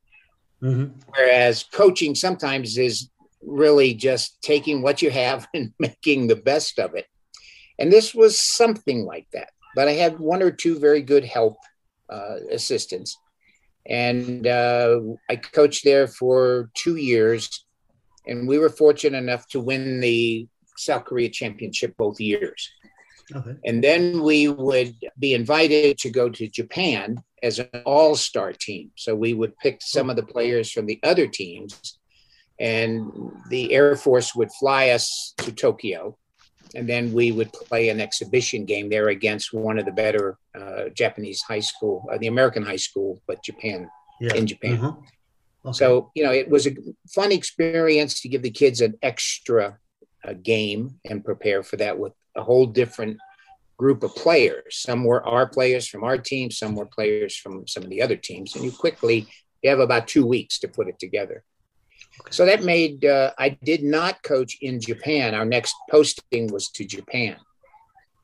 Mm-hmm. 0.61 0.99
Whereas 1.07 1.63
coaching 1.63 2.15
sometimes 2.15 2.77
is 2.77 3.09
really 3.41 3.93
just 3.93 4.41
taking 4.41 4.81
what 4.81 5.01
you 5.01 5.09
have 5.09 5.47
and 5.53 5.73
making 5.79 6.27
the 6.27 6.35
best 6.35 6.79
of 6.79 6.95
it. 6.95 7.05
And 7.79 7.91
this 7.91 8.13
was 8.13 8.39
something 8.39 9.05
like 9.05 9.27
that. 9.33 9.49
But 9.75 9.87
I 9.87 9.93
had 9.93 10.19
one 10.19 10.43
or 10.43 10.51
two 10.51 10.79
very 10.79 11.01
good 11.01 11.25
help 11.25 11.57
uh, 12.09 12.35
assistants. 12.51 13.17
And 13.87 14.47
uh, 14.47 14.99
I 15.29 15.35
coached 15.35 15.83
there 15.83 16.07
for 16.07 16.69
two 16.73 16.95
years. 16.95 17.65
And 18.25 18.47
we 18.47 18.57
were 18.57 18.69
fortunate 18.69 19.17
enough 19.17 19.47
to 19.49 19.59
win 19.59 19.99
the 19.99 20.47
South 20.77 21.05
Korea 21.05 21.29
championship 21.29 21.95
both 21.97 22.19
years. 22.19 22.69
Okay. 23.35 23.55
And 23.65 23.83
then 23.83 24.21
we 24.21 24.47
would 24.47 24.95
be 25.17 25.33
invited 25.33 25.97
to 25.99 26.09
go 26.09 26.29
to 26.29 26.47
Japan 26.47 27.23
as 27.41 27.59
an 27.59 27.69
all 27.85 28.15
star 28.15 28.53
team. 28.53 28.91
So 28.95 29.15
we 29.15 29.33
would 29.33 29.57
pick 29.57 29.81
some 29.81 30.09
of 30.09 30.15
the 30.15 30.23
players 30.23 30.71
from 30.71 30.85
the 30.85 30.99
other 31.03 31.27
teams, 31.27 31.99
and 32.59 33.11
the 33.49 33.73
Air 33.73 33.95
Force 33.95 34.35
would 34.35 34.51
fly 34.59 34.89
us 34.89 35.33
to 35.37 35.51
Tokyo. 35.51 36.17
And 36.75 36.87
then 36.87 37.13
we 37.13 37.31
would 37.31 37.53
play 37.53 37.89
an 37.89 37.99
exhibition 37.99 38.65
game 38.65 38.89
there 38.89 39.09
against 39.09 39.53
one 39.53 39.77
of 39.77 39.85
the 39.85 39.91
better 39.91 40.37
uh, 40.55 40.89
Japanese 40.93 41.41
high 41.41 41.59
school, 41.59 42.07
uh, 42.11 42.17
the 42.17 42.27
American 42.27 42.63
high 42.63 42.77
school, 42.77 43.21
but 43.27 43.43
Japan, 43.43 43.89
yeah. 44.19 44.33
in 44.35 44.47
Japan. 44.47 44.77
Mm-hmm. 44.77 44.99
Okay. 45.65 45.77
So, 45.77 46.11
you 46.13 46.23
know, 46.23 46.31
it 46.31 46.49
was 46.49 46.67
a 46.67 46.75
fun 47.13 47.31
experience 47.31 48.21
to 48.21 48.29
give 48.29 48.41
the 48.41 48.51
kids 48.51 48.81
an 48.81 48.95
extra 49.01 49.77
uh, 50.27 50.33
game 50.33 50.95
and 51.05 51.23
prepare 51.23 51.63
for 51.63 51.77
that 51.77 51.97
with 51.97 52.13
a 52.35 52.43
whole 52.43 52.65
different 52.65 53.17
group 53.77 54.03
of 54.03 54.15
players. 54.15 54.77
Some 54.77 55.03
were 55.03 55.25
our 55.25 55.47
players 55.47 55.87
from 55.87 56.03
our 56.03 56.17
team, 56.17 56.51
some 56.51 56.75
were 56.75 56.85
players 56.85 57.35
from 57.35 57.67
some 57.67 57.83
of 57.83 57.89
the 57.89 58.01
other 58.01 58.15
teams, 58.15 58.55
and 58.55 58.63
you 58.63 58.71
quickly 58.71 59.27
you 59.61 59.69
have 59.69 59.79
about 59.79 60.07
two 60.07 60.25
weeks 60.25 60.59
to 60.59 60.67
put 60.67 60.87
it 60.87 60.99
together. 60.99 61.43
So 62.29 62.45
that 62.45 62.63
made 62.63 63.05
uh, 63.05 63.31
I 63.37 63.49
did 63.63 63.83
not 63.83 64.23
coach 64.23 64.57
in 64.61 64.79
Japan. 64.79 65.33
Our 65.35 65.45
next 65.45 65.75
posting 65.89 66.47
was 66.51 66.69
to 66.69 66.85
Japan, 66.85 67.37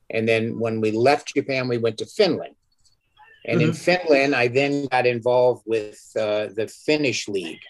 and 0.09 0.27
then 0.27 0.59
when 0.59 0.81
we 0.81 0.91
left 0.91 1.33
Japan, 1.35 1.67
we 1.67 1.77
went 1.77 1.97
to 1.99 2.05
Finland. 2.05 2.55
And 3.45 3.61
mm-hmm. 3.61 3.69
in 3.69 3.75
Finland, 3.75 4.35
I 4.35 4.47
then 4.47 4.85
got 4.87 5.05
involved 5.05 5.63
with 5.65 5.99
uh, 6.15 6.47
the 6.55 6.67
Finnish 6.85 7.27
league, 7.27 7.63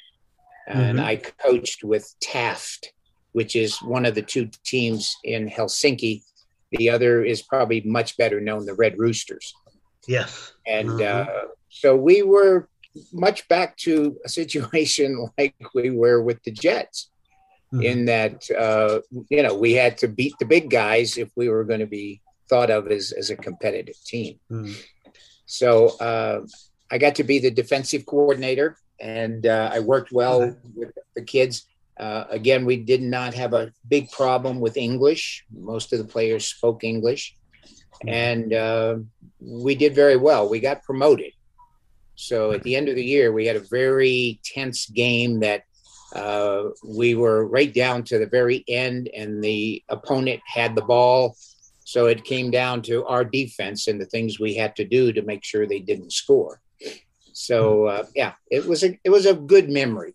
and 0.67 0.97
mm-hmm. 0.97 1.07
I 1.07 1.15
coached 1.15 1.83
with 1.83 2.13
Taft, 2.19 2.93
which 3.31 3.55
is 3.55 3.81
one 3.81 4.05
of 4.05 4.15
the 4.15 4.21
two 4.21 4.49
teams 4.63 5.15
in 5.23 5.49
Helsinki 5.49 6.23
the 6.71 6.89
other 6.89 7.23
is 7.23 7.41
probably 7.41 7.81
much 7.81 8.17
better 8.17 8.39
known, 8.39 8.65
the 8.65 8.73
Red 8.73 8.97
Roosters. 8.97 9.53
Yes. 10.07 10.53
And 10.67 10.89
mm-hmm. 10.89 11.29
uh, 11.29 11.47
so 11.69 11.95
we 11.95 12.21
were 12.21 12.67
much 13.13 13.47
back 13.47 13.77
to 13.77 14.17
a 14.25 14.29
situation 14.29 15.27
like 15.37 15.55
we 15.73 15.89
were 15.91 16.21
with 16.21 16.41
the 16.43 16.51
Jets, 16.51 17.09
mm-hmm. 17.73 17.83
in 17.83 18.05
that, 18.05 18.49
uh, 18.51 18.99
you 19.29 19.43
know, 19.43 19.55
we 19.55 19.73
had 19.73 19.97
to 19.99 20.07
beat 20.07 20.33
the 20.39 20.45
big 20.45 20.69
guys 20.69 21.17
if 21.17 21.29
we 21.35 21.49
were 21.49 21.63
going 21.63 21.79
to 21.79 21.87
be 21.87 22.21
thought 22.49 22.69
of 22.69 22.87
as, 22.87 23.11
as 23.11 23.29
a 23.29 23.35
competitive 23.35 23.95
team. 24.05 24.39
Mm-hmm. 24.51 24.73
So 25.45 25.97
uh, 25.99 26.41
I 26.91 26.97
got 26.97 27.15
to 27.15 27.23
be 27.23 27.39
the 27.39 27.51
defensive 27.51 28.05
coordinator 28.05 28.77
and 28.99 29.45
uh, 29.45 29.69
I 29.71 29.79
worked 29.79 30.11
well 30.11 30.55
with 30.75 30.91
the 31.15 31.21
kids. 31.21 31.67
Uh, 31.97 32.25
again, 32.29 32.65
we 32.65 32.77
did 32.77 33.01
not 33.01 33.33
have 33.33 33.53
a 33.53 33.71
big 33.87 34.11
problem 34.11 34.59
with 34.59 34.77
English. 34.77 35.45
Most 35.51 35.91
of 35.91 35.99
the 35.99 36.05
players 36.05 36.45
spoke 36.45 36.83
English, 36.83 37.35
and 38.07 38.53
uh, 38.53 38.97
we 39.39 39.75
did 39.75 39.95
very 39.95 40.15
well. 40.15 40.49
We 40.49 40.59
got 40.59 40.83
promoted. 40.83 41.33
So 42.19 42.51
at 42.51 42.63
the 42.63 42.75
end 42.75 42.89
of 42.89 42.95
the 42.95 43.03
year, 43.03 43.31
we 43.31 43.45
had 43.45 43.55
a 43.55 43.61
very 43.71 44.41
tense 44.43 44.87
game 44.87 45.39
that 45.39 45.63
uh, 46.13 46.63
we 46.85 47.15
were 47.15 47.47
right 47.47 47.73
down 47.73 48.03
to 48.03 48.19
the 48.19 48.27
very 48.27 48.65
end, 48.67 49.09
and 49.15 49.41
the 49.41 49.81
opponent 49.87 50.41
had 50.45 50.75
the 50.75 50.81
ball. 50.81 51.37
So 51.85 52.07
it 52.07 52.25
came 52.25 52.51
down 52.51 52.81
to 52.83 53.05
our 53.05 53.23
defense 53.23 53.87
and 53.87 54.01
the 54.01 54.05
things 54.05 54.37
we 54.37 54.53
had 54.53 54.75
to 54.75 54.83
do 54.83 55.13
to 55.13 55.21
make 55.21 55.45
sure 55.45 55.65
they 55.65 55.79
didn't 55.79 56.11
score. 56.11 56.59
So 57.31 57.85
uh, 57.85 58.05
yeah, 58.13 58.33
it 58.51 58.65
was 58.65 58.83
a 58.83 58.99
it 59.05 59.11
was 59.11 59.25
a 59.25 59.33
good 59.33 59.69
memory. 59.69 60.13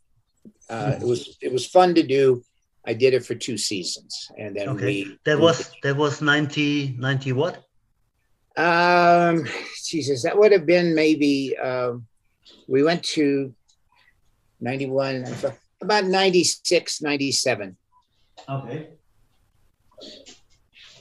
Uh, 0.69 0.99
it 1.01 1.07
was 1.07 1.39
it 1.41 1.53
was 1.53 1.67
fun 1.67 1.95
to 1.95 2.03
do. 2.03 2.45
I 2.87 2.93
did 2.93 3.15
it 3.15 3.25
for 3.25 3.35
two 3.35 3.57
seasons, 3.57 4.31
and 4.37 4.55
then 4.55 4.69
okay. 4.69 4.85
we. 4.85 5.19
That 5.25 5.41
was 5.41 5.73
that 5.83 5.97
was 5.97 6.21
90, 6.21 6.97
90 6.99 7.33
what? 7.33 7.64
Um, 8.57 9.47
Jesus, 9.85 10.23
that 10.23 10.39
would 10.39 10.53
have 10.53 10.67
been 10.67 10.95
maybe. 10.95 11.57
Um, 11.57 12.07
we 12.69 12.83
went 12.83 13.03
to 13.03 13.55
ninety 14.61 14.87
one, 14.87 15.27
about 15.81 16.05
96, 16.05 17.03
97. 17.03 17.77
Okay. 18.49 18.89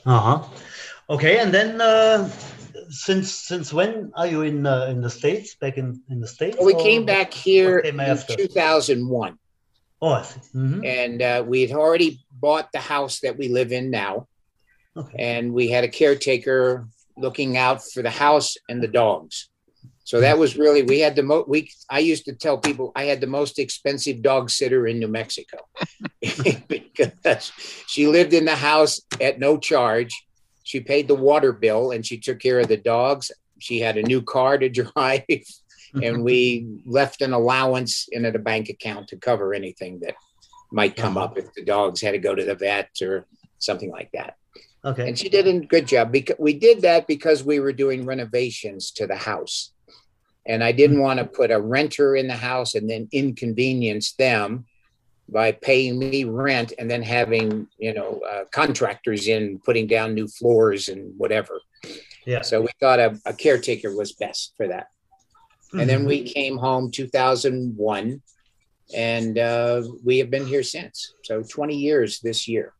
Uh 0.06 0.20
huh. 0.20 0.48
Okay, 1.08 1.38
and 1.38 1.52
then 1.52 1.80
uh, 1.80 2.28
since 2.88 3.32
since 3.32 3.72
when 3.72 4.12
are 4.14 4.26
you 4.26 4.42
in 4.42 4.66
uh, 4.66 4.86
in 4.86 5.00
the 5.00 5.10
states? 5.10 5.54
Back 5.54 5.78
in 5.78 6.02
in 6.10 6.20
the 6.20 6.26
states? 6.26 6.56
Well, 6.58 6.66
we 6.66 6.74
came 6.82 7.04
back 7.04 7.32
here 7.32 7.78
in 7.78 7.96
two 8.28 8.46
thousand 8.48 9.08
one. 9.08 9.38
Oh, 10.02 10.22
mm-hmm. 10.54 10.84
And 10.84 11.22
uh, 11.22 11.44
we 11.46 11.62
had 11.62 11.72
already 11.72 12.20
bought 12.30 12.72
the 12.72 12.80
house 12.80 13.20
that 13.20 13.38
we 13.38 13.48
live 13.48 13.72
in 13.72 13.90
now. 13.90 14.28
Okay. 14.96 15.16
And 15.18 15.52
we 15.54 15.68
had 15.68 15.84
a 15.84 15.88
caretaker 15.88 16.86
looking 17.16 17.56
out 17.56 17.82
for 17.82 18.02
the 18.02 18.10
house 18.10 18.56
and 18.68 18.82
the 18.82 18.88
dogs. 18.88 19.48
So 20.04 20.20
that 20.20 20.38
was 20.38 20.56
really 20.56 20.82
we 20.82 21.00
had 21.00 21.16
the 21.16 21.22
most 21.22 21.48
we 21.48 21.70
I 21.88 22.00
used 22.00 22.26
to 22.26 22.34
tell 22.34 22.58
people 22.58 22.92
I 22.94 23.04
had 23.04 23.22
the 23.22 23.26
most 23.26 23.58
expensive 23.58 24.20
dog 24.20 24.50
sitter 24.50 24.86
in 24.86 24.98
New 24.98 25.08
Mexico 25.08 25.58
because 26.68 27.52
she 27.86 28.06
lived 28.06 28.34
in 28.34 28.44
the 28.44 28.56
house 28.56 29.00
at 29.20 29.38
no 29.38 29.56
charge. 29.56 30.26
She 30.62 30.80
paid 30.80 31.08
the 31.08 31.14
water 31.14 31.52
bill 31.52 31.90
and 31.90 32.04
she 32.04 32.18
took 32.18 32.38
care 32.38 32.60
of 32.60 32.68
the 32.68 32.76
dogs. 32.76 33.30
She 33.58 33.80
had 33.80 33.96
a 33.96 34.02
new 34.02 34.20
car 34.20 34.58
to 34.58 34.68
drive 34.80 35.24
and 36.02 36.22
we 36.22 36.66
left 36.84 37.22
an 37.22 37.32
allowance 37.32 38.08
in 38.10 38.26
a 38.26 38.38
bank 38.38 38.68
account 38.68 39.08
to 39.08 39.16
cover 39.16 39.54
anything 39.54 40.00
that 40.00 40.16
might 40.70 40.96
come 40.96 41.16
up 41.16 41.38
if 41.38 41.52
the 41.54 41.64
dogs 41.64 42.00
had 42.00 42.12
to 42.12 42.18
go 42.18 42.34
to 42.34 42.44
the 42.44 42.56
vet 42.56 42.90
or 43.00 43.26
something 43.58 43.90
like 43.90 44.10
that. 44.12 44.36
Okay. 44.84 45.08
And 45.08 45.18
she 45.18 45.28
did 45.28 45.46
a 45.46 45.60
good 45.60 45.86
job 45.86 46.12
because 46.12 46.36
we 46.38 46.52
did 46.52 46.82
that 46.82 47.06
because 47.06 47.42
we 47.42 47.58
were 47.58 47.72
doing 47.72 48.04
renovations 48.04 48.90
to 48.92 49.06
the 49.06 49.16
house. 49.16 49.72
And 50.46 50.62
I 50.62 50.72
didn't 50.72 51.00
want 51.00 51.18
to 51.20 51.24
put 51.24 51.50
a 51.50 51.60
renter 51.60 52.16
in 52.16 52.28
the 52.28 52.36
house 52.36 52.74
and 52.74 52.88
then 52.88 53.08
inconvenience 53.12 54.12
them 54.12 54.66
by 55.28 55.52
paying 55.52 55.98
me 55.98 56.24
rent 56.24 56.74
and 56.78 56.90
then 56.90 57.02
having, 57.02 57.66
you 57.78 57.94
know, 57.94 58.20
uh, 58.30 58.44
contractors 58.52 59.26
in 59.26 59.58
putting 59.60 59.86
down 59.86 60.12
new 60.12 60.28
floors 60.28 60.88
and 60.88 61.18
whatever. 61.18 61.60
Yeah. 62.26 62.42
So 62.42 62.60
we 62.60 62.68
thought 62.78 63.00
a, 63.00 63.18
a 63.24 63.32
caretaker 63.32 63.96
was 63.96 64.12
best 64.12 64.52
for 64.56 64.68
that. 64.68 64.88
Mm-hmm. 65.68 65.80
And 65.80 65.90
then 65.90 66.04
we 66.04 66.20
mm-hmm. 66.20 66.32
came 66.32 66.56
home 66.58 66.90
2001 66.90 68.20
and 68.94 69.38
uh, 69.38 69.82
we 70.04 70.18
have 70.18 70.30
been 70.30 70.46
here 70.46 70.62
since. 70.62 71.14
So 71.22 71.42
20 71.42 71.74
years 71.74 72.20
this 72.20 72.46
year. 72.46 72.74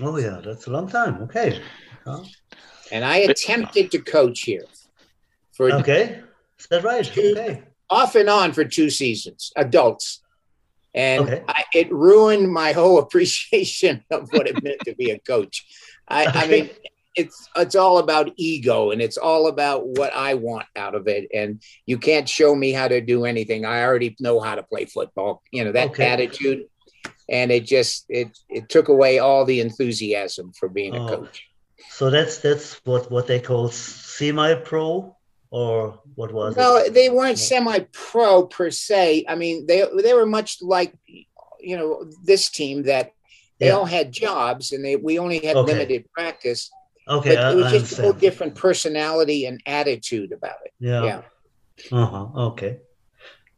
Oh, 0.00 0.16
yeah, 0.18 0.40
that's 0.44 0.66
a 0.66 0.70
long 0.70 0.88
time. 0.88 1.22
Okay. 1.22 1.60
Huh? 2.04 2.22
And 2.90 3.04
I 3.04 3.18
attempted 3.18 3.90
to 3.92 3.98
coach 3.98 4.40
here 4.40 4.64
for. 5.52 5.72
Okay. 5.72 6.20
Is 6.58 6.66
that 6.68 6.84
right? 6.84 7.04
Two, 7.04 7.34
okay. 7.36 7.62
Off 7.90 8.14
and 8.14 8.28
on 8.28 8.52
for 8.52 8.64
two 8.64 8.90
seasons, 8.90 9.52
adults. 9.56 10.20
And 10.94 11.24
okay. 11.24 11.42
I, 11.48 11.64
it 11.74 11.92
ruined 11.92 12.52
my 12.52 12.72
whole 12.72 12.98
appreciation 13.04 14.04
of 14.10 14.28
what 14.32 14.46
it 14.46 14.62
meant 14.62 14.80
to 14.84 14.94
be 14.94 15.10
a 15.10 15.18
coach. 15.18 15.64
I, 16.08 16.26
okay. 16.26 16.38
I 16.38 16.46
mean, 16.46 16.70
it's 17.14 17.48
it's 17.56 17.74
all 17.74 17.98
about 17.98 18.32
ego 18.36 18.90
and 18.90 19.02
it's 19.02 19.18
all 19.18 19.48
about 19.48 19.86
what 19.86 20.14
I 20.14 20.34
want 20.34 20.66
out 20.76 20.94
of 20.94 21.08
it. 21.08 21.28
And 21.34 21.62
you 21.86 21.98
can't 21.98 22.28
show 22.28 22.54
me 22.54 22.72
how 22.72 22.88
to 22.88 23.00
do 23.00 23.24
anything. 23.24 23.64
I 23.64 23.82
already 23.84 24.16
know 24.20 24.40
how 24.40 24.54
to 24.54 24.62
play 24.62 24.86
football. 24.86 25.42
You 25.50 25.64
know 25.64 25.72
that 25.72 25.90
okay. 25.90 26.06
attitude, 26.06 26.66
and 27.32 27.50
it 27.50 27.64
just 27.64 28.04
it 28.08 28.38
it 28.48 28.68
took 28.68 28.88
away 28.88 29.18
all 29.18 29.44
the 29.44 29.60
enthusiasm 29.60 30.52
for 30.52 30.68
being 30.68 30.94
oh. 30.94 31.06
a 31.06 31.08
coach. 31.08 31.48
So 31.90 32.10
that's 32.10 32.38
that's 32.38 32.74
what 32.84 33.10
what 33.10 33.26
they 33.26 33.40
call 33.40 33.68
semi-pro, 33.70 35.16
or 35.50 36.00
what 36.14 36.32
was 36.32 36.56
no, 36.56 36.76
it? 36.76 36.88
No, 36.88 36.92
they 36.92 37.08
weren't 37.08 37.38
semi-pro 37.38 38.46
per 38.46 38.70
se. 38.70 39.24
I 39.28 39.34
mean, 39.34 39.66
they 39.66 39.84
they 40.02 40.14
were 40.14 40.26
much 40.26 40.58
like 40.62 40.94
you 41.58 41.76
know 41.76 42.10
this 42.22 42.50
team 42.50 42.84
that 42.84 43.12
they 43.58 43.66
yeah. 43.66 43.72
all 43.72 43.84
had 43.84 44.12
jobs 44.12 44.72
and 44.72 44.84
they 44.84 44.96
we 44.96 45.18
only 45.18 45.38
had 45.44 45.56
okay. 45.56 45.72
limited 45.72 46.12
practice. 46.12 46.70
Okay, 47.08 47.34
but 47.34 47.52
it 47.52 47.56
was 47.56 47.66
I 47.66 47.78
just 47.78 47.98
a 47.98 48.02
whole 48.02 48.12
different 48.12 48.54
personality 48.54 49.46
and 49.46 49.60
attitude 49.66 50.32
about 50.32 50.58
it. 50.64 50.72
Yeah. 50.78 51.04
yeah. 51.04 51.22
Uh-huh. 51.90 52.28
Okay. 52.50 52.78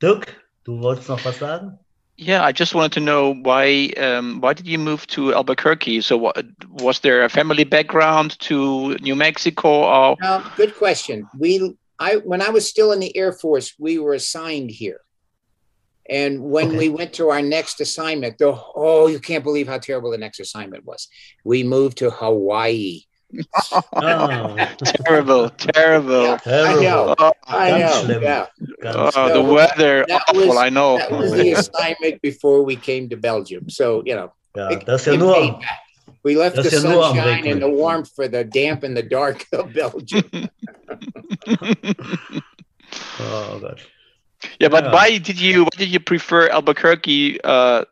Dirk, 0.00 0.34
du 0.64 0.72
wolltest 0.78 1.08
noch 1.08 1.24
was 1.24 1.36
sagen? 1.36 1.78
Yeah, 2.16 2.44
I 2.44 2.52
just 2.52 2.74
wanted 2.74 2.92
to 2.92 3.00
know 3.00 3.34
why 3.34 3.92
um, 3.96 4.40
why 4.40 4.52
did 4.52 4.68
you 4.68 4.78
move 4.78 5.06
to 5.08 5.34
Albuquerque? 5.34 6.00
So, 6.00 6.16
what, 6.16 6.44
was 6.70 7.00
there 7.00 7.24
a 7.24 7.28
family 7.28 7.64
background 7.64 8.38
to 8.40 8.94
New 8.96 9.16
Mexico? 9.16 9.84
Or 9.84 10.16
no, 10.20 10.44
good 10.56 10.76
question. 10.76 11.28
We 11.36 11.76
I 11.98 12.16
when 12.16 12.40
I 12.40 12.50
was 12.50 12.68
still 12.68 12.92
in 12.92 13.00
the 13.00 13.16
Air 13.16 13.32
Force, 13.32 13.74
we 13.78 13.98
were 13.98 14.14
assigned 14.14 14.70
here, 14.70 15.00
and 16.08 16.40
when 16.40 16.68
okay. 16.68 16.78
we 16.78 16.88
went 16.88 17.14
to 17.14 17.30
our 17.30 17.42
next 17.42 17.80
assignment, 17.80 18.38
the 18.38 18.56
oh, 18.76 19.08
you 19.08 19.18
can't 19.18 19.42
believe 19.42 19.66
how 19.66 19.78
terrible 19.78 20.12
the 20.12 20.18
next 20.18 20.38
assignment 20.38 20.84
was. 20.84 21.08
We 21.44 21.64
moved 21.64 21.98
to 21.98 22.10
Hawaii. 22.10 23.02
oh, 23.92 24.68
terrible, 25.04 25.50
terrible. 25.50 26.22
Yeah, 26.22 26.38
I 26.46 26.74
know. 26.80 27.14
Oh, 27.18 27.32
I 27.46 27.78
know. 27.78 28.20
Yeah. 28.20 28.46
Oh, 28.84 29.10
so 29.10 29.32
the 29.32 29.42
weather 29.42 30.06
awful. 30.10 30.48
Was, 30.48 30.56
I 30.56 30.70
know. 30.70 30.98
That 30.98 31.10
was 31.10 31.32
the 31.32 31.52
assignment 31.52 32.22
before 32.22 32.62
we 32.62 32.76
came 32.76 33.08
to 33.10 33.16
Belgium. 33.16 33.68
So 33.68 34.02
you 34.06 34.14
know, 34.14 34.32
yeah, 34.56 34.70
it, 34.70 34.86
that's 34.86 35.06
it 35.06 35.18
nur, 35.18 35.60
we 36.24 36.36
left 36.36 36.56
the 36.56 36.64
sunshine 36.64 37.46
and 37.46 37.60
the 37.60 37.68
warmth 37.68 38.10
for 38.14 38.26
the 38.28 38.44
damp 38.44 38.82
and 38.82 38.96
the 38.96 39.02
dark 39.02 39.46
of 39.52 39.72
Belgium. 39.72 40.24
oh 43.20 43.58
God. 43.60 43.80
Yeah, 44.58 44.68
but 44.68 44.84
yeah. 44.84 44.92
why 44.92 45.18
did 45.18 45.40
you 45.40 45.64
why 45.64 45.76
did 45.76 45.88
you 45.88 46.00
prefer 46.00 46.48
Albuquerque 46.48 47.40
uh, 47.42 47.84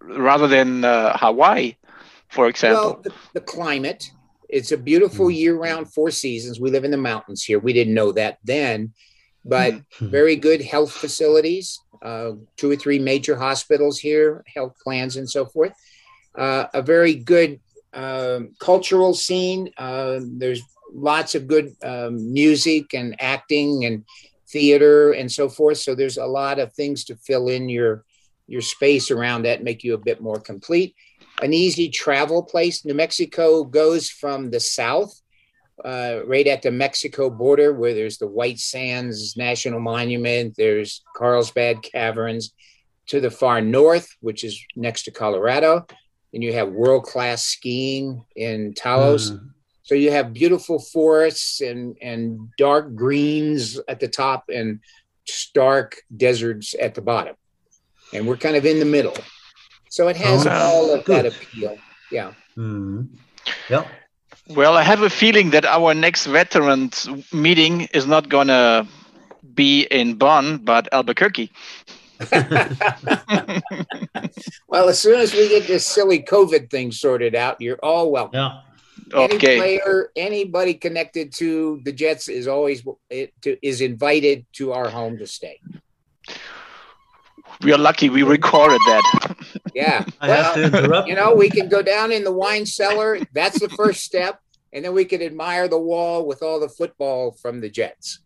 rather 0.00 0.46
than 0.48 0.84
uh, 0.84 1.16
Hawaii, 1.16 1.76
for 2.28 2.48
example? 2.48 2.82
Well, 2.82 3.00
the, 3.02 3.12
the 3.34 3.40
climate. 3.40 4.10
It's 4.52 4.72
a 4.72 4.76
beautiful 4.76 5.26
mm. 5.26 5.36
year-round, 5.36 5.92
four 5.92 6.10
seasons. 6.10 6.60
We 6.60 6.70
live 6.70 6.84
in 6.84 6.90
the 6.90 6.96
mountains 6.96 7.44
here. 7.44 7.58
We 7.58 7.72
didn't 7.72 7.94
know 7.94 8.12
that 8.12 8.38
then, 8.44 8.92
but 9.44 9.74
hmm. 9.98 10.08
very 10.08 10.36
good 10.36 10.60
health 10.60 10.92
facilities. 10.92 11.80
Uh, 12.02 12.32
two 12.56 12.70
or 12.70 12.76
three 12.76 12.98
major 12.98 13.36
hospitals 13.36 13.98
here, 13.98 14.42
health 14.54 14.74
plans, 14.82 15.16
and 15.16 15.28
so 15.28 15.44
forth. 15.44 15.72
Uh, 16.34 16.66
a 16.72 16.80
very 16.80 17.14
good 17.14 17.60
um, 17.92 18.54
cultural 18.58 19.12
scene. 19.12 19.70
Uh, 19.76 20.20
there's 20.22 20.62
lots 20.92 21.34
of 21.34 21.46
good 21.46 21.74
um, 21.82 22.32
music 22.32 22.94
and 22.94 23.14
acting 23.20 23.84
and 23.84 24.04
theater 24.48 25.12
and 25.12 25.30
so 25.30 25.48
forth. 25.48 25.78
So 25.78 25.94
there's 25.94 26.18
a 26.18 26.26
lot 26.26 26.58
of 26.58 26.72
things 26.72 27.04
to 27.04 27.16
fill 27.16 27.48
in 27.48 27.68
your 27.68 28.04
your 28.46 28.62
space 28.62 29.12
around 29.12 29.42
that, 29.42 29.62
make 29.62 29.84
you 29.84 29.94
a 29.94 29.98
bit 29.98 30.20
more 30.20 30.40
complete. 30.40 30.96
An 31.42 31.52
easy 31.52 31.88
travel 31.88 32.42
place. 32.42 32.84
New 32.84 32.94
Mexico 32.94 33.64
goes 33.64 34.10
from 34.10 34.50
the 34.50 34.60
south, 34.60 35.20
uh, 35.84 36.20
right 36.26 36.46
at 36.46 36.62
the 36.62 36.70
Mexico 36.70 37.30
border, 37.30 37.72
where 37.72 37.94
there's 37.94 38.18
the 38.18 38.26
White 38.26 38.58
Sands 38.58 39.36
National 39.36 39.80
Monument. 39.80 40.54
There's 40.56 41.02
Carlsbad 41.16 41.82
Caverns. 41.82 42.52
To 43.06 43.18
the 43.20 43.30
far 43.30 43.60
north, 43.60 44.08
which 44.20 44.44
is 44.44 44.64
next 44.76 45.02
to 45.02 45.10
Colorado, 45.10 45.84
and 46.32 46.44
you 46.44 46.52
have 46.52 46.70
world 46.70 47.02
class 47.02 47.44
skiing 47.44 48.24
in 48.36 48.72
Taos. 48.74 49.32
Mm. 49.32 49.50
So 49.82 49.96
you 49.96 50.12
have 50.12 50.32
beautiful 50.32 50.78
forests 50.78 51.60
and 51.60 51.96
and 52.00 52.38
dark 52.56 52.94
greens 52.94 53.80
at 53.88 53.98
the 53.98 54.06
top 54.06 54.44
and 54.48 54.78
stark 55.26 55.96
deserts 56.16 56.76
at 56.80 56.94
the 56.94 57.02
bottom, 57.02 57.34
and 58.14 58.28
we're 58.28 58.36
kind 58.36 58.54
of 58.54 58.64
in 58.64 58.78
the 58.78 58.84
middle. 58.84 59.16
So 59.90 60.06
it 60.06 60.16
has 60.16 60.46
oh, 60.46 60.50
all 60.50 60.94
of 60.94 61.04
good. 61.04 61.24
that 61.24 61.34
appeal. 61.34 61.76
Yeah. 62.12 62.32
Mm. 62.56 63.08
Yeah. 63.68 63.86
Well, 64.48 64.76
I 64.76 64.82
have 64.82 65.02
a 65.02 65.10
feeling 65.10 65.50
that 65.50 65.64
our 65.64 65.94
next 65.94 66.26
veterans 66.26 67.08
meeting 67.32 67.88
is 67.92 68.06
not 68.06 68.28
gonna 68.28 68.86
be 69.54 69.82
in 69.90 70.14
Bonn, 70.14 70.58
but 70.58 70.88
Albuquerque. 70.92 71.50
well, 74.68 74.88
as 74.88 75.00
soon 75.00 75.18
as 75.18 75.32
we 75.32 75.48
get 75.48 75.66
this 75.66 75.86
silly 75.86 76.22
COVID 76.22 76.70
thing 76.70 76.92
sorted 76.92 77.34
out, 77.34 77.60
you're 77.60 77.78
all 77.82 78.12
welcome. 78.12 78.38
Yeah. 78.38 78.60
Any 79.12 79.34
okay. 79.36 79.58
player, 79.58 80.12
anybody 80.14 80.74
connected 80.74 81.32
to 81.34 81.80
the 81.84 81.90
Jets 81.90 82.28
is 82.28 82.46
always 82.46 82.84
is 83.10 83.80
invited 83.80 84.46
to 84.52 84.72
our 84.72 84.88
home 84.88 85.18
to 85.18 85.26
stay. 85.26 85.58
We 87.62 87.72
are 87.72 87.78
lucky 87.78 88.08
we 88.08 88.22
recorded 88.22 88.80
that. 88.86 89.36
Yeah. 89.74 90.04
well, 90.22 91.06
you 91.06 91.14
know, 91.14 91.34
we 91.34 91.50
can 91.50 91.68
go 91.68 91.82
down 91.82 92.12
in 92.12 92.24
the 92.24 92.32
wine 92.32 92.66
cellar. 92.66 93.18
That's 93.34 93.60
the 93.60 93.68
first 93.68 94.02
step. 94.02 94.40
And 94.72 94.84
then 94.84 94.94
we 94.94 95.04
can 95.04 95.20
admire 95.20 95.68
the 95.68 95.78
wall 95.78 96.26
with 96.26 96.42
all 96.42 96.60
the 96.60 96.68
football 96.68 97.32
from 97.32 97.60
the 97.60 97.68
Jets. 97.68 98.20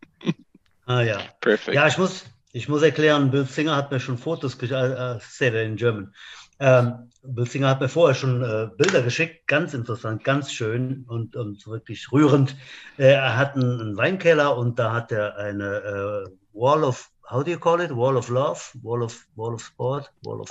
Ah 0.87 1.01
ja. 1.01 1.21
Perfect. 1.41 1.75
Ja, 1.75 1.87
ich 1.87 1.97
muss, 1.97 2.23
ich 2.53 2.69
muss 2.69 2.83
erklären, 2.83 3.31
Bill 3.31 3.45
Singer 3.45 3.75
hat 3.75 3.91
mir 3.91 3.99
schon 3.99 4.17
Fotos 4.17 4.57
geschickt, 4.57 4.79
uh, 4.79 5.19
say 5.19 5.49
that 5.49 5.65
in 5.65 5.75
German. 5.75 6.13
Ähm, 6.59 7.11
Bülzinger 7.23 7.69
hat 7.69 7.81
mir 7.81 7.89
vorher 7.89 8.15
schon 8.15 8.41
äh, 8.41 8.69
Bilder 8.77 9.01
geschickt, 9.01 9.47
ganz 9.47 9.73
interessant, 9.73 10.23
ganz 10.23 10.51
schön 10.53 11.05
und, 11.07 11.35
und 11.35 11.67
wirklich 11.67 12.11
rührend. 12.11 12.55
Äh, 12.97 13.13
er 13.13 13.37
hat 13.37 13.55
einen, 13.55 13.81
einen, 13.81 13.97
Weinkeller 13.97 14.57
und 14.57 14.79
da 14.79 14.93
hat 14.93 15.11
er 15.11 15.37
eine 15.37 15.65
äh, 15.65 16.29
Wall 16.53 16.83
of, 16.83 17.09
how 17.35 17.43
do 17.43 17.51
you 17.51 17.59
call 17.59 17.81
it? 17.81 17.91
Wall 17.91 18.15
of 18.15 18.29
Love, 18.29 18.71
Wall 18.81 19.03
of, 19.03 19.13
Wall 19.35 19.53
of 19.53 19.61
Sport, 19.61 20.09
Wall 20.23 20.39
of. 20.39 20.49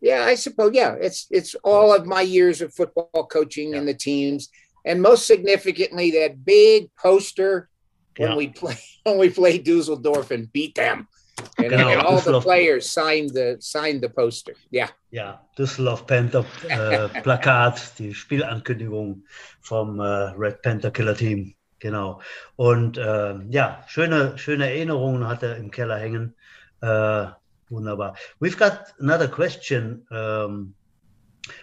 Yeah, 0.00 0.24
I 0.24 0.36
suppose. 0.36 0.70
Yeah, 0.72 0.94
it's 1.00 1.26
it's 1.30 1.54
all 1.64 1.92
of 1.92 2.06
my 2.06 2.22
years 2.22 2.60
of 2.62 2.72
football 2.72 3.26
coaching 3.26 3.70
yeah. 3.70 3.78
and 3.78 3.88
the 3.88 3.94
teams, 3.94 4.48
and 4.84 5.02
most 5.02 5.26
significantly 5.26 6.12
that 6.12 6.44
big 6.44 6.90
poster 6.94 7.68
when 8.16 8.30
yeah. 8.30 8.36
we 8.36 8.48
play 8.48 8.78
when 9.02 9.18
we 9.18 9.30
played 9.30 9.64
Dusseldorf 9.64 10.30
and 10.30 10.52
beat 10.52 10.76
them. 10.76 11.08
And, 11.58 11.70
genau, 11.70 11.88
and 11.88 12.02
all 12.02 12.20
the 12.20 12.40
players 12.40 12.88
signed 12.88 13.30
the 13.30 13.56
signed 13.58 14.00
the 14.00 14.08
poster. 14.08 14.54
Yeah. 14.70 14.90
Ja, 15.10 15.40
Düsseldorf 15.58 16.06
Panther 16.06 16.44
äh, 16.68 17.08
Plakat, 17.22 17.98
die 17.98 18.14
Spielankündigung 18.14 19.24
vom 19.60 19.98
äh, 19.98 20.04
Red 20.36 20.62
Panther 20.62 20.92
Killer 20.92 21.16
Team. 21.16 21.54
Genau. 21.82 22.20
Und 22.54 22.96
äh, 22.96 23.34
ja, 23.50 23.82
schöne, 23.88 24.38
schöne 24.38 24.70
Erinnerungen 24.70 25.26
hat 25.26 25.42
er 25.42 25.56
im 25.56 25.72
Keller 25.72 25.98
hängen. 25.98 26.36
Äh, 26.80 27.26
wunderbar. 27.70 28.16
We've 28.40 28.56
got 28.56 28.94
another 29.00 29.26
question 29.26 30.06
um, 30.12 30.74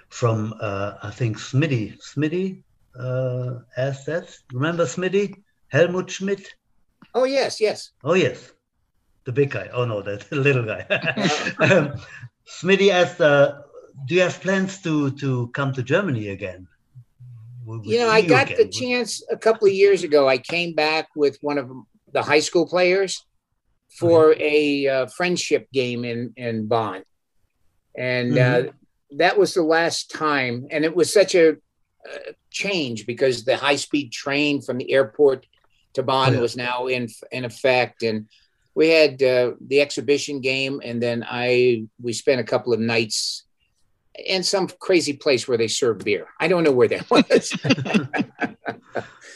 from, 0.10 0.54
uh, 0.60 0.96
I 1.02 1.10
think, 1.10 1.40
Smitty. 1.40 1.98
Smitty 2.02 2.64
uh, 3.00 3.62
asked 3.78 4.08
that. 4.08 4.28
Remember 4.52 4.86
Smitty? 4.86 5.42
Helmut 5.70 6.12
Schmidt? 6.12 6.54
Oh, 7.14 7.24
yes, 7.24 7.62
yes. 7.62 7.92
Oh, 8.04 8.16
yes. 8.16 8.52
The 9.24 9.32
big 9.32 9.52
guy. 9.52 9.70
Oh 9.72 9.86
no, 9.86 10.02
the 10.02 10.22
little 10.32 10.66
guy. 10.66 10.86
um, 11.60 11.94
Smitty 12.46 12.90
asked, 12.90 13.22
uh, 13.22 13.62
"Do 14.08 14.16
you 14.16 14.22
have 14.22 14.42
plans 14.42 14.82
to 14.82 15.12
to 15.12 15.50
come 15.50 15.72
to 15.74 15.84
Germany 15.84 16.30
again?" 16.30 16.68
You 17.84 18.00
know, 18.00 18.10
I 18.10 18.22
got 18.22 18.52
again? 18.52 18.58
the 18.58 18.68
chance 18.68 19.24
a 19.30 19.38
couple 19.38 19.68
of 19.68 19.74
years 19.74 20.04
ago. 20.04 20.28
I 20.28 20.38
came 20.38 20.74
back 20.74 21.10
with 21.16 21.38
one 21.42 21.58
of 21.58 21.72
the 22.12 22.22
high 22.22 22.40
school 22.40 22.68
players 22.68 23.26
for 23.98 24.32
okay. 24.32 24.86
a 24.88 24.94
uh, 24.94 25.06
friendship 25.08 25.68
game 25.72 26.06
in 26.06 26.34
in 26.36 26.68
Bonn, 26.68 27.04
and 27.96 28.38
uh, 28.38 28.42
mm-hmm. 28.42 28.70
uh, 28.70 28.72
that 29.18 29.38
was 29.38 29.54
the 29.54 29.64
last 29.64 30.12
time. 30.12 30.68
And 30.72 30.84
it 30.84 30.96
was 30.96 31.14
such 31.14 31.36
a 31.36 31.52
uh, 31.52 32.32
change 32.50 33.06
because 33.06 33.46
the 33.46 33.58
high 33.58 33.76
speed 33.76 34.12
train 34.12 34.62
from 34.62 34.78
the 34.78 34.92
airport 34.92 35.46
to 35.94 36.04
Bonn 36.04 36.34
yeah. 36.34 36.40
was 36.40 36.56
now 36.56 36.88
in 36.88 37.08
in 37.32 37.46
effect, 37.46 38.04
and 38.04 38.28
we 38.76 38.90
had 38.90 39.22
uh, 39.22 39.52
the 39.62 39.82
exhibition 39.82 40.42
game, 40.42 40.82
and 40.84 41.02
then 41.02 41.26
I 41.28 41.86
we 42.02 42.14
spent 42.14 42.42
a 42.42 42.46
couple 42.46 42.74
of 42.74 42.80
nights 42.80 43.46
in 44.18 44.44
some 44.44 44.68
crazy 44.80 45.14
place 45.14 45.48
where 45.48 45.58
they 45.58 45.68
serve 45.68 46.00
beer. 46.00 46.28
I 46.40 46.48
don't 46.48 46.64
know 46.64 46.72
where 46.72 46.88
that 46.90 47.10
was. 47.12 47.54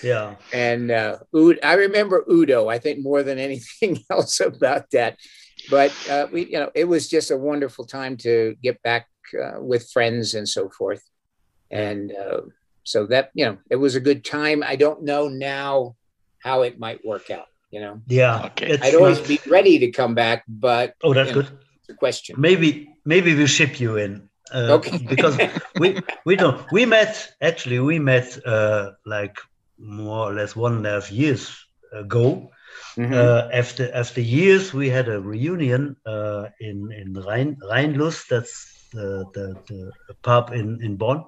yeah. 0.04 0.36
And 0.54 0.92
uh, 0.92 1.18
I 1.64 1.74
remember 1.74 2.24
Udo. 2.30 2.68
I 2.68 2.80
think 2.80 3.00
more 3.02 3.24
than 3.24 3.40
anything 3.40 4.04
else 4.10 4.40
about 4.40 4.92
that. 4.92 5.18
But 5.70 5.94
uh, 6.10 6.28
we, 6.32 6.46
you 6.48 6.60
know, 6.60 6.72
it 6.76 6.86
was 6.86 7.08
just 7.08 7.32
a 7.32 7.38
wonderful 7.38 7.86
time 7.86 8.18
to 8.18 8.56
get 8.62 8.82
back 8.82 9.08
uh, 9.42 9.62
with 9.62 9.90
friends 9.92 10.34
and 10.34 10.48
so 10.48 10.70
forth. 10.70 11.04
And 11.72 12.12
uh, 12.14 12.42
so 12.84 13.06
that 13.08 13.32
you 13.34 13.46
know 13.46 13.58
it 13.70 13.78
was 13.78 13.96
a 13.96 14.02
good 14.02 14.26
time. 14.26 14.62
I 14.64 14.76
don't 14.76 15.04
know 15.04 15.28
now 15.30 15.96
how 16.40 16.64
it 16.64 16.78
might 16.80 17.04
work 17.06 17.32
out. 17.32 17.46
You 17.72 17.80
know, 17.80 18.02
Yeah. 18.08 18.46
Okay. 18.48 18.78
I'd 18.80 18.94
always 18.94 19.20
not- 19.20 19.28
be 19.28 19.40
ready 19.50 19.80
to 19.80 19.90
come 19.92 20.14
back, 20.14 20.44
but 20.48 20.94
Oh, 21.02 21.14
that's 21.14 21.30
you 21.30 21.36
know, 21.38 21.42
good. 21.44 21.58
a 21.90 21.94
question. 21.94 22.36
Maybe 22.38 22.94
maybe 23.06 23.34
we 23.34 23.48
ship 23.48 23.80
you 23.80 23.98
in. 23.98 24.30
Uh, 24.52 24.78
Okay. 24.78 25.00
because 25.08 25.40
we 25.76 26.02
we 26.26 26.36
don't 26.36 26.60
we 26.72 26.86
met 26.86 27.30
actually 27.42 27.80
we 27.80 28.00
met 28.00 28.38
uh, 28.46 28.92
like 29.06 29.36
more 29.78 30.30
or 30.30 30.34
less 30.34 30.56
one 30.56 30.74
and 30.78 30.86
a 30.86 30.92
half 30.92 31.12
years 31.12 31.56
ago. 31.94 32.50
Mhm. 32.98 33.14
Uh, 33.14 33.48
after 33.54 33.90
after 33.94 34.22
years, 34.22 34.74
we 34.74 34.90
had 34.90 35.08
a 35.08 35.20
reunion 35.20 35.96
uh, 36.06 36.46
in 36.60 36.90
in 36.92 37.14
Rhein 37.14 37.58
Rheinlust. 37.70 38.28
That's 38.30 38.54
the, 38.94 39.26
the, 39.34 39.58
the 39.68 39.92
pub 40.24 40.52
in 40.54 40.80
in 40.82 40.98
Bonn, 40.98 41.24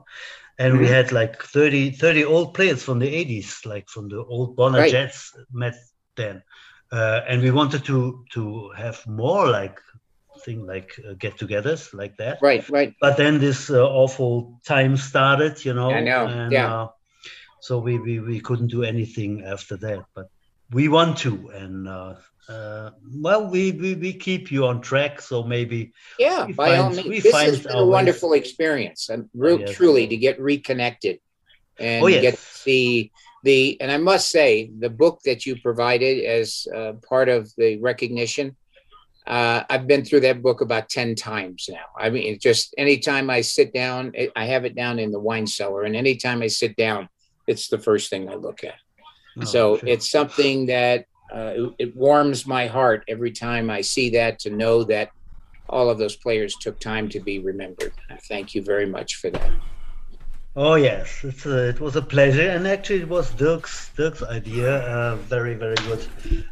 and 0.57 0.78
we 0.78 0.88
Mhm. 0.88 0.88
had 0.88 1.11
like 1.11 1.41
30, 1.43 1.91
30 1.91 2.24
old 2.26 2.53
players 2.53 2.84
from 2.84 2.99
the 2.99 3.07
eighties, 3.07 3.59
like 3.66 3.89
from 3.89 4.09
the 4.09 4.24
old 4.24 4.55
Bonner 4.55 4.82
Right. 4.82 4.84
Jets 4.84 5.32
met 5.51 5.76
then, 6.16 6.41
uh, 6.91 7.22
and 7.28 7.41
we 7.41 7.51
wanted 7.51 7.84
to 7.86 8.24
to 8.34 8.70
have 8.78 8.99
more 9.07 9.47
like 9.47 9.80
thing 10.45 10.65
like 10.73 10.89
uh, 11.07 11.13
get-togethers 11.23 11.93
like 11.93 12.15
that. 12.17 12.37
right, 12.41 12.63
right. 12.69 12.93
But 13.01 13.17
then 13.17 13.39
this 13.39 13.69
uh, 13.69 13.83
awful 14.01 14.59
time 14.65 14.95
started, 14.97 15.63
you 15.65 15.73
know. 15.73 15.89
I 15.91 16.01
know, 16.01 16.27
And, 16.27 16.51
yeah. 16.51 16.73
Uh, 16.83 16.87
so 17.61 17.79
we, 17.79 17.97
we 17.97 18.19
we 18.19 18.39
couldn't 18.39 18.67
do 18.77 18.83
anything 18.83 19.31
after 19.43 19.75
that, 19.77 20.05
but 20.13 20.27
we 20.77 20.87
want 20.87 21.17
to, 21.25 21.31
and 21.61 21.87
uh, 21.87 22.13
uh, 22.47 22.91
well, 23.25 23.49
we, 23.49 23.71
we 23.81 23.95
we 23.95 24.13
keep 24.13 24.51
you 24.53 24.61
on 24.69 24.81
track. 24.81 25.13
So 25.29 25.41
maybe 25.43 25.79
Yeah, 26.19 26.45
by 26.55 26.77
all 26.77 26.91
find- 26.93 27.05
we 27.05 27.09
means. 27.09 27.23
This 27.23 27.33
has 27.33 27.59
been 27.63 27.71
a 27.75 27.81
ways. 27.81 27.93
wonderful 27.97 28.33
experience, 28.33 29.09
and 29.09 29.21
real, 29.33 29.59
Yes. 29.59 29.73
truly 29.77 30.05
to 30.13 30.17
get 30.27 30.37
reconnected 30.39 31.17
and 31.79 32.03
Oh, 32.03 32.07
yes. 32.07 32.21
get 32.21 32.37
the 32.69 33.09
the. 33.47 33.59
And 33.81 33.89
I 33.91 33.97
must 33.97 34.29
say, 34.29 34.69
the 34.85 34.89
book 35.01 35.15
that 35.25 35.39
you 35.45 35.53
provided 35.67 36.15
as 36.39 36.67
uh, 36.77 36.93
part 37.09 37.29
of 37.37 37.41
the 37.57 37.69
recognition. 37.91 38.47
Uh, 39.28 39.63
I've 39.69 39.88
been 39.88 40.05
through 40.05 40.19
that 40.21 40.41
book 40.41 40.61
about 40.61 40.89
ten 40.89 41.15
times 41.15 41.67
now. 41.69 41.86
I 41.97 42.09
mean, 42.09 42.38
just 42.39 42.76
anytime 42.78 43.30
I 43.30 43.41
sit 43.41 43.73
down, 43.73 44.11
it, 44.13 44.32
I 44.36 44.45
have 44.45 44.65
it 44.65 44.76
down 44.76 44.99
in 44.99 45.11
the 45.11 45.19
wine 45.19 45.47
cellar, 45.47 45.84
and 45.84 45.95
anytime 45.95 46.41
I 46.41 46.47
sit 46.47 46.76
down, 46.76 47.09
it's 47.47 47.67
the 47.67 47.80
first 47.80 48.09
thing 48.09 48.30
I 48.30 48.36
look 48.36 48.63
at. 48.63 48.76
oh, 49.39 49.43
so 49.43 49.78
sure. 49.78 49.89
it's 49.89 50.09
something 50.09 50.67
that 50.67 51.05
uh, 51.34 51.53
it, 51.55 51.73
it 51.80 51.95
warms 51.95 52.45
my 52.45 52.67
heart 52.67 53.03
every 53.07 53.32
time 53.32 53.69
I 53.69 53.82
see 53.82 54.11
that 54.11 54.39
to 54.39 54.49
know 54.49 54.84
that 54.86 55.09
all 55.67 55.89
of 55.89 55.97
those 55.97 56.15
players 56.15 56.55
took 56.55 56.80
time 56.80 57.09
to 57.09 57.19
be 57.19 57.39
remembered. 57.39 57.93
I 58.09 58.17
thank 58.17 58.53
you 58.53 58.61
very 58.61 58.86
much 58.86 59.15
for 59.15 59.32
that. 59.32 59.51
Oh 60.57 60.75
yes, 60.75 61.23
it's 61.23 61.45
a, 61.45 61.67
it 61.69 61.79
was 61.81 61.95
a 61.97 62.01
pleasure, 62.01 62.49
and 62.49 62.65
actually 62.65 63.01
it 63.01 63.09
was 63.09 63.29
Dirk's 63.31 63.89
Dirk's 63.97 64.23
idea. 64.23 64.79
Uh, 64.87 65.15
very 65.27 65.53
very 65.55 65.75
good 65.87 66.05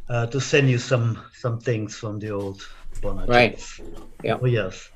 uh, 0.09 0.25
to 0.27 0.41
send 0.41 0.69
you 0.69 0.77
some 0.77 1.17
some 1.33 1.59
things 1.59 1.95
from 1.95 2.19
the 2.19 2.29
old 2.31 2.67
Bonner 3.01 3.25
Right. 3.25 3.63
Ja. 4.23 4.37
Oh 4.41 4.45
yes. 4.45 4.89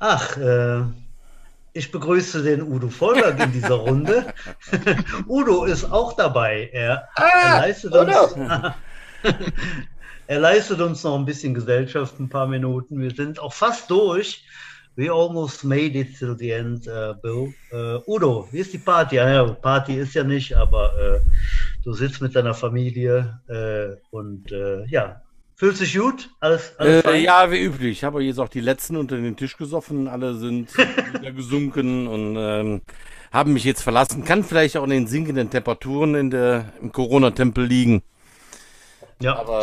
Ach, 0.00 0.36
äh, 0.38 0.84
ich 1.74 1.92
begrüße 1.92 2.42
den 2.42 2.62
Udo 2.62 2.88
Vollberg 2.88 3.38
in 3.40 3.52
dieser 3.52 3.74
Runde. 3.74 4.32
Udo 5.28 5.64
ist 5.66 5.84
auch 5.92 6.14
dabei. 6.14 6.70
Er, 6.72 7.08
er 7.16 7.24
Ah, 7.24 7.58
leistet 7.60 7.92
oh 7.94 8.00
uns. 8.00 8.36
no. 8.36 8.74
er 10.26 10.40
leistet 10.40 10.80
uns 10.80 11.04
noch 11.04 11.16
ein 11.18 11.26
bisschen 11.26 11.52
Gesellschaft, 11.54 12.18
ein 12.18 12.28
paar 12.30 12.46
Minuten. 12.46 13.00
Wir 13.00 13.10
sind 13.10 13.38
auch 13.38 13.52
fast 13.52 13.90
durch. 13.90 14.44
We 14.96 15.10
almost 15.10 15.64
made 15.64 15.98
it 15.98 16.18
till 16.18 16.36
the 16.36 16.50
end, 16.50 16.86
äh, 16.86 17.14
Bill. 17.22 17.54
Äh, 17.72 17.98
Udo, 18.06 18.48
wie 18.50 18.58
ist 18.58 18.72
die 18.72 18.78
Party? 18.78 19.16
Ja, 19.16 19.30
ja, 19.30 19.44
Party 19.44 19.94
ist 19.94 20.14
ja 20.14 20.24
nicht, 20.24 20.54
aber 20.56 20.92
äh, 20.98 21.20
du 21.84 21.92
sitzt 21.94 22.20
mit 22.20 22.34
deiner 22.34 22.54
Familie 22.54 23.40
und 24.10 24.50
ja, 24.88 25.22
fühlt 25.56 25.76
sich 25.76 25.96
gut? 25.96 26.28
Alles, 26.40 26.74
alles 26.78 27.04
ja, 27.22 27.50
wie 27.50 27.62
üblich. 27.62 27.98
Ich 27.98 28.04
habe 28.04 28.22
jetzt 28.22 28.38
auch 28.38 28.48
die 28.48 28.60
letzten 28.60 28.96
unter 28.96 29.16
den 29.16 29.36
Tisch 29.36 29.56
gesoffen. 29.56 30.08
Alle 30.08 30.34
sind 30.34 30.76
wieder 31.14 31.32
gesunken 31.32 32.06
und 32.06 32.36
ähm, 32.38 32.80
haben 33.32 33.52
mich 33.52 33.64
jetzt 33.64 33.82
verlassen. 33.82 34.24
Kann 34.24 34.42
vielleicht 34.44 34.76
auch 34.76 34.84
in 34.84 34.90
den 34.90 35.06
sinkenden 35.06 35.50
Temperaturen 35.50 36.14
in 36.14 36.30
der, 36.30 36.72
im 36.82 36.92
Corona-Tempel 36.92 37.64
liegen. 37.64 38.02
ja. 39.22 39.36
Aber 39.36 39.62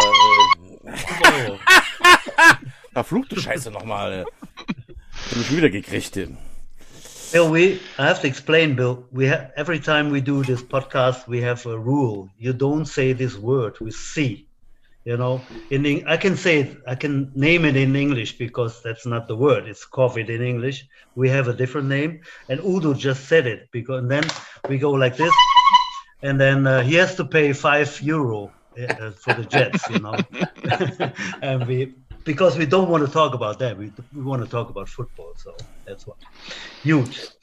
äh, 0.86 0.92
Oh. 1.50 1.58
verfluchte 2.94 3.40
Scheiße 3.40 3.72
nochmal. 3.72 4.26
Schon 5.34 5.58
wieder 5.58 5.70
gekriegt. 5.70 6.16
Bill, 7.32 7.52
we 7.52 7.80
I 7.98 8.08
have 8.08 8.22
to 8.22 8.28
explain, 8.28 8.76
Bill. 8.76 9.06
We 9.12 9.28
have 9.28 9.52
every 9.58 9.80
time 9.80 10.10
we 10.10 10.22
do 10.22 10.44
this 10.44 10.64
podcast, 10.64 11.28
we 11.28 11.42
have 11.42 11.66
a 11.66 11.78
rule. 11.78 12.30
You 12.38 12.54
don't 12.54 12.86
say 12.86 13.14
this 13.14 13.36
word 13.36 13.78
with 13.80 13.96
C. 13.96 14.48
You 15.04 15.18
know, 15.18 15.42
in 15.70 15.86
Eng- 15.86 16.06
I 16.08 16.18
can 16.18 16.36
say 16.38 16.60
it, 16.60 16.78
I 16.88 16.96
can 16.96 17.32
name 17.36 17.66
it 17.66 17.76
in 17.76 17.96
English 17.96 18.38
because 18.38 18.82
that's 18.82 19.06
not 19.06 19.28
the 19.28 19.36
word. 19.36 19.68
It's 19.68 19.86
COVID 19.86 20.30
in 20.30 20.42
English. 20.42 20.86
We 21.16 21.30
have 21.30 21.48
a 21.48 21.54
different 21.54 21.88
name, 21.88 22.22
and 22.50 22.60
Udo 22.62 22.94
just 22.94 23.26
said 23.28 23.48
it 23.48 23.70
because 23.72 24.00
and 24.00 24.12
then 24.12 24.24
we 24.70 24.78
go 24.78 24.92
like 24.92 25.18
this, 25.18 25.34
and 26.22 26.40
then 26.40 26.66
uh, 26.68 26.82
he 26.82 26.96
has 26.96 27.16
to 27.16 27.26
pay 27.26 27.54
five 27.54 28.02
euro 28.02 28.52
uh, 28.78 29.12
for 29.12 29.34
the 29.34 29.46
Jets. 29.46 29.88
You 29.90 30.00
know, 30.00 30.16
and 31.42 31.68
we 31.68 31.94
because 32.28 32.60
we 32.60 32.66
don't 32.66 32.90
want 32.90 33.04
to 33.06 33.12
talk 33.12 33.34
about 33.34 33.58
that. 33.60 33.78
We 33.80 33.92
we 34.14 34.22
want 34.22 34.44
to 34.44 34.50
talk 34.56 34.70
about 34.70 34.88
football. 34.90 35.32
So 35.44 35.52
that's 35.86 36.06
why. 36.06 36.16
Gut. 36.84 37.38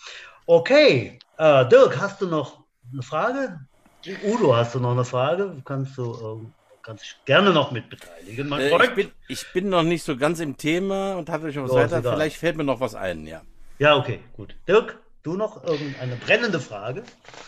Okay. 0.46 1.18
Äh, 1.38 1.68
Dirk, 1.68 2.00
hast 2.00 2.20
du 2.20 2.26
noch 2.26 2.64
eine 2.92 3.02
Frage? 3.02 3.58
Udo, 4.22 4.54
hast 4.54 4.74
du 4.74 4.80
noch 4.80 4.92
eine 4.92 5.04
Frage? 5.04 5.56
Kannst 5.64 5.96
du 5.96 6.04
ähm, 6.22 6.52
kannst 6.82 7.04
dich 7.04 7.16
gerne 7.24 7.52
noch 7.52 7.72
mit 7.72 7.88
beteiligen, 7.88 8.48
mein 8.48 8.60
Äh, 8.60 8.84
ich, 8.84 8.94
bin, 8.94 9.12
ich 9.28 9.52
bin 9.54 9.68
noch 9.70 9.82
nicht 9.82 10.04
so 10.04 10.16
ganz 10.16 10.38
im 10.40 10.56
Thema 10.56 11.14
und 11.14 11.30
hatte 11.30 11.46
euch 11.46 11.56
noch 11.56 11.64
was 11.64 11.90
weiter. 11.90 12.02
Vielleicht 12.02 12.36
fällt 12.36 12.56
mir 12.56 12.64
noch 12.64 12.80
was 12.80 12.94
ein, 12.94 13.26
ja. 13.26 13.40
Ja, 13.78 13.96
okay, 13.96 14.20
gut. 14.36 14.54
Dirk, 14.68 15.00
du 15.24 15.36
noch 15.36 15.64
irgendeine 15.64 16.16
brennende 16.16 16.60
Frage? 16.60 17.02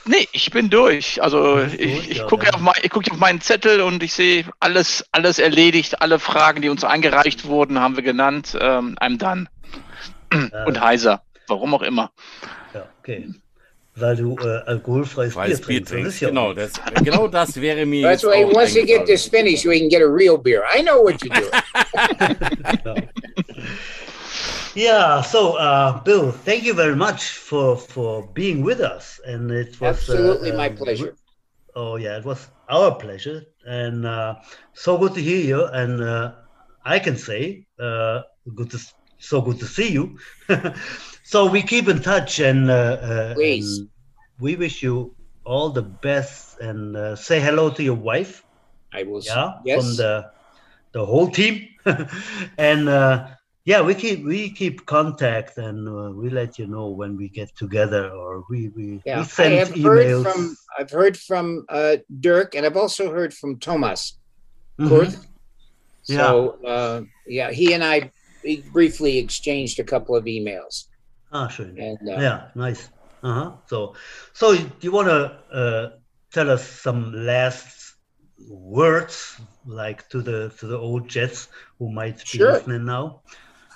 Nee, 0.07 0.27
ich 0.33 0.51
bin 0.51 0.71
durch. 0.71 1.23
Also 1.23 1.57
durch, 1.57 1.75
ich, 1.75 2.11
ich 2.11 2.19
ja, 2.19 2.27
gucke 2.27 2.47
dann. 2.47 2.55
auf, 2.57 2.61
mein, 2.61 2.75
ich 2.83 2.91
gucke 2.91 3.11
auf 3.13 3.19
meinen 3.19 3.41
Zettel 3.41 3.83
und 3.83 4.03
ich 4.03 4.15
sehe 4.15 4.47
alles, 4.59 5.05
alles 5.13 5.39
erledigt. 5.39 6.01
Alle 6.01 6.19
Fragen, 6.19 6.63
die 6.63 6.69
uns 6.71 6.83
eingereicht 6.83 7.45
wurden, 7.45 7.79
haben 7.79 7.97
wir 7.97 8.03
genannt. 8.03 8.57
Ähm, 8.61 8.97
I'm 9.01 9.19
done. 9.19 9.47
Und 10.67 10.81
heiser. 10.81 11.23
Warum 11.47 11.75
auch 11.75 11.83
immer. 11.83 12.11
Ja, 12.75 12.89
okay. 12.99 13.29
Weil 13.95 14.17
du 14.17 14.37
äh, 14.39 14.63
alkoholfreies 14.67 15.35
Freies 15.35 15.61
Bier 15.61 15.81
Bier 15.81 15.85
trinkst. 15.85 16.21
Ja 16.21 16.29
Genau 16.29 16.53
das, 16.53 16.73
genau 17.03 17.29
das 17.29 17.59
wäre 17.61 17.87
mir 17.87 18.03
That's 18.09 18.23
jetzt 18.23 18.33
why 18.33 18.45
auch 18.45 18.53
once 18.53 18.75
you 18.75 18.85
get 18.85 19.07
this 19.07 19.27
finished, 19.27 19.65
we 19.65 19.79
can 19.79 19.89
get 19.89 20.03
a 20.03 20.07
real 20.07 20.37
beer. 20.37 20.65
I 20.75 20.83
know 20.83 21.03
what 21.03 21.23
you're 21.23 21.33
doing. 21.35 23.09
Yeah, 24.77 25.23
so 25.23 25.57
uh, 25.57 26.03
Bill, 26.05 26.31
thank 26.31 26.63
you 26.65 26.75
very 26.75 26.95
much 26.95 27.23
for 27.39 27.79
for 27.79 28.29
being 28.35 28.63
with 28.63 28.81
us, 28.81 29.19
and 29.25 29.51
it 29.51 29.81
was 29.81 29.97
Absolutely 29.97 30.53
uh, 30.53 30.59
my 30.59 30.69
uh, 30.69 30.77
pleasure. 30.77 31.17
Oh 31.75 31.97
yeah, 31.97 32.19
it 32.19 32.27
was 32.27 32.47
our 32.69 32.95
pleasure, 32.95 33.41
and 33.65 34.05
uh, 34.05 34.35
so 34.75 34.99
good 34.99 35.15
to 35.15 35.23
hear 35.23 35.41
you. 35.41 35.65
And 35.65 36.03
uh, 36.03 36.33
I 36.85 36.99
can 36.99 37.17
say, 37.17 37.65
uh, 37.81 38.21
good 38.55 38.71
to 38.73 38.79
so 39.19 39.41
good 39.41 39.59
to 39.61 39.65
see 39.67 39.93
you. 39.93 40.19
so 41.25 41.47
we 41.51 41.63
keep 41.63 41.89
in 41.89 42.03
touch, 42.03 42.39
and, 42.41 42.71
uh, 42.71 42.75
uh, 43.01 43.35
Please. 43.35 43.79
and 43.79 43.89
we 44.39 44.57
wish 44.57 44.83
you 44.83 45.17
all 45.47 45.71
the 45.71 45.83
best. 46.05 46.61
And 46.61 46.95
uh, 46.97 47.17
say 47.17 47.41
hello 47.41 47.71
to 47.71 47.83
your 47.83 47.97
wife, 47.97 48.45
I 48.93 49.05
will. 49.05 49.23
yeah, 49.25 49.53
Yes. 49.65 49.79
from 49.81 49.97
the 49.97 50.31
the 50.93 51.07
whole 51.07 51.29
team, 51.31 51.67
and. 52.59 52.91
Uh, 52.91 53.29
yeah, 53.67 53.83
we 53.83 53.95
keep 53.95 54.25
we 54.25 54.51
keep 54.51 54.87
contact 54.87 55.59
and 55.59 55.89
uh, 55.89 56.11
we 56.15 56.31
let 56.31 56.57
you 56.57 56.67
know 56.69 56.89
when 56.89 57.17
we 57.17 57.29
get 57.29 57.51
together 57.57 58.09
or 58.11 58.45
we 58.49 58.71
we, 58.77 59.03
yeah. 59.05 59.27
we 59.39 59.45
I 59.45 59.51
have 59.59 59.75
emails. 59.75 60.25
heard 60.25 60.33
from. 60.33 60.57
I've 60.79 60.91
heard 60.91 61.17
from 61.19 61.67
uh, 61.69 61.97
Dirk, 62.21 62.55
and 62.55 62.65
I've 62.65 62.77
also 62.77 63.11
heard 63.11 63.35
from 63.35 63.59
Thomas. 63.59 64.19
Mhm. 64.79 64.89
Kurth. 64.89 65.27
So 66.03 66.59
uh, 66.65 67.03
yeah, 67.27 67.51
he 67.51 67.75
and 67.75 67.83
I 67.83 68.11
we 68.45 68.63
briefly 68.73 69.19
exchanged 69.19 69.81
a 69.81 69.85
couple 69.85 70.15
of 70.15 70.25
emails, 70.27 70.87
Ah, 71.33 71.49
schön. 71.49 71.75
and 71.77 71.99
uh, 72.09 72.21
Yeah, 72.21 72.49
nice. 72.55 72.89
Uh-huh. 73.23 73.57
So, 73.67 73.97
so 74.33 74.55
do 74.55 74.71
you 74.81 74.93
want 74.93 75.09
to 75.09 75.21
uh, 75.51 75.91
tell 76.31 76.49
us 76.51 76.63
some 76.63 77.13
last 77.13 77.97
words, 78.49 79.41
like 79.67 80.09
to 80.11 80.23
the 80.23 80.55
to 80.59 80.67
the 80.69 80.79
old 80.79 81.09
Jets 81.09 81.49
who 81.81 81.91
might 81.91 82.19
be 82.31 82.39
Sure. 82.39 82.53
listening 82.53 82.85
now? 82.85 83.23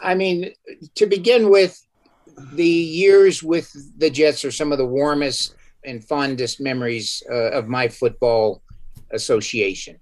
I 0.03 0.15
mean, 0.15 0.53
to 0.95 1.07
begin 1.07 1.51
with, 1.51 1.81
the 2.53 2.65
years 2.65 3.43
with 3.43 3.71
the 3.99 4.09
Jets 4.09 4.45
are 4.45 4.51
some 4.51 4.73
of 4.73 4.79
the 4.79 4.87
warmest 4.87 5.55
and 5.85 6.03
fondest 6.05 6.61
memories 6.61 7.23
uh, 7.31 7.51
of 7.51 7.69
my 7.69 7.89
football 7.89 8.63
association. 9.13 9.99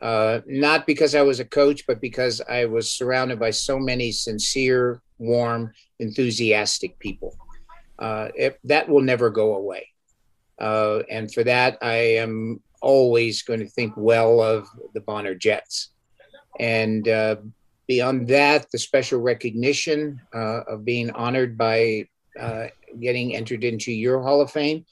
Uh, 0.00 0.40
not 0.46 0.86
because 0.86 1.14
I 1.14 1.22
was 1.22 1.40
a 1.40 1.44
coach, 1.44 1.86
but 1.86 2.00
because 2.00 2.40
I 2.48 2.66
was 2.66 2.90
surrounded 2.90 3.38
by 3.38 3.50
so 3.50 3.78
many 3.78 4.12
sincere, 4.12 5.00
warm, 5.18 5.72
enthusiastic 5.98 6.98
people. 6.98 7.36
Uh, 7.98 8.28
it, 8.34 8.58
that 8.64 8.88
will 8.88 9.02
never 9.02 9.30
go 9.30 9.54
away. 9.54 9.88
Uh, 10.58 11.00
and 11.10 11.32
for 11.32 11.44
that, 11.44 11.78
I 11.80 11.94
am 11.94 12.60
always 12.82 13.42
going 13.42 13.60
to 13.60 13.68
think 13.68 13.94
well 13.96 14.42
of 14.42 14.68
the 14.92 15.00
Bonner 15.00 15.34
Jets. 15.34 15.90
And 16.60 17.08
uh, 17.08 17.36
beyond 17.86 18.28
that, 18.28 18.70
the 18.70 18.78
special 18.78 19.20
recognition 19.20 20.20
uh, 20.34 20.62
of 20.68 20.84
being 20.84 21.10
honored 21.10 21.56
by 21.56 22.08
uh, 22.38 22.66
getting 23.00 23.34
entered 23.34 23.64
into 23.64 23.92
your 23.92 24.22
Hall 24.22 24.40
of 24.40 24.50
Fame 24.50 24.84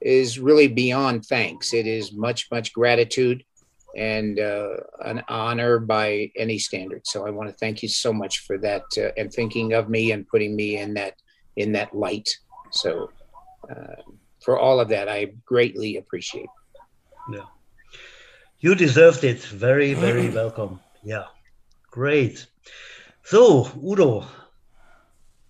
is 0.00 0.38
really 0.38 0.68
beyond 0.68 1.24
thanks. 1.26 1.74
It 1.74 1.86
is 1.86 2.12
much, 2.12 2.48
much 2.50 2.72
gratitude 2.72 3.44
and 3.96 4.38
uh, 4.38 4.76
an 5.04 5.22
honor 5.28 5.78
by 5.78 6.30
any 6.36 6.58
standard. 6.58 7.02
So 7.04 7.26
I 7.26 7.30
want 7.30 7.48
to 7.50 7.56
thank 7.56 7.82
you 7.82 7.88
so 7.88 8.12
much 8.12 8.40
for 8.40 8.58
that 8.58 8.84
uh, 8.96 9.10
and 9.16 9.32
thinking 9.32 9.72
of 9.72 9.88
me 9.88 10.12
and 10.12 10.26
putting 10.28 10.54
me 10.54 10.78
in 10.78 10.94
that 10.94 11.14
in 11.56 11.72
that 11.72 11.94
light. 11.94 12.28
So 12.70 13.10
uh, 13.68 14.02
for 14.44 14.58
all 14.58 14.78
of 14.78 14.88
that, 14.90 15.08
I 15.08 15.32
greatly 15.44 15.96
appreciate. 15.96 16.48
Yeah, 17.32 17.46
you 18.60 18.74
deserved 18.74 19.24
it. 19.24 19.40
Very, 19.40 19.94
very 19.94 20.28
welcome. 20.40 20.80
Yeah, 21.02 21.24
great. 21.98 22.48
So, 23.24 23.68
Udo, 23.82 24.24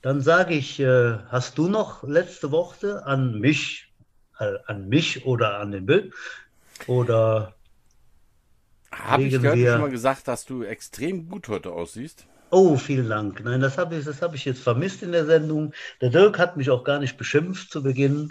dann 0.01 0.23
sage 0.23 0.55
ich, 0.55 0.81
äh, 0.81 1.19
hast 1.29 1.59
du 1.59 1.69
noch 1.69 2.03
letzte 2.05 2.51
Worte 2.51 3.05
an 3.05 3.39
mich, 3.39 3.93
äh, 4.41 4.55
an 4.67 4.89
mich 4.89 5.27
oder 5.27 5.59
an 5.59 5.73
den 5.73 5.85
Bill? 5.87 6.11
Oder 6.87 7.55
Habe 8.91 9.25
ich 9.25 9.33
gehört, 9.33 9.57
wir- 9.57 9.73
schon 9.73 9.81
mal 9.83 9.91
gesagt, 9.91 10.27
dass 10.27 10.47
du 10.47 10.63
extrem 10.63 11.29
gut 11.29 11.49
heute 11.49 11.71
aussiehst? 11.71 12.27
Oh, 12.51 12.79
vielen 12.79 13.11
Dank. 13.11 13.45
Nein, 13.45 13.61
das 13.61 13.77
habe 13.77 13.97
ich, 13.97 14.07
das 14.07 14.23
habe 14.23 14.35
ich 14.35 14.47
jetzt 14.47 14.63
vermisst 14.63 15.03
in 15.03 15.13
der 15.13 15.27
Sendung. 15.27 15.75
Der 16.01 16.09
Dirk 16.09 16.39
hat 16.39 16.57
mich 16.57 16.71
auch 16.71 16.83
gar 16.83 16.99
nicht 16.99 17.19
beschimpft 17.19 17.71
zu 17.71 17.83
Beginn. 17.83 18.31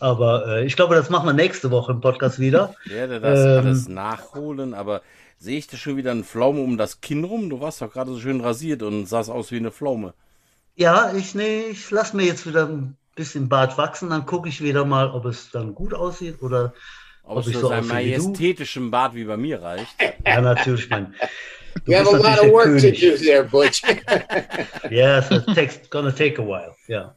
Aber 0.00 0.46
äh, 0.48 0.64
ich 0.64 0.74
glaube, 0.74 0.94
das 0.94 1.10
machen 1.10 1.26
wir 1.26 1.34
nächste 1.34 1.70
Woche 1.70 1.92
im 1.92 2.00
Podcast 2.00 2.38
wieder. 2.38 2.74
Ich 2.86 2.92
werde 2.92 3.20
das 3.20 3.38
Ähm. 3.38 3.66
alles 3.66 3.86
nachholen, 3.88 4.72
aber 4.72 5.02
sehe 5.38 5.58
ich 5.58 5.66
da 5.66 5.76
schon 5.76 5.96
wieder 5.96 6.10
einen 6.10 6.24
Pflaume 6.24 6.60
um 6.60 6.76
das 6.78 7.00
Kinn 7.00 7.24
rum? 7.24 7.48
Du 7.50 7.60
warst 7.60 7.80
doch 7.80 7.92
gerade 7.92 8.12
so 8.12 8.20
schön 8.20 8.40
rasiert 8.40 8.82
und 8.82 9.06
sahst 9.06 9.30
aus 9.30 9.50
wie 9.52 9.56
eine 9.56 9.70
Pflaume. 9.70 10.14
Ja, 10.76 11.12
ich, 11.14 11.34
nee, 11.34 11.62
ich 11.70 11.90
lasse 11.90 12.16
mir 12.16 12.24
jetzt 12.26 12.46
wieder 12.46 12.66
ein 12.66 12.96
bisschen 13.16 13.48
Bart 13.48 13.78
wachsen. 13.78 14.10
Dann 14.10 14.26
gucke 14.26 14.48
ich 14.48 14.62
wieder 14.62 14.84
mal, 14.84 15.10
ob 15.10 15.24
es 15.24 15.50
dann 15.50 15.74
gut 15.74 15.94
aussieht 15.94 16.42
oder 16.42 16.72
Ob 17.24 17.38
ob 17.38 17.46
es 17.46 17.52
so 17.60 17.68
du. 17.70 17.82
majestätischen 17.82 18.90
Bart 18.90 19.14
wie 19.14 19.24
bei 19.24 19.36
mir 19.36 19.60
reicht. 19.62 19.94
Ja, 20.26 20.40
natürlich, 20.40 20.88
mein. 20.90 21.14
Du 21.84 21.92
You 21.92 21.98
have 21.98 22.08
a 22.08 22.16
lot 22.16 22.40
of 22.40 22.50
work 22.52 22.64
to 22.76 22.80
König. 22.90 23.00
do 23.00 23.16
there, 23.18 23.44
Butch. 23.44 23.82
Yes, 24.90 25.30
it 25.30 25.46
takes, 25.54 25.78
gonna 25.90 26.10
take 26.10 26.40
a 26.40 26.44
while. 26.44 26.74
Ja. 26.88 27.16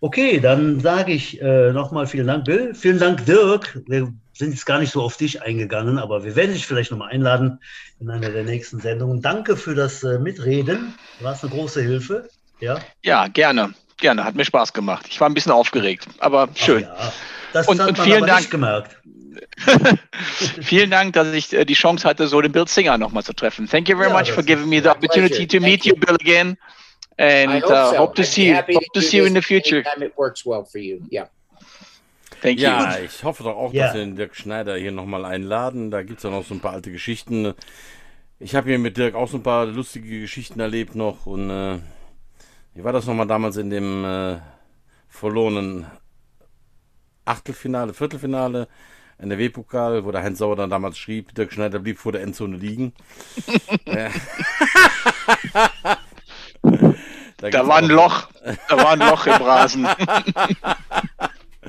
Okay, 0.00 0.40
dann 0.40 0.80
sage 0.80 1.12
ich 1.12 1.40
äh, 1.40 1.72
nochmal 1.72 2.06
vielen 2.06 2.26
Dank, 2.26 2.44
Bill. 2.46 2.74
Vielen 2.74 2.98
Dank, 2.98 3.24
Dirk. 3.26 3.80
Wir 3.86 4.12
sind 4.38 4.50
jetzt 4.52 4.66
gar 4.66 4.78
nicht 4.78 4.92
so 4.92 5.02
auf 5.02 5.16
dich 5.16 5.42
eingegangen, 5.42 5.98
aber 5.98 6.24
wir 6.24 6.36
werden 6.36 6.52
dich 6.52 6.66
vielleicht 6.66 6.90
nochmal 6.90 7.10
einladen 7.10 7.60
in 8.00 8.10
einer 8.10 8.30
der 8.30 8.44
nächsten 8.44 8.80
Sendungen. 8.80 9.22
Danke 9.22 9.56
für 9.56 9.74
das 9.74 10.02
äh, 10.02 10.18
Mitreden. 10.18 10.94
Du 11.18 11.24
warst 11.24 11.42
eine 11.44 11.52
große 11.52 11.80
Hilfe. 11.82 12.28
Ja, 12.60 12.78
Ja, 13.02 13.28
gerne. 13.28 13.74
Gerne. 13.98 14.24
Hat 14.24 14.34
mir 14.34 14.44
Spaß 14.44 14.72
gemacht. 14.74 15.06
Ich 15.08 15.20
war 15.20 15.28
ein 15.28 15.34
bisschen 15.34 15.52
aufgeregt, 15.52 16.06
aber 16.18 16.48
Ach 16.52 16.56
schön. 16.56 16.82
ja. 16.82 17.12
Das 17.52 17.66
Und- 17.68 17.80
hat 17.80 17.88
und 17.88 17.96
man 17.98 18.06
vielen 18.06 18.18
aber 18.18 18.26
Dank. 18.26 18.40
nicht 18.40 18.50
gemerkt. 18.50 18.96
Vielen 20.62 20.90
Dank, 20.90 21.12
dass 21.14 21.32
ich 21.32 21.52
äh, 21.52 21.64
die 21.64 21.74
Chance 21.74 22.06
hatte, 22.08 22.26
so 22.28 22.40
den 22.40 22.52
Bill 22.52 22.66
Singer 22.66 22.98
nochmal 22.98 23.22
zu 23.22 23.32
treffen. 23.32 23.66
Thank 23.68 23.88
you 23.88 23.96
very 23.96 24.10
Ja, 24.10 24.18
much 24.18 24.30
for 24.30 24.42
giving 24.42 24.68
me 24.68 24.80
the 24.82 24.88
opportunity 24.90 25.46
pleasure. 25.46 25.60
to 25.60 25.60
meet 25.60 25.84
you, 25.84 25.94
you. 25.94 26.00
Bill, 26.00 26.14
again. 26.16 26.56
I 27.18 27.22
And 27.22 27.62
hope 27.64 27.72
uh, 27.72 27.90
so. 27.92 27.96
hope 27.98 28.14
to 28.16 28.22
I'd 28.22 28.26
see 28.26 28.48
you. 28.48 28.54
Hope 28.56 28.84
to 28.94 29.00
see 29.00 29.16
you 29.18 29.24
in 29.24 29.34
the 29.34 29.40
future. 29.42 29.82
it 30.00 30.12
works 30.16 30.44
well 30.44 30.64
for 30.64 30.78
you. 30.78 31.00
Yeah. 31.10 31.26
Thank 32.46 32.60
you. 32.60 32.64
Ja, 32.66 32.98
ich 33.00 33.24
hoffe 33.24 33.42
doch 33.42 33.56
auch, 33.56 33.72
Ja. 33.72 33.86
dass 33.86 33.94
wir 33.94 34.02
den 34.02 34.14
Dirk 34.14 34.36
Schneider 34.36 34.76
hier 34.76 34.92
nochmal 34.92 35.24
einladen. 35.24 35.90
Da 35.90 36.02
gibt 36.04 36.18
es 36.18 36.22
ja 36.22 36.30
noch 36.30 36.44
so 36.44 36.54
ein 36.54 36.60
paar 36.60 36.72
alte 36.74 36.92
Geschichten. 36.92 37.54
Ich 38.38 38.54
habe 38.54 38.68
hier 38.68 38.78
mit 38.78 38.96
Dirk 38.96 39.16
auch 39.16 39.28
so 39.28 39.38
ein 39.38 39.42
paar 39.42 39.66
lustige 39.66 40.20
Geschichten 40.20 40.60
erlebt 40.60 40.94
noch. 40.94 41.26
Und 41.26 41.50
äh, 41.50 41.78
wie 42.74 42.84
war 42.84 42.92
das 42.92 43.06
nochmal 43.06 43.26
damals 43.26 43.56
in 43.56 43.70
dem 43.70 44.04
äh, 44.04 44.36
verlorenen 45.08 45.86
Achtelfinale, 47.24 47.92
Viertelfinale, 47.94 48.68
NRW-Pokal, 49.18 50.04
wo 50.04 50.12
der 50.12 50.22
Heinz 50.22 50.38
Sauer 50.38 50.54
dann 50.54 50.70
damals 50.70 50.98
schrieb, 50.98 51.34
Dirk 51.34 51.52
Schneider 51.52 51.80
blieb 51.80 51.98
vor 51.98 52.12
der 52.12 52.22
Endzone 52.22 52.56
liegen. 52.56 52.92
Äh, 53.86 54.10
Da 57.38 57.50
gibt's 57.50 57.68
war 57.68 57.76
ein 57.76 57.86
Loch. 57.86 58.28
Da 58.68 58.76
war 58.78 58.90
ein 58.92 58.98
Loch 59.00 59.26
im 59.26 59.32
Rasen. 59.34 59.86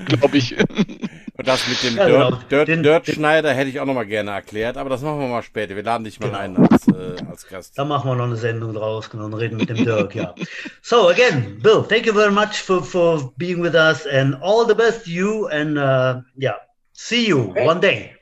Glaube 0.06 0.38
ich. 0.38 0.56
Und 0.60 1.48
das 1.48 1.68
mit 1.68 1.84
dem 1.84 1.98
Ja, 1.98 2.06
Dirt, 2.08 2.18
genau. 2.30 2.42
Dirt, 2.50 2.68
Den- 2.68 2.84
Dirt 2.84 3.08
den- 3.08 3.16
Schneider 3.16 3.54
hätte 3.54 3.70
ich 3.70 3.80
auch 3.80 3.86
nochmal 3.86 4.06
gerne 4.06 4.32
erklärt, 4.32 4.78
aber 4.78 4.90
das 4.90 5.02
machen 5.02 5.20
wir 5.20 5.28
mal 5.28 5.44
später. 5.44 5.76
Wir 5.76 5.84
laden 5.84 6.04
dich 6.04 6.20
mal 6.20 6.28
Genau. 6.28 6.40
ein 6.40 6.58
als, 6.58 6.88
äh, 6.88 7.16
als 7.30 7.48
Gast. 7.48 7.78
Da 7.78 7.86
machen 7.86 8.10
wir 8.10 8.16
noch 8.16 8.26
eine 8.26 8.36
Sendung 8.36 8.74
draus 8.74 9.10
genau, 9.10 9.26
und 9.26 9.34
reden 9.36 9.58
mit 9.58 9.70
dem 9.70 9.78
Dirk, 9.78 10.16
ja. 10.16 10.34
So 10.82 11.10
again, 11.10 11.60
Bill, 11.62 11.84
thank 11.88 12.06
you 12.06 12.14
very 12.14 12.32
much 12.32 12.56
for, 12.62 12.84
for 12.84 13.32
being 13.38 13.62
with 13.62 13.74
us 13.76 14.06
and 14.08 14.36
all 14.42 14.66
the 14.68 14.74
best 14.76 15.04
to 15.06 15.10
you 15.12 15.46
and 15.48 15.78
uh, 15.78 16.22
yeah, 16.42 16.56
see 16.94 17.28
you 17.28 17.50
Okay. 17.52 17.68
one 17.68 17.80
day. 17.80 18.16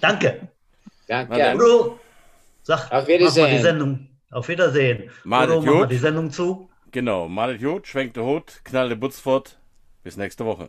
Danke. 0.00 0.48
Danke. 1.06 1.54
Udo, 1.54 1.98
sag, 2.62 2.78
Auf 2.86 2.90
mach 2.90 3.00
mal 3.02 3.08
Wiedersehen. 3.08 3.50
die 3.56 3.62
Sendung. 3.62 4.08
Auf 4.30 4.48
Wiedersehen. 4.48 5.10
Malet 5.24 5.50
Udo, 5.58 5.60
mach 5.66 5.74
mal 5.80 5.86
die 5.86 5.96
Sendung 5.96 6.30
zu. 6.30 6.68
Genau, 6.90 7.28
malet 7.28 7.60
Jod, 7.60 7.86
schwenkt 7.86 8.16
der 8.16 8.24
Hut, 8.24 8.60
knallt 8.64 8.90
der 8.90 8.96
Butz 8.96 9.20
fort. 9.20 9.58
Bis 10.02 10.16
nächste 10.16 10.44
Woche. 10.44 10.68